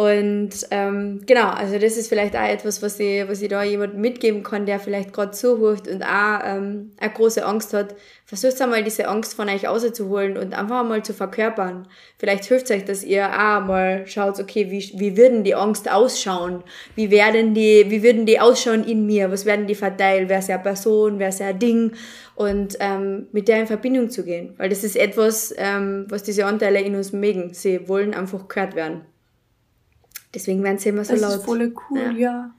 Und 0.00 0.50
ähm, 0.70 1.22
genau, 1.26 1.48
also 1.48 1.76
das 1.76 1.96
ist 1.96 2.06
vielleicht 2.06 2.36
auch 2.36 2.48
etwas, 2.48 2.82
was 2.82 3.00
ich, 3.00 3.26
was 3.26 3.42
ich 3.42 3.48
da 3.48 3.64
jemand 3.64 3.96
mitgeben 3.96 4.44
kann, 4.44 4.64
der 4.64 4.78
vielleicht 4.78 5.12
gerade 5.12 5.32
zuhört 5.32 5.88
und 5.88 6.04
auch 6.04 6.38
ähm, 6.44 6.92
eine 6.98 7.12
große 7.12 7.44
Angst 7.44 7.74
hat. 7.74 7.96
Versucht 8.24 8.62
einmal 8.62 8.84
diese 8.84 9.08
Angst 9.08 9.34
von 9.34 9.48
euch 9.48 9.66
auszuholen 9.66 10.38
und 10.38 10.56
einfach 10.56 10.84
mal 10.84 11.02
zu 11.02 11.14
verkörpern. 11.14 11.88
Vielleicht 12.16 12.44
hilft 12.44 12.70
euch, 12.70 12.84
dass 12.84 13.02
ihr 13.02 13.26
auch 13.26 13.66
mal 13.66 14.06
schaut, 14.06 14.38
okay, 14.38 14.70
wie, 14.70 14.88
wie 15.00 15.16
würden 15.16 15.42
die 15.42 15.56
Angst 15.56 15.90
ausschauen? 15.90 16.62
Wie 16.94 17.10
werden 17.10 17.54
die, 17.54 17.86
wie 17.88 18.04
würden 18.04 18.24
die 18.24 18.38
ausschauen 18.38 18.84
in 18.84 19.04
mir? 19.04 19.32
Was 19.32 19.46
werden 19.46 19.66
die 19.66 19.74
verteilt? 19.74 20.28
Wer 20.28 20.38
ist 20.38 20.48
ja 20.48 20.58
Person? 20.58 21.18
Wer 21.18 21.30
ist 21.30 21.40
ja 21.40 21.52
Ding? 21.52 21.90
Und 22.36 22.76
ähm, 22.78 23.26
mit 23.32 23.48
der 23.48 23.62
in 23.62 23.66
Verbindung 23.66 24.10
zu 24.10 24.22
gehen. 24.22 24.54
Weil 24.58 24.68
das 24.68 24.84
ist 24.84 24.94
etwas, 24.94 25.52
ähm, 25.58 26.06
was 26.08 26.22
diese 26.22 26.46
Anteile 26.46 26.80
in 26.82 26.94
uns 26.94 27.12
mögen. 27.12 27.52
Sie 27.52 27.88
wollen 27.88 28.14
einfach 28.14 28.46
gehört 28.46 28.76
werden. 28.76 29.00
Deswegen 30.34 30.62
werden 30.62 30.78
sie 30.78 30.90
immer 30.90 31.04
so 31.04 31.12
das 31.12 31.20
laut. 31.20 31.32
Das 31.32 31.38
ist 31.40 31.44
voll 31.44 31.74
cool, 31.90 31.98
ja. 31.98 32.12
ja. 32.12 32.54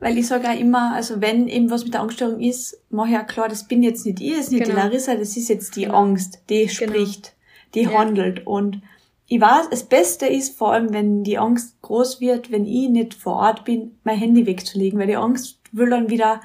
Weil 0.00 0.18
ich 0.18 0.26
sage 0.26 0.48
auch 0.48 0.58
immer, 0.58 0.92
also 0.94 1.20
wenn 1.20 1.48
eben 1.48 1.70
was 1.70 1.84
mit 1.84 1.94
der 1.94 2.02
Angststörung 2.02 2.40
ist, 2.40 2.78
ich 2.90 2.98
auch 2.98 3.26
klar, 3.26 3.48
das 3.48 3.66
bin 3.66 3.82
jetzt 3.82 4.04
nicht 4.04 4.20
ich, 4.20 4.32
das 4.32 4.46
ist 4.46 4.52
nicht 4.52 4.64
genau. 4.64 4.74
die 4.74 4.80
Larissa, 4.82 5.14
das 5.14 5.36
ist 5.36 5.48
jetzt 5.48 5.76
die 5.76 5.84
genau. 5.84 6.02
Angst, 6.02 6.40
die 6.50 6.66
genau. 6.66 6.72
spricht, 6.72 7.34
die 7.74 7.82
ja. 7.82 7.92
handelt. 7.92 8.46
Und 8.46 8.82
ich 9.26 9.40
weiß, 9.40 9.70
das 9.70 9.84
Beste 9.84 10.26
ist 10.26 10.58
vor 10.58 10.72
allem, 10.72 10.92
wenn 10.92 11.24
die 11.24 11.38
Angst 11.38 11.80
groß 11.80 12.20
wird, 12.20 12.50
wenn 12.52 12.66
ich 12.66 12.90
nicht 12.90 13.14
vor 13.14 13.36
Ort 13.36 13.64
bin, 13.64 13.98
mein 14.04 14.18
Handy 14.18 14.46
wegzulegen, 14.46 14.98
weil 14.98 15.06
die 15.06 15.16
Angst 15.16 15.58
will 15.72 15.88
dann 15.88 16.10
wieder 16.10 16.40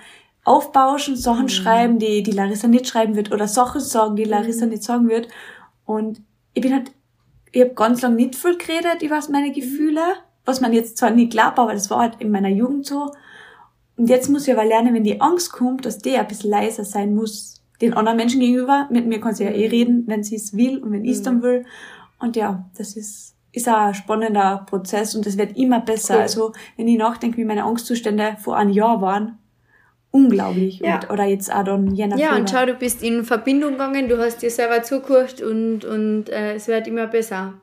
aufbauschen, 0.45 1.15
Sachen 1.15 1.43
mhm. 1.43 1.49
schreiben, 1.49 1.99
die 1.99 2.23
die 2.23 2.31
Larissa 2.31 2.67
nicht 2.67 2.87
schreiben 2.87 3.15
wird 3.15 3.31
oder 3.31 3.47
Sachen 3.47 3.81
sagen, 3.81 4.15
die 4.15 4.23
Larissa 4.23 4.65
mhm. 4.65 4.71
nicht 4.71 4.83
sagen 4.83 5.09
wird. 5.09 5.27
Und 5.85 6.21
ich 6.53 6.61
bin 6.61 6.73
halt 6.73 6.91
ich 7.51 7.61
habe 7.61 7.73
ganz 7.73 8.01
lange 8.01 8.15
nicht 8.15 8.35
viel 8.35 8.57
geredet 8.57 9.01
über 9.01 9.19
meine 9.29 9.51
Gefühle, 9.51 10.01
was 10.45 10.61
man 10.61 10.73
jetzt 10.73 10.97
zwar 10.97 11.11
nicht 11.11 11.31
glaubt, 11.31 11.59
aber 11.59 11.73
das 11.73 11.89
war 11.89 11.99
halt 11.99 12.15
in 12.19 12.31
meiner 12.31 12.49
Jugend 12.49 12.85
so. 12.85 13.11
Und 13.97 14.09
jetzt 14.09 14.29
muss 14.29 14.47
ich 14.47 14.53
aber 14.53 14.65
lernen, 14.65 14.93
wenn 14.93 15.03
die 15.03 15.19
Angst 15.19 15.51
kommt, 15.51 15.85
dass 15.85 15.97
die 15.99 16.17
ein 16.17 16.27
bisschen 16.27 16.51
leiser 16.51 16.85
sein 16.85 17.13
muss 17.13 17.59
den 17.81 17.93
anderen 17.93 18.17
Menschen 18.17 18.39
gegenüber. 18.39 18.87
Mit 18.91 19.07
mir 19.07 19.19
kann 19.19 19.35
sie 19.35 19.45
ja 19.45 19.51
eh 19.51 19.67
reden, 19.67 20.03
wenn 20.07 20.23
sie 20.23 20.35
es 20.35 20.55
will 20.55 20.79
und 20.79 20.91
wenn 20.91 21.05
ich 21.05 21.11
es 21.11 21.23
dann 21.23 21.37
mhm. 21.37 21.43
will. 21.43 21.65
Und 22.19 22.35
ja, 22.35 22.65
das 22.77 22.95
ist, 22.95 23.35
ist 23.51 23.67
ein 23.67 23.93
spannender 23.93 24.65
Prozess 24.69 25.15
und 25.15 25.25
es 25.25 25.37
wird 25.37 25.57
immer 25.57 25.79
besser. 25.79 26.15
Cool. 26.15 26.21
Also, 26.21 26.53
wenn 26.77 26.87
ich 26.87 26.97
nachdenke, 26.97 27.37
wie 27.37 27.45
meine 27.45 27.63
Angstzustände 27.63 28.37
vor 28.41 28.57
einem 28.57 28.71
Jahr 28.71 29.01
waren, 29.01 29.37
unglaublich. 30.11 30.79
Ja. 30.79 30.95
Und, 30.95 31.09
oder 31.09 31.25
jetzt 31.25 31.53
auch 31.53 31.63
dann 31.63 31.93
je 31.93 32.07
nach 32.07 32.17
Ja, 32.17 32.35
und 32.35 32.49
schau, 32.49 32.65
du 32.65 32.73
bist 32.73 33.03
in 33.03 33.23
Verbindung 33.23 33.73
gegangen, 33.73 34.09
du 34.09 34.17
hast 34.17 34.41
dir 34.41 34.51
selber 34.51 34.83
zugehört 34.83 35.41
und, 35.41 35.85
und 35.85 36.29
äh, 36.29 36.55
es 36.55 36.67
wird 36.67 36.87
immer 36.87 37.07
besser. 37.07 37.53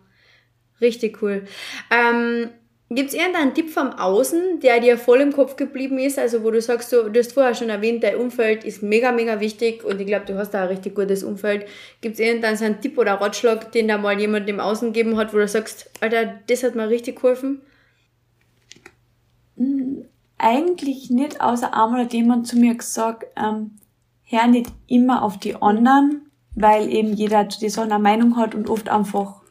Richtig 0.80 1.22
cool. 1.22 1.44
Ähm, 1.90 2.50
Gibt 2.88 3.08
es 3.08 3.16
irgendeinen 3.16 3.52
Tipp 3.52 3.70
vom 3.70 3.90
Außen, 3.90 4.60
der 4.60 4.78
dir 4.78 4.96
voll 4.96 5.20
im 5.20 5.32
Kopf 5.32 5.56
geblieben 5.56 5.98
ist? 5.98 6.20
Also 6.20 6.44
wo 6.44 6.52
du 6.52 6.60
sagst, 6.60 6.92
du, 6.92 7.08
du 7.08 7.18
hast 7.18 7.32
vorher 7.32 7.54
schon 7.56 7.68
erwähnt, 7.68 8.04
dein 8.04 8.14
Umfeld 8.14 8.62
ist 8.62 8.80
mega, 8.80 9.10
mega 9.10 9.40
wichtig 9.40 9.82
und 9.82 10.00
ich 10.00 10.06
glaube, 10.06 10.26
du 10.26 10.38
hast 10.38 10.50
da 10.50 10.62
ein 10.62 10.68
richtig 10.68 10.94
gutes 10.94 11.24
Umfeld. 11.24 11.66
Gibt 12.00 12.14
es 12.14 12.20
irgendeinen 12.20 12.56
so 12.56 12.64
einen 12.64 12.80
Tipp 12.80 12.96
oder 12.96 13.14
Ratschlag, 13.14 13.72
den 13.72 13.88
da 13.88 13.98
mal 13.98 14.20
jemand 14.20 14.48
im 14.48 14.60
Außen 14.60 14.92
gegeben 14.92 15.16
hat, 15.16 15.34
wo 15.34 15.38
du 15.38 15.48
sagst, 15.48 15.90
Alter, 16.00 16.34
das 16.46 16.62
hat 16.62 16.76
mir 16.76 16.88
richtig 16.88 17.16
geholfen? 17.16 17.62
Eigentlich 20.38 21.10
nicht, 21.10 21.40
außer 21.40 21.72
einmal 21.72 22.04
hat 22.04 22.12
jemand 22.12 22.46
zu 22.46 22.56
mir 22.56 22.74
gesagt, 22.74 23.24
ähm, 23.36 23.78
hör 24.24 24.46
nicht 24.46 24.70
immer 24.86 25.22
auf 25.22 25.38
die 25.38 25.56
anderen, 25.60 26.30
weil 26.54 26.90
eben 26.90 27.14
jeder 27.14 27.48
zu 27.48 27.60
dir 27.60 27.70
so 27.70 27.80
eine 27.80 27.98
Meinung 27.98 28.36
hat 28.36 28.54
und 28.54 28.68
oft 28.68 28.88
einfach 28.88 29.42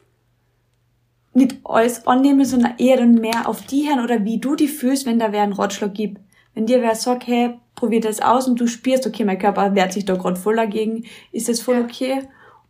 nicht 1.34 1.58
alles 1.64 2.06
annehmen, 2.06 2.44
sondern 2.44 2.78
eher 2.78 2.96
dann 2.96 3.14
mehr 3.14 3.48
auf 3.48 3.62
die 3.62 3.88
hören 3.88 4.02
oder 4.02 4.24
wie 4.24 4.38
du 4.38 4.54
die 4.54 4.68
fühlst, 4.68 5.06
wenn 5.06 5.18
da 5.18 5.32
wer 5.32 5.42
einen 5.42 5.52
Ratschlag 5.52 5.92
gibt. 5.92 6.20
Wenn 6.54 6.66
dir 6.66 6.80
wer 6.80 6.94
sagt, 6.94 7.26
hey, 7.26 7.58
probier 7.74 8.00
das 8.00 8.20
aus 8.20 8.48
und 8.48 8.58
du 8.58 8.66
spürst, 8.66 9.06
okay, 9.06 9.24
mein 9.24 9.38
Körper 9.38 9.74
wehrt 9.74 9.92
sich 9.92 10.06
da 10.06 10.16
gerade 10.16 10.36
voll 10.36 10.56
dagegen, 10.56 11.04
ist 11.32 11.48
das 11.48 11.60
voll 11.60 11.82
okay? 11.82 12.22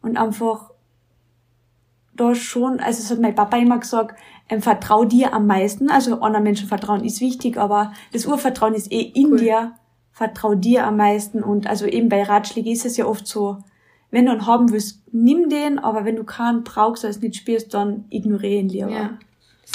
Und 0.03 0.17
einfach 0.17 0.71
da 2.15 2.35
schon, 2.35 2.81
also 2.81 3.01
es 3.01 3.11
hat 3.11 3.21
mein 3.21 3.35
Papa 3.35 3.57
immer 3.57 3.79
gesagt, 3.79 4.19
ähm, 4.49 4.63
vertrau 4.63 5.05
dir 5.05 5.33
am 5.33 5.47
meisten. 5.47 5.91
Also 5.91 6.21
anderen 6.21 6.45
Menschen 6.45 6.69
vertrauen 6.69 7.05
ist 7.05 7.21
wichtig, 7.21 7.57
aber 7.57 7.93
das 8.13 8.27
Urvertrauen 8.27 8.75
ist 8.75 8.93
eh 8.93 9.01
in 9.01 9.33
cool. 9.33 9.39
dir. 9.39 9.73
Vertrau 10.13 10.55
dir 10.55 10.87
am 10.87 10.97
meisten. 10.97 11.43
Und 11.43 11.67
also 11.67 11.87
eben 11.87 12.09
bei 12.09 12.23
Ratschlägen 12.23 12.73
ist 12.73 12.87
es 12.87 12.97
ja 12.97 13.07
oft 13.07 13.27
so, 13.27 13.59
wenn 14.11 14.27
du 14.27 14.33
einen 14.33 14.47
haben 14.47 14.73
willst, 14.73 15.03
nimm 15.13 15.49
den, 15.49 15.79
aber 15.79 16.05
wenn 16.05 16.17
du 16.17 16.25
keinen 16.25 16.65
brauchst 16.65 17.05
oder 17.05 17.11
es 17.11 17.21
nicht 17.21 17.37
spürst, 17.37 17.75
dann 17.75 18.05
ignoriere 18.11 18.61
ihn 18.61 18.69
lieber. 18.69 18.91
Ja. 18.91 19.19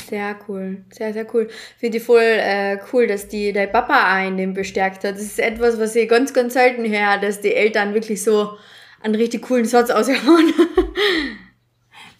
Sehr 0.09 0.37
cool, 0.47 0.85
sehr, 0.89 1.11
sehr 1.11 1.27
cool. 1.33 1.49
Finde 1.77 1.97
ich 1.97 2.03
voll 2.03 2.21
äh, 2.21 2.79
cool, 2.93 3.07
dass 3.07 3.27
die 3.27 3.51
dein 3.51 3.69
Papa 3.71 3.93
auch 3.93 4.25
in 4.25 4.37
dem 4.37 4.53
bestärkt 4.53 5.03
hat. 5.03 5.15
Das 5.15 5.21
ist 5.21 5.37
etwas, 5.37 5.79
was 5.79 5.95
ich 5.97 6.07
ganz, 6.07 6.33
ganz 6.33 6.53
selten 6.53 6.89
höre, 6.89 7.19
dass 7.19 7.41
die 7.41 7.53
Eltern 7.53 7.93
wirklich 7.93 8.23
so 8.23 8.51
einen 9.01 9.15
richtig 9.15 9.41
coolen 9.41 9.65
Satz 9.65 9.89
aushauen. 9.89 10.53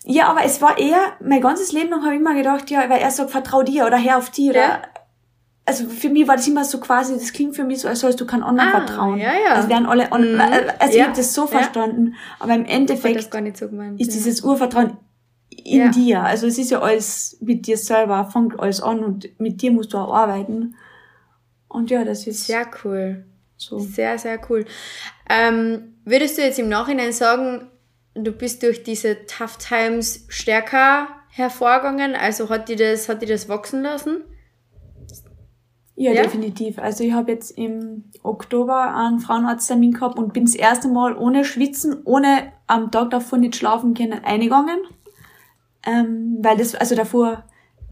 Ja, 0.06 0.28
aber 0.28 0.44
es 0.44 0.62
war 0.62 0.78
eher, 0.78 1.14
mein 1.20 1.42
ganzes 1.42 1.72
Leben 1.72 1.90
lang 1.90 2.04
habe 2.04 2.16
ich 2.16 2.20
immer 2.20 2.34
gedacht, 2.34 2.70
ja, 2.72 2.90
weil 2.90 3.02
er 3.02 3.12
sagt, 3.12 3.32
vertrau 3.32 3.64
dir 3.64 3.86
oder 3.86 4.02
hör 4.02 4.18
auf 4.18 4.30
die 4.30 4.50
oder. 4.50 4.60
Ja. 4.60 4.82
Also 5.64 5.88
für 5.88 6.10
mich 6.10 6.28
war 6.28 6.38
das 6.38 6.48
immer 6.48 6.66
so 6.66 6.80
quasi, 6.80 7.14
das 7.14 7.34
klingt 7.34 7.56
für 7.56 7.64
mich 7.64 7.82
so, 7.82 7.88
als 7.88 8.00
sollst 8.00 8.20
du 8.20 8.26
kein 8.26 8.42
anderen 8.42 8.70
ah, 8.70 8.72
vertrauen. 8.72 9.20
Ja, 9.20 9.34
ja. 9.34 9.54
Also 9.54 9.70
wären 9.70 9.86
alle, 9.86 10.12
on, 10.12 10.34
mhm. 10.34 10.40
Äh, 10.40 10.74
also 10.80 10.98
ja. 10.98 11.02
ich 11.02 11.04
habe 11.04 11.16
das 11.16 11.34
so 11.34 11.46
verstanden, 11.46 12.16
aber 12.40 12.56
im 12.56 12.66
Endeffekt 12.66 13.32
so 13.58 13.70
gemeint, 13.70 14.02
ist 14.02 14.14
dieses 14.14 14.42
Urvertrauen 14.42 14.98
in 15.64 15.92
dir. 15.92 16.24
Also 16.24 16.48
es 16.48 16.58
ist 16.58 16.72
ja 16.72 16.82
alles 16.82 17.38
mit 17.42 17.68
dir 17.68 17.78
selber, 17.78 18.26
fängt 18.26 18.60
alles 18.60 18.82
an 18.82 19.04
und 19.04 19.40
mit 19.40 19.62
dir 19.62 19.72
musst 19.72 19.94
du 19.94 19.98
auch 19.98 20.14
arbeiten. 20.14 20.76
Und 21.68 21.92
ja, 21.92 22.04
das 22.04 22.26
ist. 22.28 22.48
Sehr 22.48 22.66
cool. 22.84 23.26
So. 23.58 23.78
Sehr, 23.78 24.18
sehr 24.18 24.40
cool. 24.50 24.66
Ähm, 25.30 25.96
würdest 26.04 26.38
du 26.38 26.42
jetzt 26.42 26.58
im 26.58 26.70
Nachhinein 26.70 27.14
sagen, 27.14 27.71
du 28.16 28.32
bist 28.32 28.64
durch 28.64 28.84
diese 28.84 29.26
Tough 29.26 29.58
Times 29.58 30.26
stärker 30.28 31.08
hervorgegangen. 31.30 32.16
Also 32.16 32.50
hat 32.50 32.70
die 32.70 32.76
das, 32.76 33.10
hat 33.10 33.22
die 33.22 33.26
das 33.26 33.50
wachsen 33.50 33.82
lassen? 33.84 34.24
Ja, 35.96 36.14
ja? 36.14 36.24
definitiv. 36.24 36.80
Also 36.80 37.04
ich 37.04 37.14
habe 37.14 37.32
jetzt 37.32 37.52
im 37.52 38.06
Oktober 38.24 38.96
einen 38.96 39.20
Frauenarzttermin 39.20 39.94
gehabt 39.94 40.18
und 40.18 40.34
bin 40.34 40.46
das 40.46 40.56
erste 40.56 40.88
Mal 40.88 41.16
ohne 41.16 41.46
Schwitzen, 41.46 42.02
ohne 42.06 42.52
am 42.68 42.92
Tag 42.92 43.12
davor 43.12 43.38
nicht 43.38 43.56
schlafen 43.56 43.94
können, 43.94 44.24
eingegangen. 44.24 44.80
Ähm, 45.86 46.40
weil 46.42 46.58
das, 46.58 46.76
also 46.76 46.96
davor, 46.96 47.44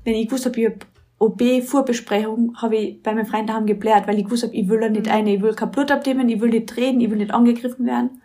wenn 0.03 0.15
ich 0.15 0.27
gewusst 0.27 0.45
habe, 0.45 0.59
ich 0.59 0.67
hab 0.67 0.85
OB-Vorbesprechung, 1.19 2.55
habe 2.61 2.77
ich 2.77 3.03
bei 3.03 3.13
meinem 3.13 3.25
Freund 3.25 3.49
daheim 3.49 3.65
geblärt, 3.65 4.07
weil 4.07 4.17
ich 4.17 4.25
gewusst 4.25 4.43
habe, 4.43 4.55
ich 4.55 4.67
will 4.69 4.79
da 4.79 4.89
nicht 4.89 5.05
mhm. 5.05 5.11
eine, 5.11 5.35
ich 5.35 5.41
will 5.41 5.53
kein 5.53 5.71
Blut 5.71 5.91
abnehmen, 5.91 6.29
ich 6.29 6.39
will 6.39 6.49
nicht 6.49 6.75
reden, 6.77 7.01
ich 7.01 7.09
will 7.09 7.17
nicht 7.17 7.31
angegriffen 7.31 7.85
werden. 7.85 8.21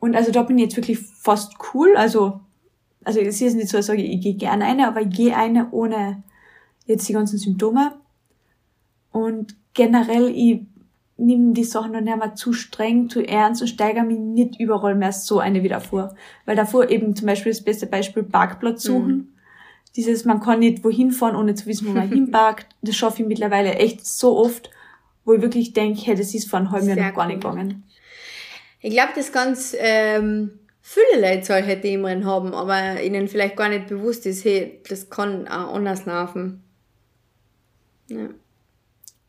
Und 0.00 0.14
also 0.14 0.30
da 0.30 0.42
bin 0.42 0.58
ich 0.58 0.64
jetzt 0.64 0.76
wirklich 0.76 0.98
fast 0.98 1.54
cool. 1.72 1.96
Also, 1.96 2.40
also 3.04 3.20
es 3.20 3.40
ist 3.40 3.56
nicht 3.56 3.68
so, 3.68 3.76
dass 3.76 3.86
ich 3.86 3.88
sage, 3.88 4.02
ich 4.02 4.20
gehe 4.20 4.34
gerne 4.34 4.64
eine, 4.64 4.86
aber 4.86 5.02
ich 5.02 5.10
gehe 5.10 5.36
eine 5.36 5.70
ohne 5.70 6.22
jetzt 6.86 7.08
die 7.08 7.12
ganzen 7.12 7.38
Symptome. 7.38 7.92
Und 9.10 9.56
generell, 9.74 10.30
ich 10.30 10.62
nehme 11.16 11.52
die 11.52 11.64
Sachen 11.64 11.92
dann 11.92 12.04
nicht 12.04 12.16
mehr 12.16 12.34
zu 12.34 12.52
streng, 12.52 13.08
zu 13.08 13.26
ernst 13.26 13.60
und 13.60 13.68
steigere 13.68 14.04
mich 14.04 14.18
nicht 14.18 14.60
überall 14.60 14.94
mehr 14.94 15.12
so 15.12 15.40
eine 15.40 15.62
wieder 15.62 15.80
vor. 15.80 16.14
Weil 16.46 16.56
davor 16.56 16.88
eben 16.88 17.14
zum 17.16 17.26
Beispiel 17.26 17.52
das 17.52 17.62
beste 17.62 17.86
Beispiel 17.86 18.22
Parkplatz 18.22 18.84
suchen. 18.84 19.16
Mhm. 19.16 19.28
Dieses, 19.96 20.24
man 20.24 20.40
kann 20.40 20.60
nicht 20.60 20.84
wohin 20.84 21.10
fahren, 21.10 21.34
ohne 21.34 21.54
zu 21.54 21.66
wissen, 21.66 21.88
wo 21.88 21.92
man 21.92 22.08
hinparkt. 22.12 22.66
Das 22.82 22.96
schaffe 22.96 23.22
ich 23.22 23.28
mittlerweile 23.28 23.74
echt 23.74 24.06
so 24.06 24.38
oft, 24.38 24.70
wo 25.24 25.34
ich 25.34 25.42
wirklich 25.42 25.72
denke, 25.72 26.00
hey, 26.02 26.14
das 26.14 26.34
ist 26.34 26.48
vor 26.48 26.60
einem 26.60 26.70
halben 26.70 26.86
Jahr 26.86 27.08
noch 27.08 27.14
gar 27.14 27.26
nicht 27.26 27.42
gegangen. 27.42 27.82
Ich 28.80 28.92
glaube, 28.92 29.10
das 29.14 29.26
ist 29.26 29.32
ganz 29.32 29.74
ähm, 29.78 30.58
viele 30.80 31.20
Leute 31.20 31.44
solche 31.44 31.80
Themen 31.80 32.24
haben, 32.24 32.54
aber 32.54 33.02
ihnen 33.02 33.28
vielleicht 33.28 33.56
gar 33.56 33.68
nicht 33.68 33.88
bewusst 33.88 34.24
ist, 34.26 34.44
hey, 34.44 34.80
das 34.88 35.10
kann 35.10 35.48
auch 35.48 35.74
anders 35.74 36.06
laufen. 36.06 36.62
Ja. 38.08 38.28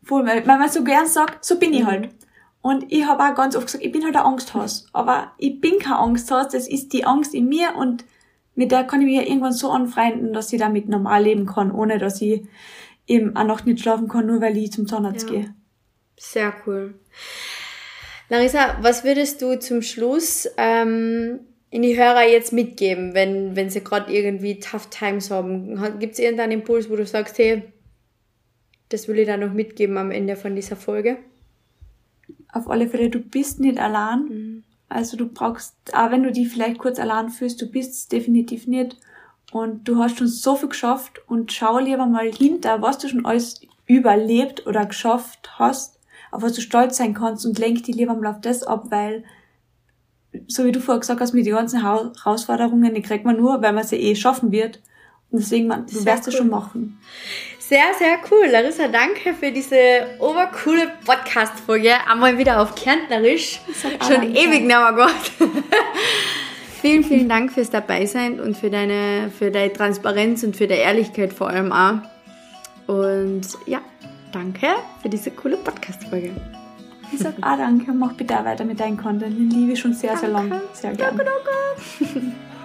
Voll, 0.04 0.26
weil 0.26 0.46
man 0.46 0.70
so 0.70 0.84
gern 0.84 1.08
sagt, 1.08 1.44
so 1.44 1.60
bin 1.60 1.74
ich 1.74 1.82
mhm. 1.82 1.88
halt. 1.88 2.10
Und 2.62 2.92
ich 2.92 3.06
habe 3.06 3.24
auch 3.24 3.36
ganz 3.36 3.56
oft 3.56 3.68
gesagt, 3.68 3.84
ich 3.84 3.92
bin 3.92 4.04
halt 4.04 4.16
ein 4.16 4.24
Angsthaus. 4.24 4.88
Aber 4.94 5.32
ich 5.38 5.62
bin 5.62 5.80
kein 5.80 5.94
Angsthaus, 5.94 6.50
das 6.50 6.68
ist 6.68 6.94
die 6.94 7.06
Angst 7.06 7.34
in 7.34 7.48
mir 7.48 7.76
und 7.76 8.06
mit 8.56 8.72
der 8.72 8.84
kann 8.84 9.02
ich 9.02 9.08
mich 9.08 9.16
ja 9.16 9.22
irgendwann 9.22 9.54
so 9.54 9.72
anfreunden, 9.72 10.34
dass 10.34 10.52
ich 10.52 10.60
damit 10.60 10.90
normal 10.90 11.24
leben 11.24 11.46
kann, 11.46 11.72
ohne 11.72 11.98
dass 11.98 12.22
ich 12.22 12.46
eben 13.08 13.36
auch 13.36 13.46
noch 13.46 13.64
nicht 13.66 13.82
schlafen 13.82 14.10
kann, 14.10 14.28
nur 14.28 14.42
weil 14.42 14.58
ich 14.58 14.74
zum 14.74 14.88
Zahnarzt 14.88 15.30
ja. 15.30 15.36
gehe. 15.36 15.56
Sehr 16.18 16.54
cool. 16.66 16.96
Larissa, 18.30 18.78
was 18.82 19.04
würdest 19.04 19.42
du 19.42 19.60
zum 19.60 19.82
Schluss 19.82 20.48
ähm, 20.58 21.40
in 21.72 21.82
die 21.82 21.98
Hörer 21.98 22.24
jetzt 22.28 22.54
mitgeben, 22.54 23.14
wenn, 23.14 23.56
wenn 23.56 23.70
sie 23.70 23.84
gerade 23.84 24.14
irgendwie 24.14 24.60
tough 24.60 24.90
times 24.90 25.32
haben? 25.32 26.00
Gibt 26.00 26.14
es 26.14 26.20
irgendeinen 26.20 26.54
Impuls, 26.54 26.90
wo 26.90 26.96
du 26.96 27.06
sagst, 27.06 27.38
hey, 27.40 27.64
das 28.90 29.08
will 29.08 29.20
ich 29.20 29.28
da 29.28 29.38
noch 29.38 29.54
mitgeben 29.54 29.98
am 29.98 30.12
Ende 30.12 30.36
von 30.36 30.56
dieser 30.56 30.76
Folge? 30.76 31.18
Auf 32.52 32.70
alle 32.70 32.88
Fälle, 32.88 33.10
du 33.10 33.20
bist 33.20 33.60
nicht 33.60 33.80
allein. 33.80 34.20
Mhm. 34.26 34.64
Also 34.90 35.18
du 35.18 35.28
brauchst, 35.28 35.76
auch 35.94 36.12
wenn 36.12 36.24
du 36.24 36.32
die 36.32 36.48
vielleicht 36.48 36.80
kurz 36.80 37.00
allein 37.00 37.30
fühlst, 37.30 37.62
du 37.62 37.68
bist 37.68 37.94
es 37.94 38.08
definitiv 38.08 38.66
nicht. 38.66 38.98
Und 39.52 39.88
du 39.88 39.98
hast 39.98 40.18
schon 40.18 40.28
so 40.28 40.56
viel 40.56 40.70
geschafft 40.70 41.22
und 41.28 41.52
schau 41.52 41.80
lieber 41.80 42.06
mal 42.06 42.32
hinter, 42.32 42.82
was 42.82 43.00
du 43.00 43.08
schon 43.08 43.26
alles 43.26 43.62
überlebt 43.88 44.68
oder 44.68 44.86
geschafft 44.86 45.58
hast, 45.58 45.99
auf 46.32 46.42
was 46.42 46.54
du 46.54 46.62
stolz 46.62 46.98
sein 46.98 47.14
kannst 47.14 47.46
und 47.46 47.60
lenk 47.60 47.84
die 47.84 47.92
lieber 47.92 48.14
mal 48.14 48.30
auf 48.30 48.42
das 48.42 48.64
ab, 48.64 48.86
weil, 48.90 49.24
so 50.48 50.66
wie 50.66 50.72
du 50.72 50.80
vorher 50.80 51.00
gesagt 51.00 51.22
hast, 51.22 51.34
mit 51.34 51.46
den 51.46 51.56
ganzen 51.56 51.82
Herausforderungen, 51.82 52.94
die 52.94 53.02
kriegt 53.02 53.26
man 53.26 53.38
nur, 53.38 53.62
weil 53.62 53.74
man 53.74 53.84
sie 53.84 53.98
eh 53.98 54.16
schaffen 54.16 54.52
wird. 54.52 54.82
Und 55.32 55.40
deswegen, 55.42 55.68
man, 55.68 55.86
du 55.86 56.06
wirst 56.06 56.28
es 56.28 56.36
schon 56.36 56.50
machen. 56.50 57.00
Sehr, 57.70 57.94
sehr 58.00 58.18
cool. 58.32 58.48
Larissa, 58.48 58.88
danke 58.88 59.36
für 59.36 59.52
diese 59.52 59.78
obercoole 60.18 60.92
Podcast-Folge. 61.06 61.92
Einmal 62.10 62.36
wieder 62.40 62.62
auf 62.62 62.74
Kärntnerisch. 62.74 63.60
Schon 64.08 64.36
ewig 64.36 64.62
nicht 64.62 64.66
mehr 64.66 64.92
Gott. 64.96 65.32
vielen, 66.82 67.04
vielen 67.04 67.30
Dank 67.30 67.52
fürs 67.52 67.70
Dabeisein 67.70 68.40
und 68.40 68.58
für 68.58 68.72
deine, 68.72 69.30
für 69.38 69.52
deine 69.52 69.72
Transparenz 69.72 70.42
und 70.42 70.56
für 70.56 70.66
deine 70.66 70.82
Ehrlichkeit 70.82 71.32
vor 71.32 71.50
allem 71.50 71.72
auch. 71.72 72.00
Und 72.88 73.44
ja, 73.68 73.82
danke 74.32 74.68
für 75.02 75.10
diese 75.10 75.32
coole 75.32 75.58
Podcast-Folge. 75.58 76.32
Ich 77.12 77.20
sag 77.20 77.36
auch 77.42 77.58
danke 77.58 77.92
und 77.92 77.98
mach 77.98 78.14
bitte 78.14 78.40
auch 78.40 78.46
weiter 78.46 78.66
mit 78.66 78.80
deinem 78.80 78.98
Content. 78.98 79.38
Den 79.38 79.50
liebe 79.50 79.74
ich 79.74 79.80
schon 79.80 79.94
sehr, 79.94 80.12
danke. 80.12 80.26
sehr 80.26 80.34
lang. 80.34 80.62
Sehr 80.74 80.94
gerne. 80.94 81.24
Danke, 81.24 81.32
danke. 82.12 82.32